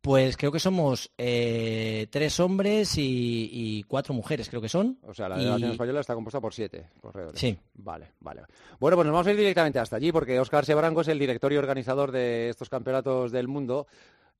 Pues 0.00 0.36
creo 0.36 0.52
que 0.52 0.58
somos 0.60 1.10
eh, 1.18 2.06
tres 2.10 2.38
hombres 2.40 2.96
y, 2.98 3.48
y 3.52 3.82
cuatro 3.84 4.12
mujeres, 4.14 4.48
creo 4.50 4.60
que 4.60 4.68
son. 4.68 4.98
O 5.02 5.14
sea, 5.14 5.28
la 5.28 5.36
Y- 5.36 5.40
delegación 5.40 5.70
española 5.72 6.00
está 6.00 6.14
compuesta 6.14 6.40
por 6.40 6.52
siete 6.52 6.88
corredores. 7.00 7.40
Sí. 7.40 7.56
Vale, 7.74 8.12
vale. 8.20 8.42
Bueno, 8.78 8.96
pues 8.96 9.06
nos 9.06 9.12
vamos 9.12 9.26
a 9.26 9.30
ir 9.32 9.36
directamente 9.38 9.78
hasta 9.78 9.96
allí 9.96 10.12
porque 10.12 10.38
Óscar 10.40 10.64
Sebrango 10.66 11.00
es 11.02 11.08
el 11.08 11.18
director 11.18 11.52
y 11.52 11.56
organizador 11.56 12.10
de 12.12 12.48
estos 12.50 12.68
campeonatos 12.68 13.32
del 13.32 13.48
mundo 13.48 13.86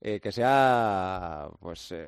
eh, 0.01 0.19
que 0.19 0.31
se 0.31 0.43
ha, 0.45 1.47
pues, 1.59 1.91
eh, 1.93 2.07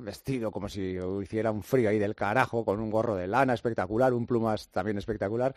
vestido 0.00 0.50
como 0.50 0.68
si 0.68 0.98
hiciera 1.22 1.50
un 1.50 1.62
frío 1.62 1.90
ahí 1.90 1.98
del 1.98 2.14
carajo 2.14 2.64
con 2.64 2.80
un 2.80 2.90
gorro 2.90 3.16
de 3.16 3.26
lana 3.26 3.54
espectacular, 3.54 4.12
un 4.12 4.26
plumas 4.26 4.68
también 4.68 4.98
espectacular. 4.98 5.54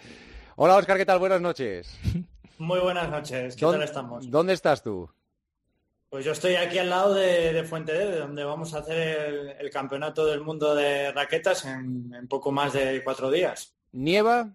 Hola, 0.55 0.77
Óscar, 0.77 0.97
¿qué 0.97 1.05
tal? 1.05 1.19
Buenas 1.19 1.41
noches. 1.41 1.97
Muy 2.59 2.79
buenas 2.79 3.09
noches, 3.09 3.55
¿qué 3.55 3.61
¿Dónde- 3.65 3.79
tal 3.79 3.87
estamos? 3.87 4.29
¿Dónde 4.29 4.53
estás 4.53 4.83
tú? 4.83 5.09
Pues 6.09 6.23
yo 6.23 6.31
estoy 6.33 6.53
aquí 6.55 6.77
al 6.77 6.91
lado 6.91 7.15
de, 7.15 7.51
de 7.53 7.63
Fuente 7.63 7.91
D, 7.91 8.05
de 8.05 8.19
donde 8.19 8.43
vamos 8.43 8.75
a 8.75 8.79
hacer 8.79 8.97
el, 9.27 9.49
el 9.59 9.69
campeonato 9.71 10.27
del 10.27 10.41
mundo 10.41 10.75
de 10.75 11.11
raquetas 11.11 11.65
en, 11.65 12.13
en 12.13 12.27
poco 12.27 12.51
más 12.51 12.71
de 12.73 13.03
cuatro 13.03 13.31
días. 13.31 13.73
¿Nieva? 13.93 14.53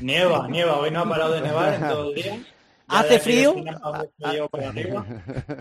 Nieva, 0.00 0.48
nieva, 0.48 0.78
hoy 0.78 0.90
no 0.90 1.00
ha 1.02 1.08
parado 1.08 1.32
de 1.34 1.40
nevar 1.42 1.74
en 1.74 1.80
todo 1.88 2.08
el 2.10 2.14
día. 2.16 2.38
Ya 2.88 3.00
¿Hace 3.00 3.18
frío? 3.18 3.52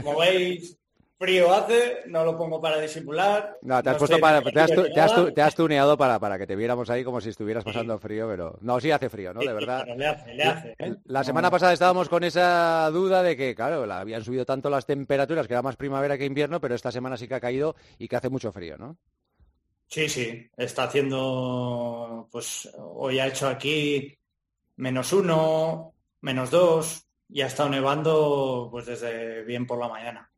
Como 0.03 0.19
veis, 0.19 0.77
frío 1.17 1.53
hace, 1.53 2.03
no 2.07 2.23
lo 2.25 2.37
pongo 2.37 2.61
para 2.61 2.79
disimular. 2.79 3.57
No, 3.61 3.81
te 3.81 3.89
has 3.89 3.95
no 3.95 3.99
puesto 3.99 4.19
para, 4.19 4.41
te 4.41 4.59
has, 4.59 4.71
te 4.71 4.99
has 4.99 5.33
te 5.33 5.41
has 5.41 5.55
tuneado 5.55 5.97
para, 5.97 6.19
para 6.19 6.37
que 6.37 6.45
te 6.47 6.55
viéramos 6.55 6.89
ahí 6.89 7.03
como 7.03 7.21
si 7.21 7.29
estuvieras 7.29 7.63
pasando 7.63 7.97
frío, 7.99 8.27
pero 8.27 8.57
no, 8.61 8.79
sí 8.79 8.91
hace 8.91 9.09
frío, 9.09 9.33
¿no? 9.33 9.39
De 9.39 9.53
verdad. 9.53 9.83
Pero 9.85 9.95
le 9.97 10.07
hace, 10.07 10.33
le 10.33 10.43
hace. 10.43 10.75
¿eh? 10.79 10.95
La 11.05 11.23
semana 11.23 11.49
pasada 11.49 11.73
estábamos 11.73 12.09
con 12.09 12.23
esa 12.23 12.89
duda 12.91 13.23
de 13.23 13.37
que, 13.37 13.55
claro, 13.55 13.85
la- 13.85 13.99
habían 13.99 14.23
subido 14.23 14.45
tanto 14.45 14.69
las 14.69 14.85
temperaturas 14.85 15.47
que 15.47 15.53
era 15.53 15.61
más 15.61 15.77
primavera 15.77 16.17
que 16.17 16.25
invierno, 16.25 16.59
pero 16.59 16.75
esta 16.75 16.91
semana 16.91 17.17
sí 17.17 17.27
que 17.27 17.35
ha 17.35 17.39
caído 17.39 17.75
y 17.97 18.07
que 18.07 18.15
hace 18.15 18.29
mucho 18.29 18.51
frío, 18.51 18.77
¿no? 18.77 18.97
Sí, 19.87 20.09
sí, 20.09 20.49
está 20.57 20.83
haciendo, 20.85 22.27
pues 22.31 22.67
hoy 22.77 23.19
ha 23.19 23.27
hecho 23.27 23.47
aquí 23.47 24.17
menos 24.77 25.13
uno, 25.13 25.93
menos 26.21 26.49
dos, 26.51 27.04
y 27.27 27.41
ha 27.41 27.47
estado 27.47 27.69
nevando 27.69 28.67
pues 28.71 28.85
desde 28.85 29.43
bien 29.43 29.65
por 29.65 29.79
la 29.79 29.87
mañana. 29.89 30.29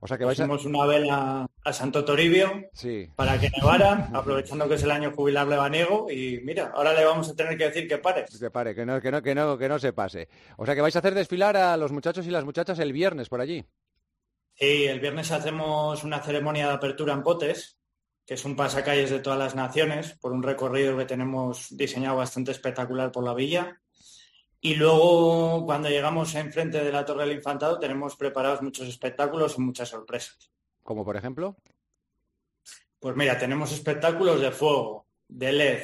O 0.00 0.06
sea 0.06 0.18
que 0.18 0.24
vais 0.24 0.38
a... 0.40 0.46
Pusimos 0.46 0.64
una 0.66 0.84
vela 0.86 1.46
a 1.64 1.72
Santo 1.72 2.04
Toribio 2.04 2.64
Sí. 2.72 3.08
para 3.16 3.38
que 3.38 3.50
nevara, 3.50 4.10
aprovechando 4.14 4.68
que 4.68 4.74
es 4.74 4.82
el 4.82 4.90
año 4.90 5.12
jubilable 5.12 5.56
Baniego, 5.56 6.10
y 6.10 6.40
mira, 6.44 6.72
ahora 6.74 6.92
le 6.92 7.04
vamos 7.04 7.28
a 7.30 7.34
tener 7.34 7.56
que 7.56 7.64
decir 7.64 7.88
que 7.88 7.98
pare. 7.98 8.26
Que 8.38 8.50
pare, 8.50 8.74
que 8.74 8.84
no, 8.84 9.00
que 9.00 9.10
no, 9.10 9.22
que 9.22 9.34
no, 9.34 9.56
que 9.56 9.68
no 9.68 9.78
se 9.78 9.92
pase. 9.92 10.28
O 10.56 10.66
sea 10.66 10.74
que 10.74 10.80
vais 10.80 10.96
a 10.96 10.98
hacer 10.98 11.14
desfilar 11.14 11.56
a 11.56 11.76
los 11.76 11.92
muchachos 11.92 12.26
y 12.26 12.30
las 12.30 12.44
muchachas 12.44 12.78
el 12.80 12.92
viernes 12.92 13.28
por 13.28 13.40
allí. 13.40 13.64
Sí, 14.54 14.84
el 14.86 15.00
viernes 15.00 15.30
hacemos 15.32 16.02
una 16.02 16.20
ceremonia 16.22 16.68
de 16.68 16.74
apertura 16.74 17.12
en 17.14 17.22
Potes, 17.22 17.78
que 18.26 18.34
es 18.34 18.44
un 18.44 18.56
pasacalles 18.56 19.10
de 19.10 19.20
todas 19.20 19.38
las 19.38 19.54
naciones, 19.54 20.14
por 20.20 20.32
un 20.32 20.42
recorrido 20.42 20.96
que 20.96 21.04
tenemos 21.04 21.68
diseñado 21.76 22.16
bastante 22.16 22.50
espectacular 22.50 23.12
por 23.12 23.22
la 23.22 23.34
villa. 23.34 23.80
Y 24.66 24.74
luego, 24.74 25.64
cuando 25.64 25.88
llegamos 25.88 26.34
enfrente 26.34 26.82
de 26.82 26.90
la 26.90 27.04
Torre 27.04 27.24
del 27.24 27.36
Infantado, 27.36 27.78
tenemos 27.78 28.16
preparados 28.16 28.62
muchos 28.62 28.88
espectáculos 28.88 29.54
y 29.56 29.60
muchas 29.60 29.90
sorpresas. 29.90 30.50
Como 30.82 31.04
por 31.04 31.16
ejemplo. 31.16 31.54
Pues 32.98 33.14
mira, 33.14 33.38
tenemos 33.38 33.70
espectáculos 33.70 34.40
de 34.40 34.50
fuego, 34.50 35.06
de 35.28 35.52
LED, 35.52 35.82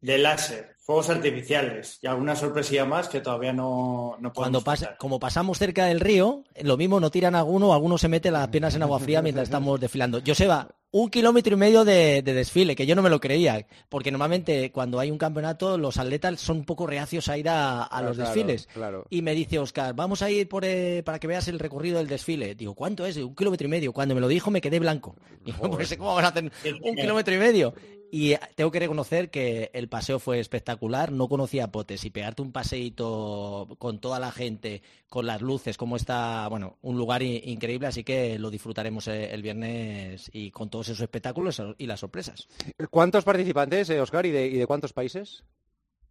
de 0.00 0.16
láser, 0.16 0.76
fuegos 0.78 1.10
artificiales 1.10 1.98
y 2.00 2.06
alguna 2.06 2.34
sorpresilla 2.34 2.86
más 2.86 3.08
que 3.08 3.20
todavía 3.20 3.52
no, 3.52 4.16
no 4.18 4.32
Cuando 4.32 4.62
podemos 4.62 4.64
pasa, 4.64 4.96
como 4.96 5.20
pasamos 5.20 5.58
cerca 5.58 5.84
del 5.84 6.00
río, 6.00 6.42
lo 6.62 6.78
mismo 6.78 7.00
no 7.00 7.10
tiran 7.10 7.34
a 7.34 7.40
alguno, 7.40 7.74
alguno 7.74 7.98
se 7.98 8.08
mete 8.08 8.30
las 8.30 8.48
piernas 8.48 8.74
en 8.76 8.82
agua 8.82 8.98
fría 8.98 9.20
mientras 9.20 9.44
estamos 9.44 9.78
desfilando. 9.78 10.22
Joseba, 10.26 10.68
un 10.90 11.10
kilómetro 11.10 11.54
y 11.54 11.56
medio 11.58 11.84
de, 11.84 12.22
de 12.22 12.34
desfile, 12.34 12.76
que 12.76 12.86
yo 12.86 12.94
no 12.94 13.02
me 13.02 13.10
lo 13.10 13.20
creía, 13.20 13.66
porque 13.88 14.10
normalmente 14.10 14.70
cuando 14.72 14.98
hay 14.98 15.10
un 15.10 15.18
campeonato 15.18 15.76
los 15.76 15.98
atletas 15.98 16.40
son 16.40 16.58
un 16.58 16.64
poco 16.64 16.86
reacios 16.86 17.28
a 17.28 17.36
ir 17.36 17.48
a, 17.48 17.82
a 17.82 18.02
los 18.02 18.16
desfiles. 18.16 18.68
Claro. 18.72 19.06
Y 19.10 19.22
me 19.22 19.34
dice 19.34 19.58
Oscar, 19.58 19.94
vamos 19.94 20.22
a 20.22 20.30
ir 20.30 20.48
por, 20.48 20.64
eh, 20.64 21.02
para 21.04 21.18
que 21.18 21.26
veas 21.26 21.48
el 21.48 21.58
recorrido 21.58 21.98
del 21.98 22.06
desfile. 22.06 22.54
Digo, 22.54 22.74
¿cuánto 22.74 23.04
es? 23.04 23.16
Un 23.16 23.34
kilómetro 23.34 23.66
y 23.66 23.70
medio. 23.70 23.92
Cuando 23.92 24.14
me 24.14 24.20
lo 24.20 24.28
dijo 24.28 24.50
me 24.50 24.60
quedé 24.60 24.78
blanco. 24.78 25.16
Digo, 25.44 25.70
pues, 25.70 25.96
¿cómo 25.96 26.14
van 26.14 26.24
a 26.24 26.28
hacer 26.28 26.50
un 26.82 26.94
kilómetro 26.94 27.34
y 27.34 27.38
medio? 27.38 27.74
Y 28.10 28.32
eh, 28.32 28.40
tengo 28.54 28.70
que 28.70 28.78
reconocer 28.78 29.30
que 29.30 29.70
el 29.72 29.88
paseo 29.88 30.18
fue 30.18 30.38
espectacular. 30.38 31.12
No 31.12 31.28
conocía 31.28 31.70
Potes 31.70 32.04
y 32.04 32.10
pegarte 32.10 32.42
un 32.42 32.52
paseíto 32.52 33.76
con 33.78 33.98
toda 33.98 34.20
la 34.20 34.32
gente, 34.32 34.82
con 35.08 35.26
las 35.26 35.42
luces, 35.42 35.76
como 35.76 35.96
está, 35.96 36.46
bueno, 36.48 36.78
un 36.82 36.96
lugar 36.96 37.22
increíble. 37.22 37.88
Así 37.88 38.04
que 38.04 38.38
lo 38.38 38.50
disfrutaremos 38.50 39.08
eh, 39.08 39.32
el 39.32 39.42
viernes 39.42 40.30
y 40.32 40.50
con 40.50 40.70
todos 40.76 40.90
esos 40.90 41.00
espectáculos 41.00 41.62
y 41.78 41.86
las 41.86 42.00
sorpresas. 42.00 42.48
¿Cuántos 42.90 43.24
participantes, 43.24 43.88
eh, 43.88 43.98
Oscar, 43.98 44.26
y 44.26 44.30
de, 44.30 44.46
y 44.46 44.58
de 44.58 44.66
cuántos 44.66 44.92
países? 44.92 45.42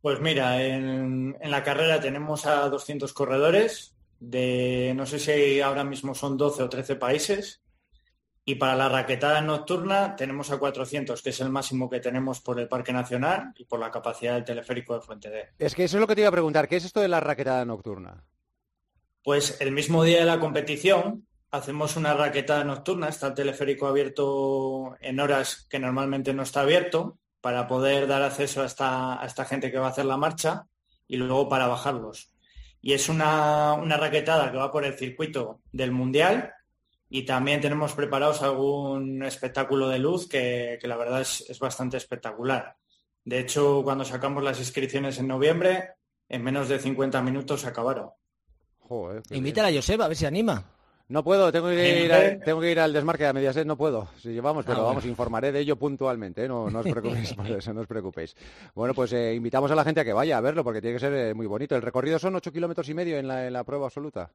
Pues 0.01 0.19
mira, 0.19 0.59
en, 0.63 1.37
en 1.39 1.51
la 1.51 1.63
carrera 1.63 2.01
tenemos 2.01 2.47
a 2.47 2.67
200 2.67 3.13
corredores 3.13 3.95
de, 4.19 4.93
no 4.95 5.05
sé 5.05 5.19
si 5.19 5.61
ahora 5.61 5.83
mismo 5.83 6.15
son 6.15 6.35
12 6.35 6.63
o 6.63 6.69
13 6.69 6.95
países. 6.95 7.61
Y 8.43 8.55
para 8.55 8.75
la 8.75 8.89
raquetada 8.89 9.39
nocturna 9.41 10.15
tenemos 10.15 10.49
a 10.49 10.57
400, 10.57 11.21
que 11.21 11.29
es 11.29 11.39
el 11.41 11.49
máximo 11.49 11.87
que 11.87 11.99
tenemos 11.99 12.41
por 12.41 12.59
el 12.59 12.67
Parque 12.67 12.91
Nacional 12.91 13.53
y 13.57 13.65
por 13.65 13.79
la 13.79 13.91
capacidad 13.91 14.33
del 14.33 14.45
teleférico 14.45 14.95
de 14.95 15.01
Fuente 15.01 15.29
D. 15.29 15.49
Es 15.59 15.75
que 15.75 15.83
eso 15.83 15.97
es 15.97 16.01
lo 16.01 16.07
que 16.07 16.15
te 16.15 16.21
iba 16.21 16.29
a 16.29 16.31
preguntar. 16.31 16.67
¿Qué 16.67 16.77
es 16.77 16.85
esto 16.85 17.01
de 17.01 17.07
la 17.07 17.19
raquetada 17.19 17.65
nocturna? 17.65 18.23
Pues 19.23 19.61
el 19.61 19.71
mismo 19.71 20.03
día 20.03 20.19
de 20.19 20.25
la 20.25 20.39
competición 20.39 21.27
hacemos 21.51 21.95
una 21.95 22.13
raquetada 22.13 22.63
nocturna, 22.63 23.09
está 23.09 23.27
el 23.27 23.33
teleférico 23.33 23.87
abierto 23.87 24.95
en 24.99 25.19
horas 25.19 25.65
que 25.69 25.79
normalmente 25.79 26.33
no 26.33 26.43
está 26.43 26.61
abierto 26.61 27.17
para 27.41 27.67
poder 27.67 28.07
dar 28.07 28.23
acceso 28.23 28.61
a 28.61 28.65
esta, 28.65 29.21
a 29.21 29.25
esta 29.25 29.45
gente 29.45 29.71
que 29.71 29.77
va 29.77 29.87
a 29.87 29.91
hacer 29.91 30.05
la 30.05 30.17
marcha 30.17 30.67
y 31.07 31.17
luego 31.17 31.47
para 31.47 31.67
bajarlos. 31.67 32.31
Y 32.81 32.93
es 32.93 33.09
una, 33.09 33.73
una 33.73 33.97
raquetada 33.97 34.51
que 34.51 34.57
va 34.57 34.71
por 34.71 34.85
el 34.85 34.95
circuito 34.95 35.61
del 35.71 35.91
Mundial 35.91 36.53
y 37.09 37.23
también 37.23 37.61
tenemos 37.61 37.93
preparados 37.93 38.41
algún 38.41 39.23
espectáculo 39.23 39.87
de 39.89 39.99
luz 39.99 40.27
que, 40.27 40.77
que 40.81 40.87
la 40.87 40.97
verdad 40.97 41.21
es, 41.21 41.45
es 41.49 41.59
bastante 41.59 41.97
espectacular. 41.97 42.75
De 43.23 43.39
hecho, 43.39 43.81
cuando 43.83 44.05
sacamos 44.05 44.43
las 44.43 44.59
inscripciones 44.59 45.17
en 45.17 45.27
noviembre, 45.27 45.95
en 46.29 46.43
menos 46.43 46.69
de 46.69 46.79
50 46.79 47.21
minutos 47.21 47.61
se 47.61 47.67
acabaron. 47.67 48.09
Joder, 48.79 49.23
Invítala 49.31 49.69
a 49.69 49.73
Joseba, 49.73 50.05
a 50.05 50.07
ver 50.07 50.17
si 50.17 50.25
anima. 50.25 50.74
No 51.07 51.23
puedo, 51.23 51.51
tengo 51.51 51.67
que 51.67 52.05
ir, 52.05 52.11
al, 52.11 52.39
tengo 52.43 52.59
que 52.61 52.71
ir 52.71 52.79
al 52.79 52.91
desmarque 52.91 53.27
a 53.27 53.33
Mediaset, 53.33 53.65
no 53.67 53.77
puedo. 53.77 54.07
Si 54.17 54.29
llevamos, 54.33 54.65
pero 54.65 54.79
Ah, 54.79 54.81
vamos, 54.85 54.95
bueno. 55.03 55.09
informaré 55.11 55.51
de 55.51 55.59
ello 55.59 55.75
puntualmente, 55.75 56.45
¿eh? 56.45 56.47
no, 56.47 56.69
no 56.71 56.79
os 56.79 56.87
preocupéis 56.87 57.33
por 57.35 57.45
eso, 57.47 57.73
no 57.75 57.81
os 57.81 57.87
preocupéis. 57.87 58.35
Bueno, 58.73 58.95
pues 58.95 59.13
eh, 59.13 59.35
invitamos 59.35 59.69
a 59.69 59.75
la 59.75 59.83
gente 59.83 60.01
a 60.01 60.03
que 60.05 60.13
vaya 60.13 60.37
a 60.37 60.41
verlo, 60.41 60.63
porque 60.63 60.81
tiene 60.81 60.95
que 60.95 60.99
ser 60.99 61.13
eh, 61.13 61.33
muy 61.35 61.45
bonito. 61.45 61.75
El 61.75 61.83
recorrido 61.83 62.17
son 62.17 62.35
ocho 62.35 62.51
kilómetros 62.51 62.89
y 62.89 62.95
medio 62.95 63.17
en 63.19 63.27
la, 63.27 63.45
en 63.45 63.53
la 63.53 63.63
prueba 63.63 63.85
absoluta. 63.85 64.31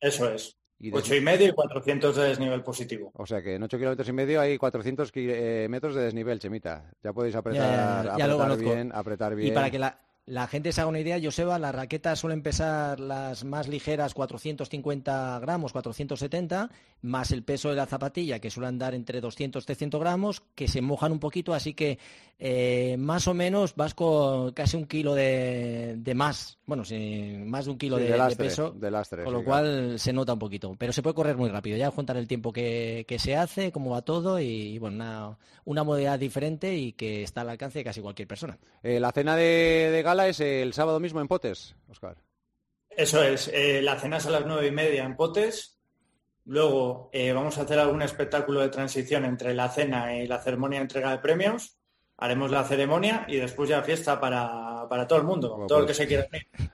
Eso 0.00 0.30
es. 0.32 0.56
Y 0.82 0.90
Ocho 0.94 1.14
y 1.14 1.20
medio 1.20 1.46
y 1.46 1.52
400 1.52 2.16
de 2.16 2.22
desnivel 2.28 2.62
positivo. 2.62 3.10
O 3.14 3.26
sea 3.26 3.42
que 3.42 3.56
en 3.56 3.62
8 3.62 3.76
kilómetros 3.76 4.08
y 4.08 4.12
medio 4.14 4.40
hay 4.40 4.56
400 4.56 5.12
ki- 5.12 5.26
eh, 5.28 5.66
metros 5.68 5.94
de 5.94 6.00
desnivel, 6.04 6.38
Chemita. 6.40 6.90
Ya 7.02 7.12
podéis 7.12 7.36
apretar, 7.36 8.04
Ya, 8.06 8.12
ya, 8.12 8.16
ya 8.16 8.26
lo 8.26 8.40
apretar 8.40 8.58
bien, 8.58 8.90
apretar 8.94 9.34
bien. 9.34 9.48
Y 9.48 9.54
para 9.54 9.70
que 9.70 9.78
la, 9.78 9.98
la 10.30 10.46
gente 10.46 10.70
se 10.70 10.80
haga 10.80 10.88
una 10.88 11.00
idea, 11.00 11.18
Joseba, 11.20 11.58
las 11.58 11.74
raquetas 11.74 12.20
suelen 12.20 12.40
pesar 12.40 13.00
las 13.00 13.42
más 13.42 13.66
ligeras 13.66 14.14
450 14.14 15.40
gramos, 15.40 15.72
470, 15.72 16.70
más 17.02 17.32
el 17.32 17.42
peso 17.42 17.70
de 17.70 17.74
la 17.74 17.86
zapatilla, 17.86 18.38
que 18.38 18.48
suele 18.48 18.68
andar 18.68 18.94
entre 18.94 19.20
200 19.20 19.66
300 19.66 20.00
gramos, 20.00 20.42
que 20.54 20.68
se 20.68 20.82
mojan 20.82 21.10
un 21.10 21.18
poquito, 21.18 21.52
así 21.52 21.74
que 21.74 21.98
eh, 22.38 22.94
más 22.96 23.26
o 23.26 23.34
menos 23.34 23.74
vas 23.74 23.94
con 23.94 24.52
casi 24.52 24.76
un 24.76 24.86
kilo 24.86 25.16
de, 25.16 25.96
de 25.98 26.14
más, 26.14 26.58
bueno, 26.64 26.84
sí, 26.84 27.34
más 27.44 27.64
de 27.64 27.72
un 27.72 27.78
kilo 27.78 27.96
Sí, 27.96 28.04
de, 28.04 28.12
de 28.12 28.28
de 28.28 28.36
peso, 28.36 28.70
de 28.70 28.90
lastre, 28.90 29.24
con 29.24 29.32
lo 29.32 29.42
cual 29.42 29.98
se 29.98 30.12
nota 30.12 30.34
un 30.34 30.38
poquito, 30.38 30.76
pero 30.78 30.92
se 30.92 31.02
puede 31.02 31.14
correr 31.14 31.36
muy 31.36 31.50
rápido, 31.50 31.76
ya 31.76 31.90
contaré 31.90 32.20
el 32.20 32.28
tiempo 32.28 32.52
que, 32.52 33.04
que 33.08 33.18
se 33.18 33.34
hace, 33.34 33.72
cómo 33.72 33.90
va 33.90 34.02
todo 34.02 34.38
y, 34.38 34.78
bueno, 34.78 34.94
una, 34.94 35.38
una 35.64 35.82
modalidad 35.82 36.20
diferente 36.20 36.76
y 36.76 36.92
que 36.92 37.24
está 37.24 37.40
al 37.40 37.50
alcance 37.50 37.80
de 37.80 37.84
casi 37.84 38.00
cualquier 38.00 38.28
persona. 38.28 38.56
Eh, 38.84 39.00
la 39.00 39.10
cena 39.10 39.34
de, 39.34 39.90
de 39.90 40.02
es 40.28 40.40
el 40.40 40.72
sábado 40.72 41.00
mismo 41.00 41.20
en 41.20 41.28
Potes, 41.28 41.74
Oscar. 41.88 42.16
Eso 42.88 43.22
es. 43.22 43.48
eh, 43.48 43.80
la 43.82 43.98
cena 43.98 44.18
es 44.18 44.26
a 44.26 44.30
las 44.30 44.46
nueve 44.46 44.66
y 44.66 44.70
media 44.70 45.04
en 45.04 45.16
Potes. 45.16 45.80
Luego 46.44 47.10
eh, 47.12 47.32
vamos 47.32 47.58
a 47.58 47.62
hacer 47.62 47.78
algún 47.78 48.02
espectáculo 48.02 48.60
de 48.60 48.68
transición 48.68 49.24
entre 49.24 49.54
la 49.54 49.68
cena 49.68 50.16
y 50.16 50.26
la 50.26 50.40
ceremonia 50.40 50.78
de 50.80 50.84
entrega 50.84 51.10
de 51.12 51.18
premios. 51.18 51.79
Haremos 52.20 52.50
la 52.50 52.64
ceremonia 52.64 53.24
y 53.28 53.36
después 53.36 53.68
ya 53.70 53.82
fiesta 53.82 54.20
para, 54.20 54.86
para 54.88 55.06
todo 55.08 55.18
el 55.18 55.24
mundo, 55.24 55.64
todo 55.66 55.78
el 55.78 55.84
que 55.84 55.88
pues- 55.88 55.96
se 55.96 56.06
quiera. 56.06 56.26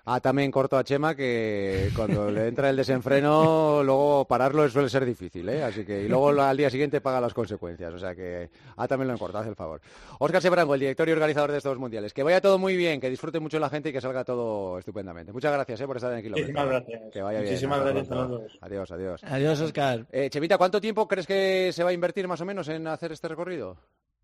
Ah, 0.04 0.20
también 0.20 0.50
corto 0.50 0.76
a 0.76 0.84
Chema 0.84 1.14
que 1.14 1.90
cuando 1.94 2.30
le 2.30 2.48
entra 2.48 2.68
el 2.70 2.76
desenfreno, 2.76 3.82
luego 3.82 4.24
pararlo 4.26 4.68
suele 4.68 4.88
ser 4.88 5.04
difícil, 5.04 5.48
¿eh? 5.48 5.62
Así 5.64 5.84
que, 5.84 6.02
y 6.02 6.08
luego 6.08 6.28
al 6.30 6.56
día 6.56 6.70
siguiente 6.70 7.00
paga 7.00 7.20
las 7.20 7.34
consecuencias. 7.34 7.92
O 7.94 7.98
sea 7.98 8.14
que, 8.14 8.50
ah, 8.76 8.86
también 8.88 9.06
lo 9.08 9.12
han 9.12 9.18
cortado, 9.18 9.42
haz 9.42 9.48
el 9.48 9.56
favor. 9.56 9.80
Óscar 10.18 10.42
Sebrango, 10.42 10.74
el 10.74 10.80
director 10.80 11.08
y 11.08 11.12
organizador 11.12 11.52
de 11.52 11.58
estos 11.58 11.76
mundiales. 11.78 12.12
Que 12.12 12.22
vaya 12.22 12.40
todo 12.40 12.58
muy 12.58 12.76
bien, 12.76 13.00
que 13.00 13.10
disfrute 13.10 13.40
mucho 13.40 13.58
la 13.58 13.68
gente 13.70 13.88
y 13.90 13.92
que 13.92 14.00
salga 14.00 14.24
todo 14.24 14.78
estupendamente. 14.78 15.32
Muchas 15.32 15.52
gracias, 15.52 15.80
¿eh? 15.80 15.86
Por 15.86 15.96
estar 15.96 16.10
en 16.12 16.18
el 16.18 16.22
kilómetro. 16.24 16.46
Muchísimas 16.52 16.68
gracias. 16.68 17.12
Que 17.12 17.22
vaya 17.22 17.38
bien. 17.40 17.50
Muchísimas 17.52 17.80
gracias 17.80 18.06
a 18.06 18.08
pronto. 18.14 18.32
los 18.38 18.42
dos. 18.42 18.58
Adiós, 18.62 18.90
adiós. 18.90 19.24
Adiós, 19.24 19.60
Oscar. 19.60 20.06
Eh, 20.10 20.28
Chemita, 20.30 20.58
¿cuánto 20.58 20.80
tiempo 20.80 21.06
crees 21.06 21.26
que 21.26 21.70
se 21.72 21.82
va 21.84 21.90
a 21.90 21.92
invertir 21.92 22.26
más 22.28 22.40
o 22.40 22.44
menos 22.44 22.68
en 22.68 22.86
hacer 22.86 23.12
este 23.12 23.28
recorrido? 23.28 23.76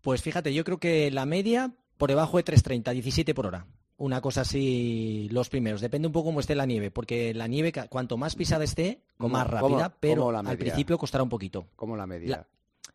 Pues 0.03 0.21
fíjate, 0.21 0.53
yo 0.53 0.63
creo 0.65 0.77
que 0.79 1.09
la 1.11 1.25
media 1.25 1.71
por 1.97 2.09
debajo 2.09 2.35
de 2.37 2.43
3.30, 2.43 2.91
17 2.91 3.33
por 3.33 3.47
hora. 3.47 3.65
Una 3.95 4.19
cosa 4.19 4.41
así, 4.41 5.29
los 5.31 5.47
primeros. 5.47 5.79
Depende 5.79 6.07
un 6.07 6.11
poco 6.11 6.25
cómo 6.25 6.41
esté 6.41 6.55
la 6.55 6.65
nieve, 6.65 6.91
porque 6.91 7.33
la 7.33 7.47
nieve, 7.47 7.71
cuanto 7.89 8.17
más 8.17 8.35
pisada 8.35 8.65
esté, 8.65 9.01
¿Cómo- 9.17 9.33
más 9.37 9.47
rápida, 9.47 9.95
pero 9.97 10.29
la 10.31 10.39
al 10.39 10.57
principio 10.57 10.97
costará 10.97 11.23
un 11.23 11.29
poquito. 11.29 11.67
Como 11.77 11.95
la 11.95 12.05
media. 12.05 12.27
La- 12.37 12.47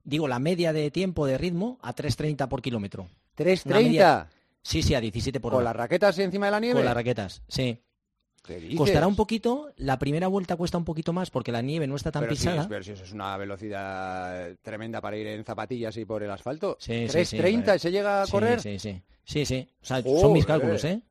digo, 0.04 0.28
la 0.28 0.38
media 0.38 0.74
de 0.74 0.90
tiempo 0.90 1.24
de 1.24 1.38
ritmo 1.38 1.78
a 1.80 1.94
3.30 1.94 2.46
por 2.48 2.60
kilómetro. 2.60 3.04
Una 3.04 3.10
¿3.30? 3.36 3.74
media- 3.82 4.28
Sí, 4.60 4.82
sí, 4.82 4.94
a 4.94 5.00
17 5.00 5.40
por 5.40 5.52
¿Con 5.52 5.58
hora. 5.62 5.70
las 5.70 5.76
raquetas 5.76 6.18
encima 6.18 6.46
de 6.46 6.52
la 6.52 6.60
nieve? 6.60 6.74
Con 6.74 6.84
las 6.84 6.94
raquetas, 6.94 7.42
sí. 7.48 7.80
Costará 8.76 9.06
un 9.06 9.16
poquito, 9.16 9.72
la 9.76 9.98
primera 9.98 10.26
vuelta 10.28 10.56
cuesta 10.56 10.78
un 10.78 10.84
poquito 10.84 11.12
más 11.12 11.30
porque 11.30 11.52
la 11.52 11.62
nieve 11.62 11.86
no 11.86 11.96
está 11.96 12.10
tan 12.10 12.22
pero 12.22 12.34
si 12.34 12.40
pisada. 12.42 12.62
es- 12.62 12.66
pero 12.68 12.82
si 12.84 12.92
eso 12.92 13.04
es 13.04 13.12
una 13.12 13.36
velocidad 13.36 14.56
tremenda 14.62 15.00
para 15.00 15.16
ir 15.16 15.26
en 15.26 15.44
zapatillas 15.44 15.96
y 15.96 16.04
por 16.04 16.22
el 16.22 16.30
asfalto. 16.30 16.76
Sí, 16.80 17.08
sí, 17.08 17.24
sí, 17.24 17.36
¿3.30 17.38 17.66
vale. 17.66 17.78
se 17.78 17.90
llega 17.90 18.22
a 18.22 18.26
Sí, 18.26 18.32
correr? 18.32 18.60
Sí, 18.60 18.78
sí, 18.78 19.02
sí, 19.24 19.44
sí. 19.44 19.68
O 19.82 19.84
sea, 19.84 20.02
Joder. 20.02 20.20
son 20.20 20.32
mis 20.32 20.46
cálculos, 20.46 20.84
¿eh? 20.84 21.02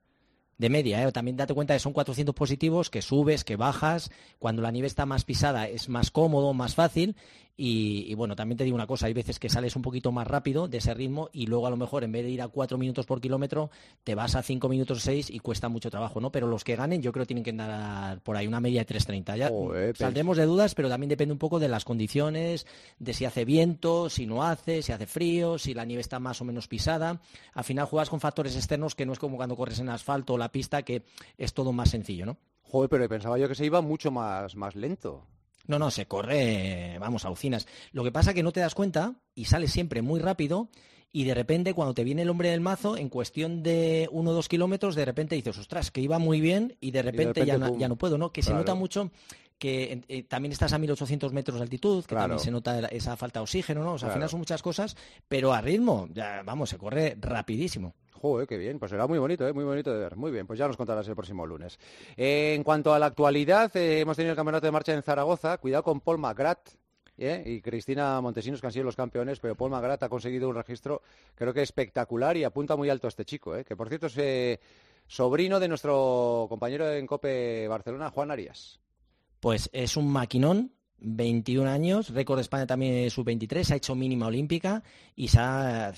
De 0.57 0.69
media, 0.69 1.03
¿eh? 1.07 1.11
También 1.11 1.37
date 1.37 1.53
cuenta 1.53 1.75
que 1.75 1.79
son 1.79 1.93
400 1.93 2.33
positivos, 2.33 2.89
que 2.89 3.03
subes, 3.03 3.43
que 3.43 3.55
bajas. 3.57 4.09
Cuando 4.39 4.63
la 4.63 4.71
nieve 4.71 4.87
está 4.87 5.05
más 5.05 5.23
pisada 5.23 5.67
es 5.67 5.87
más 5.87 6.09
cómodo, 6.09 6.53
más 6.55 6.73
fácil. 6.73 7.15
Y, 7.59 8.05
y, 8.07 8.13
bueno, 8.13 8.35
también 8.35 8.57
te 8.57 8.63
digo 8.63 8.75
una 8.75 8.85
cosa, 8.85 9.07
hay 9.07 9.13
veces 9.13 9.39
que 9.39 9.49
sales 9.49 9.75
un 9.75 9.81
poquito 9.81 10.11
más 10.11 10.27
rápido 10.27 10.67
de 10.67 10.77
ese 10.77 10.93
ritmo 10.93 11.29
y 11.33 11.47
luego 11.47 11.65
a 11.65 11.71
lo 11.71 11.77
mejor 11.77 12.03
en 12.03 12.11
vez 12.11 12.23
de 12.23 12.29
ir 12.29 12.41
a 12.43 12.47
cuatro 12.47 12.77
minutos 12.77 13.07
por 13.07 13.19
kilómetro, 13.19 13.71
te 14.03 14.13
vas 14.13 14.35
a 14.35 14.43
cinco 14.43 14.69
minutos 14.69 15.01
seis 15.01 15.29
y 15.31 15.39
cuesta 15.39 15.67
mucho 15.67 15.89
trabajo, 15.89 16.21
¿no? 16.21 16.31
Pero 16.31 16.47
los 16.47 16.63
que 16.63 16.75
ganen 16.75 17.01
yo 17.01 17.11
creo 17.11 17.23
que 17.23 17.27
tienen 17.27 17.43
que 17.43 17.49
andar 17.49 18.21
por 18.21 18.37
ahí 18.37 18.47
una 18.47 18.59
media 18.59 18.83
de 18.83 18.95
3.30. 18.95 19.37
Ya 19.37 19.49
Joder, 19.49 19.97
saldremos 19.97 20.37
de 20.37 20.45
dudas, 20.45 20.75
pero 20.75 20.89
también 20.89 21.09
depende 21.09 21.33
un 21.33 21.39
poco 21.39 21.59
de 21.59 21.67
las 21.67 21.83
condiciones, 21.83 22.67
de 22.99 23.13
si 23.13 23.25
hace 23.25 23.43
viento, 23.43 24.09
si 24.09 24.27
no 24.27 24.43
hace, 24.43 24.81
si 24.81 24.91
hace 24.91 25.07
frío, 25.07 25.57
si 25.57 25.73
la 25.73 25.85
nieve 25.85 26.01
está 26.01 26.19
más 26.19 26.41
o 26.41 26.45
menos 26.45 26.67
pisada. 26.67 27.21
Al 27.53 27.63
final 27.63 27.85
juegas 27.85 28.09
con 28.09 28.19
factores 28.19 28.55
externos 28.55 28.95
que 28.95 29.05
no 29.05 29.13
es 29.13 29.19
como 29.19 29.37
cuando 29.37 29.55
corres 29.55 29.79
en 29.79 29.89
asfalto 29.89 30.33
o 30.33 30.37
la 30.37 30.51
pista, 30.51 30.83
que 30.83 31.03
es 31.37 31.53
todo 31.53 31.71
más 31.71 31.89
sencillo, 31.89 32.25
¿no? 32.25 32.37
Joder, 32.61 32.89
pero 32.89 33.07
pensaba 33.07 33.37
yo 33.37 33.47
que 33.47 33.55
se 33.55 33.65
iba 33.65 33.81
mucho 33.81 34.11
más, 34.11 34.55
más 34.55 34.75
lento. 34.75 35.25
No, 35.67 35.77
no, 35.79 35.91
se 35.91 36.05
corre, 36.07 36.97
vamos, 36.99 37.25
alucinas. 37.25 37.67
Lo 37.91 38.03
que 38.03 38.11
pasa 38.11 38.31
es 38.31 38.35
que 38.35 38.43
no 38.43 38.51
te 38.51 38.59
das 38.61 38.73
cuenta 38.75 39.15
y 39.35 39.45
sales 39.45 39.71
siempre 39.71 40.01
muy 40.01 40.19
rápido 40.19 40.69
y 41.11 41.23
de 41.23 41.33
repente 41.33 41.73
cuando 41.73 41.93
te 41.93 42.03
viene 42.03 42.23
el 42.23 42.29
hombre 42.29 42.49
del 42.49 42.61
mazo, 42.61 42.97
en 42.97 43.09
cuestión 43.09 43.63
de 43.63 44.09
uno 44.11 44.31
o 44.31 44.33
dos 44.33 44.49
kilómetros, 44.49 44.95
de 44.95 45.05
repente 45.05 45.35
dices, 45.35 45.57
ostras, 45.57 45.91
que 45.91 46.01
iba 46.01 46.19
muy 46.19 46.41
bien 46.41 46.75
y 46.79 46.91
de 46.91 47.01
repente, 47.01 47.41
repente, 47.41 47.45
ya, 47.45 47.57
no, 47.57 47.67
pum. 47.69 47.79
ya 47.79 47.87
no 47.87 47.95
puedo, 47.97 48.17
¿no? 48.17 48.31
Que 48.31 48.41
se 48.43 48.53
nota 48.53 48.75
mucho 48.75 49.11
que 49.57 50.03
eh, 50.07 50.23
también 50.23 50.51
estás 50.51 50.73
a 50.73 50.77
1800 50.77 51.33
metros 51.33 51.57
de 51.57 51.63
altitud, 51.63 52.03
que 52.03 52.09
Claro. 52.09 52.23
también 52.25 52.39
se 52.43 52.51
nota 52.51 52.79
esa 52.89 53.17
falta 53.17 53.39
de 53.39 53.43
oxígeno, 53.43 53.83
¿no? 53.83 53.93
O 53.93 53.97
sea, 53.97 54.09
al 54.09 54.13
final 54.13 54.29
son 54.29 54.39
muchas 54.39 54.61
cosas, 54.61 54.95
pero 55.27 55.51
a 55.53 55.61
ritmo, 55.61 56.07
ya, 56.13 56.43
vamos, 56.45 56.69
se 56.69 56.77
corre 56.77 57.17
rapidísimo. 57.19 57.95
Joder, 58.17 58.47
qué 58.47 58.57
bien. 58.57 58.79
Pues 58.79 58.91
será 58.91 59.07
muy 59.07 59.19
bonito, 59.19 59.47
¿eh? 59.47 59.53
muy 59.53 59.63
bonito 59.63 59.93
de 59.93 59.99
ver. 59.99 60.15
Muy 60.15 60.31
bien, 60.31 60.47
pues 60.47 60.59
ya 60.59 60.67
nos 60.67 60.77
contarás 60.77 61.07
el 61.07 61.15
próximo 61.15 61.45
lunes. 61.45 61.79
Eh, 62.15 62.53
en 62.55 62.63
cuanto 62.63 62.93
a 62.93 62.99
la 62.99 63.07
actualidad, 63.07 63.75
eh, 63.75 64.01
hemos 64.01 64.15
tenido 64.15 64.31
el 64.31 64.35
campeonato 64.35 64.65
de 64.65 64.71
marcha 64.71 64.93
en 64.93 65.03
Zaragoza. 65.03 65.57
Cuidado 65.57 65.83
con 65.83 66.01
Paul 66.01 66.17
McGrath. 66.19 66.75
¿eh? 67.17 67.43
Y 67.45 67.61
Cristina 67.61 68.19
Montesinos, 68.21 68.61
que 68.61 68.67
han 68.67 68.73
sido 68.73 68.85
los 68.85 68.95
campeones, 68.95 69.39
pero 69.39 69.55
Paul 69.55 69.71
McGrath 69.71 70.03
ha 70.03 70.09
conseguido 70.09 70.49
un 70.49 70.55
registro, 70.55 71.01
creo 71.35 71.53
que 71.53 71.61
espectacular 71.61 72.37
y 72.37 72.43
apunta 72.43 72.75
muy 72.75 72.89
alto 72.89 73.07
a 73.07 73.09
este 73.09 73.25
chico, 73.25 73.53
que 73.63 73.75
por 73.75 73.89
cierto 73.89 74.07
es 74.07 74.59
sobrino 75.07 75.59
de 75.59 75.67
nuestro 75.67 76.45
compañero 76.47 76.91
en 76.91 77.07
COPE 77.07 77.67
Barcelona, 77.67 78.11
Juan 78.11 78.29
Arias. 78.29 78.79
Pues 79.39 79.69
es 79.73 79.97
un 79.97 80.11
maquinón, 80.11 80.73
21 80.99 81.69
años, 81.69 82.09
récord 82.09 82.37
de 82.37 82.41
España 82.41 82.65
también 82.65 82.93
es 82.95 83.13
sub-23, 83.13 83.71
ha 83.71 83.75
hecho 83.75 83.95
mínima 83.95 84.27
olímpica 84.27 84.83
y 85.15 85.27
se 85.27 85.39
ha, 85.39 85.93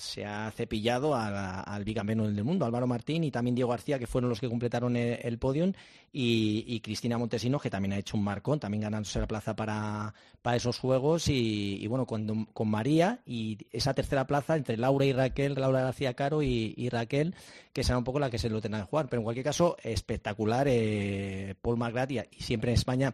cepillado 0.55 1.15
al 1.15 1.83
bicampeón 1.83 2.35
del 2.35 2.43
mundo, 2.43 2.65
Álvaro 2.65 2.87
Martín 2.87 3.23
y 3.23 3.31
también 3.31 3.55
Diego 3.55 3.69
García, 3.69 3.97
que 3.97 4.07
fueron 4.07 4.29
los 4.29 4.39
que 4.39 4.49
completaron 4.49 4.95
el, 4.95 5.19
el 5.21 5.37
podium, 5.37 5.73
y, 6.11 6.79
Cristina 6.81 7.17
Montesinos, 7.17 7.61
que 7.61 7.69
también 7.69 7.93
ha 7.93 7.97
hecho 7.97 8.17
un 8.17 8.23
marcón, 8.23 8.59
también 8.59 8.81
ganándose 8.81 9.19
la 9.19 9.27
plaza 9.27 9.55
para, 9.55 10.13
para 10.41 10.57
esos 10.57 10.79
juegos, 10.79 11.27
y, 11.27 11.85
bueno, 11.87 12.05
cuando, 12.05 12.47
con 12.53 12.69
María 12.69 13.19
y 13.25 13.57
esa 13.71 13.93
tercera 13.93 14.25
plaza 14.25 14.55
entre 14.55 14.77
Laura 14.77 15.05
y 15.05 15.13
Raquel, 15.13 15.55
Laura 15.55 15.81
García 15.81 16.13
Caro 16.13 16.41
y, 16.41 16.89
Raquel, 16.89 17.35
que 17.73 17.83
será 17.83 17.97
un 17.97 18.03
poco 18.03 18.19
la 18.19 18.29
que 18.29 18.39
se 18.39 18.49
lo 18.49 18.61
tendrá 18.61 18.81
que 18.81 18.87
jugar, 18.87 19.07
pero 19.09 19.21
en 19.21 19.23
cualquier 19.23 19.45
caso, 19.45 19.77
espectacular 19.83 20.67
eh, 20.67 21.55
Paul 21.61 21.77
McGrath 21.77 22.11
y 22.11 22.43
siempre 22.43 22.71
en 22.71 22.75
España 22.75 23.13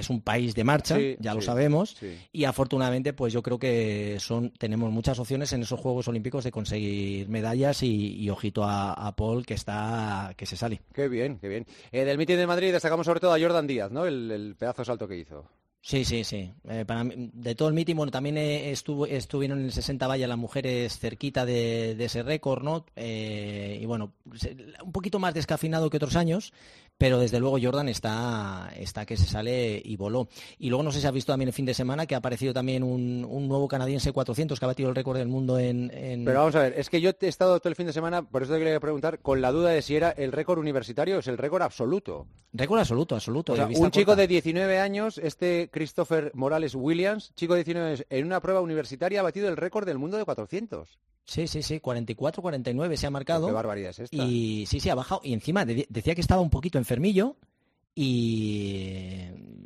es 0.00 0.10
un 0.10 0.20
país 0.20 0.54
de 0.54 0.64
marcha, 0.64 0.96
Sí, 0.96 1.16
ya 1.18 1.34
lo 1.34 1.40
sabemos, 1.42 1.96
sí. 1.98 2.16
y 2.32 2.44
afortunadamente 2.44 3.12
pues 3.12 3.32
yo 3.32 3.42
creo 3.42 3.58
que 3.58 4.16
son 4.20 4.50
tenemos 4.58 4.90
muchas 4.92 5.18
opciones 5.18 5.52
en 5.52 5.62
esos 5.62 5.80
Juegos 5.80 6.08
Olímpicos 6.08 6.44
de 6.44 6.50
conseguir 6.52 7.28
medallas 7.28 7.82
y, 7.82 8.14
y 8.16 8.30
ojito 8.30 8.64
a, 8.64 8.92
a 8.92 9.16
Paul 9.16 9.44
que 9.46 9.54
está 9.54 10.34
que 10.36 10.46
se 10.46 10.56
sale. 10.56 10.80
Qué 10.92 11.08
bien, 11.08 11.38
qué 11.38 11.48
bien. 11.48 11.66
Eh, 11.92 12.04
del 12.04 12.18
mitin 12.18 12.36
de 12.36 12.46
Madrid 12.46 12.72
destacamos 12.72 13.06
sobre 13.06 13.20
todo 13.20 13.32
a 13.34 13.40
Jordan 13.40 13.66
Díaz, 13.66 13.90
¿no? 13.90 14.06
El, 14.06 14.30
el 14.30 14.56
pedazo 14.56 14.82
de 14.82 14.86
salto 14.86 15.08
que 15.08 15.16
hizo. 15.18 15.48
Sí, 15.82 16.04
sí, 16.04 16.24
sí. 16.24 16.50
Eh, 16.68 16.84
para 16.84 17.04
de 17.04 17.54
todo 17.54 17.68
el 17.68 17.74
meeting, 17.74 17.94
bueno, 17.94 18.10
también 18.10 18.36
eh, 18.38 18.72
estuvo, 18.72 19.06
estuvieron 19.06 19.60
en 19.60 19.66
el 19.66 19.72
60 19.72 20.04
valla 20.08 20.26
las 20.26 20.36
mujeres 20.36 20.98
cerquita 20.98 21.46
de, 21.46 21.94
de 21.94 22.04
ese 22.06 22.24
récord, 22.24 22.64
¿no? 22.64 22.84
Eh, 22.96 23.78
y 23.80 23.86
bueno, 23.86 24.12
un 24.84 24.90
poquito 24.90 25.20
más 25.20 25.32
descafinado 25.32 25.88
que 25.88 25.98
otros 25.98 26.16
años, 26.16 26.52
pero 26.98 27.18
desde 27.18 27.40
luego 27.40 27.58
Jordan 27.60 27.88
está, 27.88 28.70
está 28.76 29.04
que 29.04 29.16
se 29.16 29.26
sale 29.26 29.80
y 29.84 29.96
voló. 29.96 30.28
Y 30.58 30.68
luego 30.70 30.82
no 30.82 30.92
sé 30.92 31.00
si 31.00 31.06
has 31.06 31.12
visto 31.12 31.32
también 31.32 31.48
el 31.48 31.52
fin 31.54 31.66
de 31.66 31.74
semana 31.74 32.06
que 32.06 32.14
ha 32.14 32.18
aparecido 32.18 32.54
también 32.54 32.82
un, 32.82 33.24
un 33.28 33.48
nuevo 33.48 33.68
canadiense 33.68 34.12
400 34.12 34.58
que 34.58 34.64
ha 34.64 34.68
batido 34.68 34.88
el 34.88 34.94
récord 34.94 35.18
del 35.18 35.28
mundo 35.28 35.58
en... 35.58 35.90
en- 35.94 36.24
Pero 36.24 36.38
vamos 36.40 36.54
a 36.56 36.60
ver, 36.62 36.74
es 36.78 36.88
que 36.88 37.00
yo 37.00 37.10
he 37.20 37.26
estado 37.28 37.58
todo 37.60 37.68
el 37.68 37.76
fin 37.76 37.86
de 37.86 37.92
semana, 37.92 38.22
por 38.22 38.42
eso 38.42 38.52
te 38.52 38.58
quería 38.58 38.80
preguntar, 38.80 39.18
con 39.20 39.40
la 39.40 39.52
duda 39.52 39.70
de 39.70 39.82
si 39.82 39.96
era 39.96 40.10
el 40.10 40.32
récord 40.32 40.58
universitario 40.58 41.16
o 41.16 41.20
es 41.20 41.28
el 41.28 41.38
récord 41.38 41.62
absoluto. 41.62 42.26
Récord 42.52 42.80
absoluto, 42.80 43.14
absoluto. 43.14 43.52
O 43.52 43.56
sea, 43.56 43.66
un 43.66 43.90
chico 43.90 44.16
de 44.16 44.26
19 44.26 44.78
años, 44.78 45.18
este 45.18 45.68
Christopher 45.70 46.30
Morales 46.34 46.74
Williams, 46.74 47.32
chico 47.34 47.54
de 47.54 47.58
19 47.64 47.88
años, 47.88 48.06
en 48.08 48.24
una 48.24 48.40
prueba 48.40 48.60
universitaria 48.60 49.20
ha 49.20 49.22
batido 49.22 49.48
el 49.48 49.56
récord 49.56 49.86
del 49.86 49.98
mundo 49.98 50.16
de 50.16 50.24
400. 50.24 50.98
Sí, 51.28 51.48
sí, 51.48 51.60
sí, 51.60 51.80
44, 51.80 52.40
49 52.40 52.96
se 52.96 53.06
ha 53.08 53.10
marcado. 53.10 53.48
Qué 53.48 53.52
barbaridad 53.52 53.90
es 53.90 53.98
esta. 53.98 54.16
Y 54.16 54.64
sí, 54.66 54.78
sí, 54.78 54.88
ha 54.90 54.94
bajado. 54.94 55.20
Y 55.24 55.32
encima 55.32 55.64
de- 55.64 55.84
decía 55.88 56.14
que 56.14 56.20
estaba 56.20 56.40
un 56.40 56.50
poquito 56.50 56.78
enfermillo 56.86 57.36
y 57.94 59.18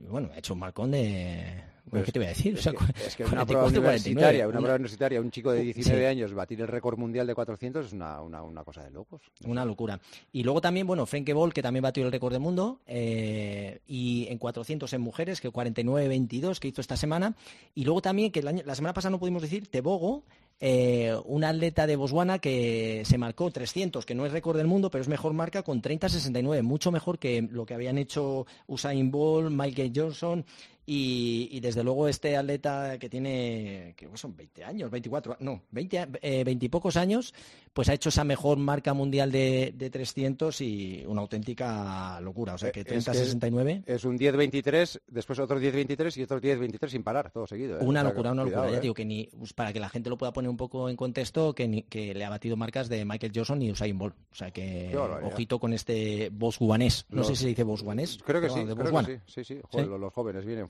bueno, 0.09 0.31
ha 0.35 0.39
hecho 0.39 0.55
un 0.55 0.61
marcón 0.61 0.91
de... 0.91 1.69
Bueno, 1.85 2.05
Pues 2.05 2.05
¿Qué 2.05 2.13
te 2.13 2.19
voy 2.21 2.27
a 2.27 2.29
decir? 2.31 2.55
Es 2.55 2.61
O 2.61 2.63
sea, 2.63 2.73
que, 2.73 3.07
es 3.07 3.17
que 3.17 3.25
una 3.25 3.45
prueba 3.45 3.65
44, 3.65 3.81
universitaria, 3.81 4.45
49, 4.45 4.49
una 4.49 4.59
prueba 4.61 4.75
universitaria, 4.77 5.21
un 5.21 5.31
chico 5.33 5.51
de 5.53 5.61
Sí. 5.61 5.73
19 5.73 6.07
años 6.07 6.33
batir 6.35 6.61
el 6.61 6.69
récord 6.69 6.97
mundial 6.99 7.27
de 7.27 7.35
400 7.35 7.87
es 7.87 7.93
una, 7.93 8.21
una, 8.23 8.43
una 8.45 8.63
cosa 8.65 8.85
de 8.85 8.91
locos. 8.91 9.23
Una 9.45 9.65
locura. 9.65 9.99
Y 10.33 10.45
luego 10.45 10.61
también, 10.61 10.87
bueno, 10.87 11.05
Frenke 11.07 11.33
Ball, 11.33 11.53
que 11.53 11.63
también 11.63 11.83
batió 11.83 12.05
el 12.07 12.13
récord 12.13 12.33
del 12.33 12.43
mundo, 12.43 12.81
eh, 12.87 13.81
y 13.89 14.27
en 14.31 14.39
400 14.39 14.93
en 14.93 15.01
mujeres, 15.01 15.41
que 15.41 15.51
49-22 15.51 16.61
que 16.61 16.69
hizo 16.69 16.81
esta 16.81 16.97
semana. 16.97 17.35
Y 17.75 17.85
luego 17.85 18.01
también, 18.03 18.31
que 18.31 18.39
año- 18.47 18.63
la 18.65 18.75
semana 18.77 18.95
pasada 18.95 19.11
no 19.11 19.19
pudimos 19.19 19.43
decir, 19.43 19.67
Tebogo, 19.69 20.23
eh, 20.61 21.17
un 21.25 21.43
atleta 21.45 21.87
de 21.87 21.97
Botswana 21.97 22.39
que 22.39 23.03
se 23.07 23.19
marcó 23.19 23.51
300, 23.51 24.05
que 24.05 24.15
no 24.15 24.27
es 24.27 24.33
récord 24.33 24.59
del 24.59 24.67
mundo, 24.67 24.91
pero 24.91 25.03
es 25.03 25.09
mejor 25.09 25.33
marca 25.33 25.63
con 25.63 25.81
30-69, 25.81 26.63
mucho 26.63 26.93
mejor 26.93 27.19
que 27.19 27.43
lo 27.51 27.65
que 27.65 27.75
habían 27.75 27.97
hecho 27.97 28.47
Usain 28.67 29.11
Bolt, 29.11 29.51
Michael 29.51 29.93
Johnson 29.95 30.45
y, 30.93 31.49
y 31.53 31.61
desde 31.61 31.85
luego 31.85 32.09
este 32.09 32.37
atleta 32.37 32.99
que 32.99 33.09
tiene, 33.09 33.95
que 33.97 34.09
son 34.15 34.37
20 34.37 34.65
años, 34.65 34.91
24, 34.91 35.37
no, 35.39 35.63
20, 35.71 35.99
a- 36.01 36.09
eh, 36.21 36.43
20 36.43 36.67
y 36.67 36.69
pocos 36.69 36.97
años, 36.97 37.33
pues 37.73 37.89
ha 37.89 37.95
hecho 37.95 38.09
esa 38.09 38.25
mejor 38.25 38.59
marca 38.59 38.93
mundial 38.93 39.31
de, 39.31 39.73
de 39.77 39.89
300 39.91 40.61
y 40.61 41.05
una 41.07 41.21
auténtica 41.21 42.21
locura. 42.21 42.55
O 42.55 42.59
sea 42.59 42.73
que 42.73 42.81
Eh, 42.81 42.87
Es 42.89 43.05
que 43.05 43.13
30-69. 43.13 43.85
Es 43.87 44.05
un 44.05 44.19
10-23, 44.19 45.01
después 45.07 45.39
otro 45.39 45.61
10-23 45.61 46.17
y 46.19 46.23
otro 46.23 46.41
10-23 46.41 46.89
sin 46.89 47.03
parar, 47.05 47.31
todo 47.31 47.47
seguido. 47.47 47.79
¿eh? 47.79 47.85
Una 47.85 48.01
O 48.01 48.03
sea, 48.03 48.11
locura, 48.11 48.33
una 48.33 48.43
cuidado, 48.43 48.63
locura. 48.65 48.73
Ya 48.73 48.79
¿eh? 48.79 48.81
digo 48.83 48.95
que 48.95 49.05
ni 49.05 49.27
pues, 49.39 49.53
para 49.53 49.73
que 49.73 49.79
la 49.79 49.89
gente 49.91 50.11
lo 50.11 50.19
pueda 50.19 50.33
poner 50.33 50.49
un 50.51 50.57
poco 50.57 50.89
en 50.89 50.97
contexto, 50.97 51.55
que, 51.55 51.69
ni- 51.69 51.83
que 51.85 52.15
le 52.15 52.25
ha 52.25 52.31
batido 52.31 52.57
marcas 52.57 52.89
de 52.89 53.05
Michael 53.05 53.33
Johnson 53.33 53.63
y 53.63 53.71
Usain 53.71 53.97
Bolt. 53.97 54.17
O 54.33 54.35
sea 54.35 54.51
que 54.51 54.97
ojito 55.23 55.61
con 55.61 55.73
este 55.73 56.31
bosguanés. 56.33 57.07
No 57.11 57.19
Los- 57.19 57.29
sé 57.29 57.37
si 57.37 57.43
se 57.43 57.49
dice 57.51 57.63
bosguanés. 57.63 58.19
Creo 58.25 58.41
que 58.41 58.49
sí, 58.49 58.65
creo 58.65 58.77
que 59.05 59.05
sí, 59.05 59.21
sí, 59.27 59.45
sí. 59.45 59.61
Joder, 59.71 59.85
Sí. 59.87 59.91
Los, 59.91 60.01
los 60.01 60.13
jóvenes 60.13 60.45
vienen 60.45 60.69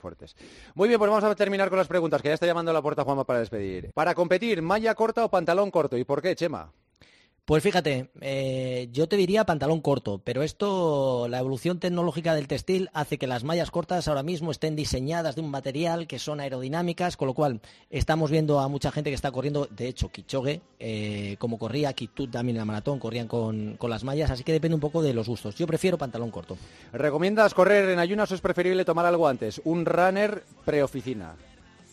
Muy 0.75 0.87
bien, 0.87 0.99
pues 0.99 1.09
vamos 1.09 1.23
a 1.23 1.35
terminar 1.35 1.69
con 1.69 1.77
las 1.77 1.87
preguntas, 1.87 2.21
que 2.21 2.29
ya 2.29 2.33
está 2.33 2.45
llamando 2.45 2.71
a 2.71 2.73
la 2.73 2.81
puerta 2.81 3.03
Juanma 3.03 3.23
para 3.23 3.39
despedir. 3.39 3.91
Para 3.93 4.15
competir, 4.15 4.61
malla 4.61 4.95
corta 4.95 5.25
o 5.25 5.29
pantalón 5.29 5.71
corto, 5.71 5.97
¿y 5.97 6.03
por 6.03 6.21
qué, 6.21 6.35
Chema? 6.35 6.71
Pues 7.43 7.63
fíjate, 7.63 8.11
eh, 8.21 8.87
yo 8.91 9.07
te 9.07 9.17
diría 9.17 9.45
pantalón 9.45 9.81
corto, 9.81 10.21
pero 10.23 10.43
esto, 10.43 11.27
la 11.27 11.39
evolución 11.39 11.79
tecnológica 11.79 12.35
del 12.35 12.47
textil 12.47 12.89
hace 12.93 13.17
que 13.17 13.25
las 13.25 13.43
mallas 13.43 13.71
cortas 13.71 14.07
ahora 14.07 14.21
mismo 14.21 14.51
estén 14.51 14.75
diseñadas 14.75 15.35
de 15.35 15.41
un 15.41 15.49
material 15.49 16.05
que 16.05 16.19
son 16.19 16.39
aerodinámicas, 16.39 17.17
con 17.17 17.27
lo 17.27 17.33
cual 17.33 17.59
estamos 17.89 18.29
viendo 18.29 18.59
a 18.59 18.67
mucha 18.67 18.91
gente 18.91 19.09
que 19.09 19.15
está 19.15 19.31
corriendo, 19.31 19.67
de 19.71 19.87
hecho, 19.87 20.09
Kichoge, 20.09 20.61
eh, 20.79 21.35
como 21.39 21.57
corría, 21.57 21.93
Kitut 21.93 22.29
también 22.29 22.57
en 22.57 22.59
la 22.59 22.65
maratón, 22.65 22.99
corrían 22.99 23.27
con, 23.27 23.75
con 23.77 23.89
las 23.89 24.03
mallas, 24.03 24.29
así 24.29 24.43
que 24.43 24.53
depende 24.53 24.75
un 24.75 24.81
poco 24.81 25.01
de 25.01 25.15
los 25.15 25.27
gustos. 25.27 25.55
Yo 25.55 25.65
prefiero 25.65 25.97
pantalón 25.97 26.29
corto. 26.29 26.57
¿Recomiendas 26.93 27.55
correr 27.55 27.89
en 27.89 27.97
ayunas 27.97 28.31
o 28.31 28.35
es 28.35 28.41
preferible 28.41 28.85
tomar 28.85 29.07
algo 29.07 29.27
antes? 29.27 29.59
Un 29.65 29.85
runner 29.85 30.43
preoficina. 30.63 31.35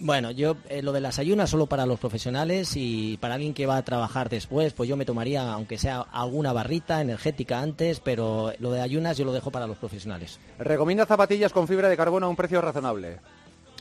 Bueno, 0.01 0.31
yo 0.31 0.57
eh, 0.69 0.81
lo 0.81 0.93
de 0.93 1.01
las 1.01 1.19
ayunas 1.19 1.51
solo 1.51 1.67
para 1.67 1.85
los 1.85 1.99
profesionales 1.99 2.73
y 2.77 3.17
para 3.17 3.35
alguien 3.35 3.53
que 3.53 3.67
va 3.67 3.77
a 3.77 3.85
trabajar 3.85 4.29
después, 4.29 4.73
pues 4.73 4.89
yo 4.89 4.97
me 4.97 5.05
tomaría, 5.05 5.53
aunque 5.53 5.77
sea 5.77 6.03
alguna 6.13 6.53
barrita 6.53 7.01
energética 7.01 7.61
antes, 7.61 7.99
pero 7.99 8.53
lo 8.61 8.71
de 8.71 8.81
ayunas 8.81 9.17
yo 9.19 9.25
lo 9.25 9.33
dejo 9.33 9.51
para 9.51 9.67
los 9.67 9.77
profesionales. 9.79 10.39
¿Recomienda 10.61 11.05
zapatillas 11.05 11.53
con 11.53 11.67
fibra 11.67 11.89
de 11.89 11.97
carbono 11.97 12.27
a 12.27 12.29
un 12.29 12.37
precio 12.37 12.61
razonable? 12.61 13.19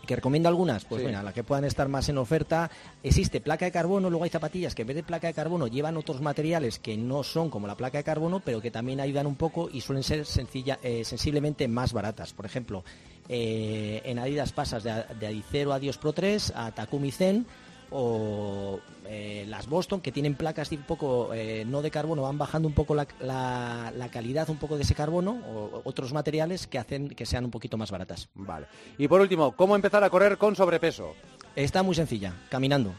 ¿Que 0.07 0.15
recomiendo 0.15 0.47
algunas? 0.47 0.86
Pues 0.86 1.01
Sí. 1.01 1.05
mira, 1.07 1.22
las 1.22 1.34
que 1.34 1.43
puedan 1.43 1.65
estar 1.65 1.89
más 1.89 2.07
en 2.07 2.18
oferta. 2.18 2.72
Existe 3.03 3.41
placa 3.41 3.65
de 3.65 3.74
carbono, 3.74 4.09
luego 4.09 4.24
hay 4.24 4.30
zapatillas 4.30 4.74
que 4.74 4.84
en 4.84 4.88
vez 4.88 4.95
de 4.95 5.03
placa 5.03 5.28
de 5.28 5.34
carbono 5.34 5.68
llevan 5.68 5.97
otros 5.97 6.22
materiales 6.22 6.80
que 6.80 6.95
no 6.95 7.24
son 7.24 7.49
como 7.49 7.68
la 7.68 7.76
placa 7.76 7.97
de 7.97 8.05
carbono, 8.05 8.39
pero 8.39 8.61
que 8.61 8.72
también 8.72 9.01
ayudan 9.01 9.28
un 9.28 9.36
poco 9.36 9.70
y 9.72 9.82
suelen 9.82 10.03
ser 10.03 10.26
sencilla, 10.26 10.80
eh, 10.82 11.03
sensiblemente 11.03 11.68
más 11.68 11.91
baratas. 11.91 12.32
Por 12.32 12.45
ejemplo, 12.45 12.86
eh, 13.30 14.02
en 14.06 14.20
Adidas 14.20 14.52
pasas 14.54 14.84
de, 14.84 15.04
de 15.20 15.28
Adicero 15.28 15.74
a 15.74 15.80
Dios 15.80 15.98
Pro 15.98 16.14
3 16.14 16.54
a 16.56 16.72
Takumi 16.72 17.12
Zen 17.12 17.46
o 17.90 18.80
eh, 19.06 19.46
las 19.48 19.68
Boston 19.68 20.02
que 20.02 20.12
tienen 20.12 20.36
placas 20.36 20.72
un 20.74 20.84
poco 20.84 21.34
eh, 21.34 21.64
no 21.66 21.82
de 21.82 21.90
carbono 21.90 22.24
van 22.24 22.38
bajando 22.38 22.68
un 22.68 22.74
poco 22.74 22.94
la, 22.96 23.08
la- 23.22 23.94
la 23.96 24.10
calidad 24.10 24.50
un 24.50 24.58
poco 24.58 24.76
de 24.76 24.84
ese 24.84 24.94
carbono 24.96 25.40
o 25.50 25.82
otros 25.86 26.12
materiales 26.12 26.68
que 26.68 26.80
hacen 26.80 27.08
que 27.10 27.26
sean 27.26 27.46
un 27.46 27.52
poquito 27.52 27.78
más 27.78 27.90
baratas. 27.92 28.28
Vale. 28.36 28.68
Y 28.98 29.08
por 29.08 29.22
último, 29.22 29.54
¿cómo 29.56 29.76
empezar 29.76 30.04
a 30.04 30.10
correr 30.10 30.38
con 30.38 30.56
sobrepeso? 30.56 31.14
Está 31.56 31.82
muy 31.84 31.96
sencilla, 31.96 32.34
caminando. 32.50 32.94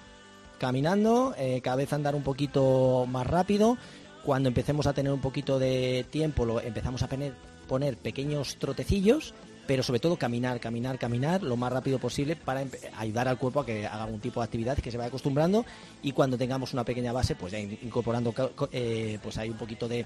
Caminando, 0.59 1.35
eh, 1.39 1.61
cada 1.62 1.76
vez 1.76 1.93
andar 1.93 2.14
un 2.14 2.22
poquito 2.22 3.05
más 3.09 3.26
rápido. 3.26 3.76
Cuando 4.24 4.49
empecemos 4.49 4.87
a 4.87 4.93
tener 4.93 5.12
un 5.12 5.20
poquito 5.20 5.59
de 5.59 6.05
tiempo, 6.11 6.45
lo 6.45 6.61
empezamos 6.61 7.03
a 7.03 7.09
poner, 7.09 7.35
poner 7.68 7.97
pequeños 7.97 8.57
trotecillos, 8.59 9.35
pero 9.68 9.84
sobre 9.84 10.00
todo 10.00 10.16
caminar, 10.16 10.58
caminar, 10.58 10.98
caminar 10.98 11.42
lo 11.44 11.56
más 11.56 11.70
rápido 11.72 11.98
posible 12.00 12.34
para 12.34 12.64
ayudar 12.96 13.28
al 13.28 13.36
cuerpo 13.38 13.60
a 13.60 13.66
que 13.66 13.86
haga 13.86 14.02
algún 14.04 14.18
tipo 14.18 14.40
de 14.40 14.44
actividad 14.46 14.76
que 14.78 14.90
se 14.90 14.96
vaya 14.96 15.08
acostumbrando 15.08 15.64
y 16.02 16.10
cuando 16.12 16.36
tengamos 16.36 16.72
una 16.72 16.82
pequeña 16.84 17.12
base, 17.12 17.36
pues 17.36 17.52
ya 17.52 17.58
in- 17.60 17.78
incorporando, 17.82 18.34
eh, 18.72 19.18
pues 19.22 19.38
hay 19.38 19.50
un 19.50 19.56
poquito 19.58 19.86
de 19.86 20.04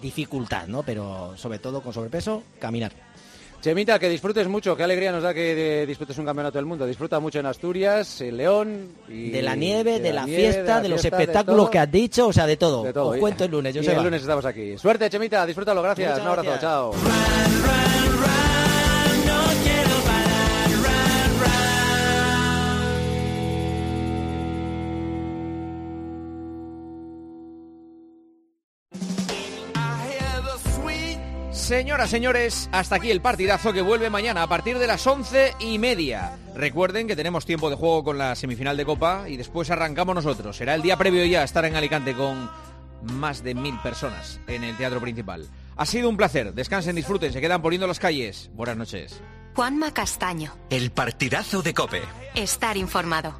dificultad, 0.00 0.68
¿no? 0.68 0.82
Pero 0.84 1.32
sobre 1.36 1.58
todo 1.58 1.80
con 1.82 1.92
sobrepeso, 1.92 2.42
caminar. 2.60 2.92
Chemita, 3.62 3.98
que 3.98 4.08
disfrutes 4.08 4.48
mucho. 4.48 4.74
Qué 4.76 4.84
alegría 4.84 5.12
nos 5.12 5.22
da 5.22 5.34
que 5.34 5.54
de- 5.54 5.86
disfrutes 5.86 6.16
un 6.16 6.24
campeonato 6.24 6.56
del 6.56 6.64
mundo. 6.64 6.86
Disfruta 6.86 7.20
mucho 7.20 7.40
en 7.40 7.46
Asturias, 7.46 8.20
en 8.22 8.36
León. 8.38 8.88
Y 9.08 9.30
De 9.30 9.42
la 9.42 9.54
nieve, 9.54 9.98
de, 10.00 10.12
la, 10.14 10.24
nieve, 10.24 10.42
fiesta, 10.52 10.80
de, 10.80 10.88
la 10.88 10.94
los 10.94 11.00
fiesta, 11.02 11.20
espectáculos 11.20 11.64
todo. 11.64 11.70
que 11.70 11.78
has 11.78 11.90
dicho, 11.92 12.28
o 12.28 12.32
sea, 12.32 12.46
de 12.46 12.56
todo. 12.56 12.82
Os 13.10 13.16
cuento 13.18 13.44
el 13.44 13.50
lunes, 13.50 13.74
yo 13.74 13.82
Y 13.82 13.86
el 13.86 14.02
lunes 14.02 14.22
estamos 14.22 14.44
aquí. 14.46 14.78
Suerte, 14.78 15.10
Chemita, 15.10 15.44
disfrútalo. 15.44 15.82
Gracias. 15.82 16.08
Muchas 16.10 16.22
un 16.24 16.28
abrazo. 16.28 16.50
gracias. 16.50 16.60
Chao. 16.62 17.99
Señoras, 31.70 32.10
señores, 32.10 32.68
hasta 32.72 32.96
aquí 32.96 33.12
el 33.12 33.20
partidazo 33.20 33.72
que 33.72 33.80
vuelve 33.80 34.10
mañana 34.10 34.42
a 34.42 34.48
partir 34.48 34.76
de 34.80 34.88
las 34.88 35.06
once 35.06 35.54
y 35.60 35.78
media. 35.78 36.36
Recuerden 36.56 37.06
que 37.06 37.14
tenemos 37.14 37.46
tiempo 37.46 37.70
de 37.70 37.76
juego 37.76 38.02
con 38.02 38.18
la 38.18 38.34
semifinal 38.34 38.76
de 38.76 38.84
Copa 38.84 39.28
y 39.28 39.36
después 39.36 39.70
arrancamos 39.70 40.16
nosotros. 40.16 40.56
Será 40.56 40.74
el 40.74 40.82
día 40.82 40.96
previo 40.96 41.24
ya 41.26 41.42
a 41.42 41.44
estar 41.44 41.64
en 41.64 41.76
Alicante 41.76 42.12
con 42.12 42.50
más 43.02 43.44
de 43.44 43.54
mil 43.54 43.78
personas 43.78 44.40
en 44.48 44.64
el 44.64 44.76
teatro 44.76 45.00
principal. 45.00 45.46
Ha 45.76 45.86
sido 45.86 46.08
un 46.08 46.16
placer. 46.16 46.54
Descansen, 46.54 46.96
disfruten, 46.96 47.32
se 47.32 47.40
quedan 47.40 47.62
poniendo 47.62 47.86
las 47.86 48.00
calles. 48.00 48.50
Buenas 48.52 48.76
noches. 48.76 49.20
Juanma 49.54 49.94
Castaño. 49.94 50.52
El 50.70 50.90
partidazo 50.90 51.62
de 51.62 51.72
Cope. 51.72 52.02
Estar 52.34 52.76
informado. 52.78 53.36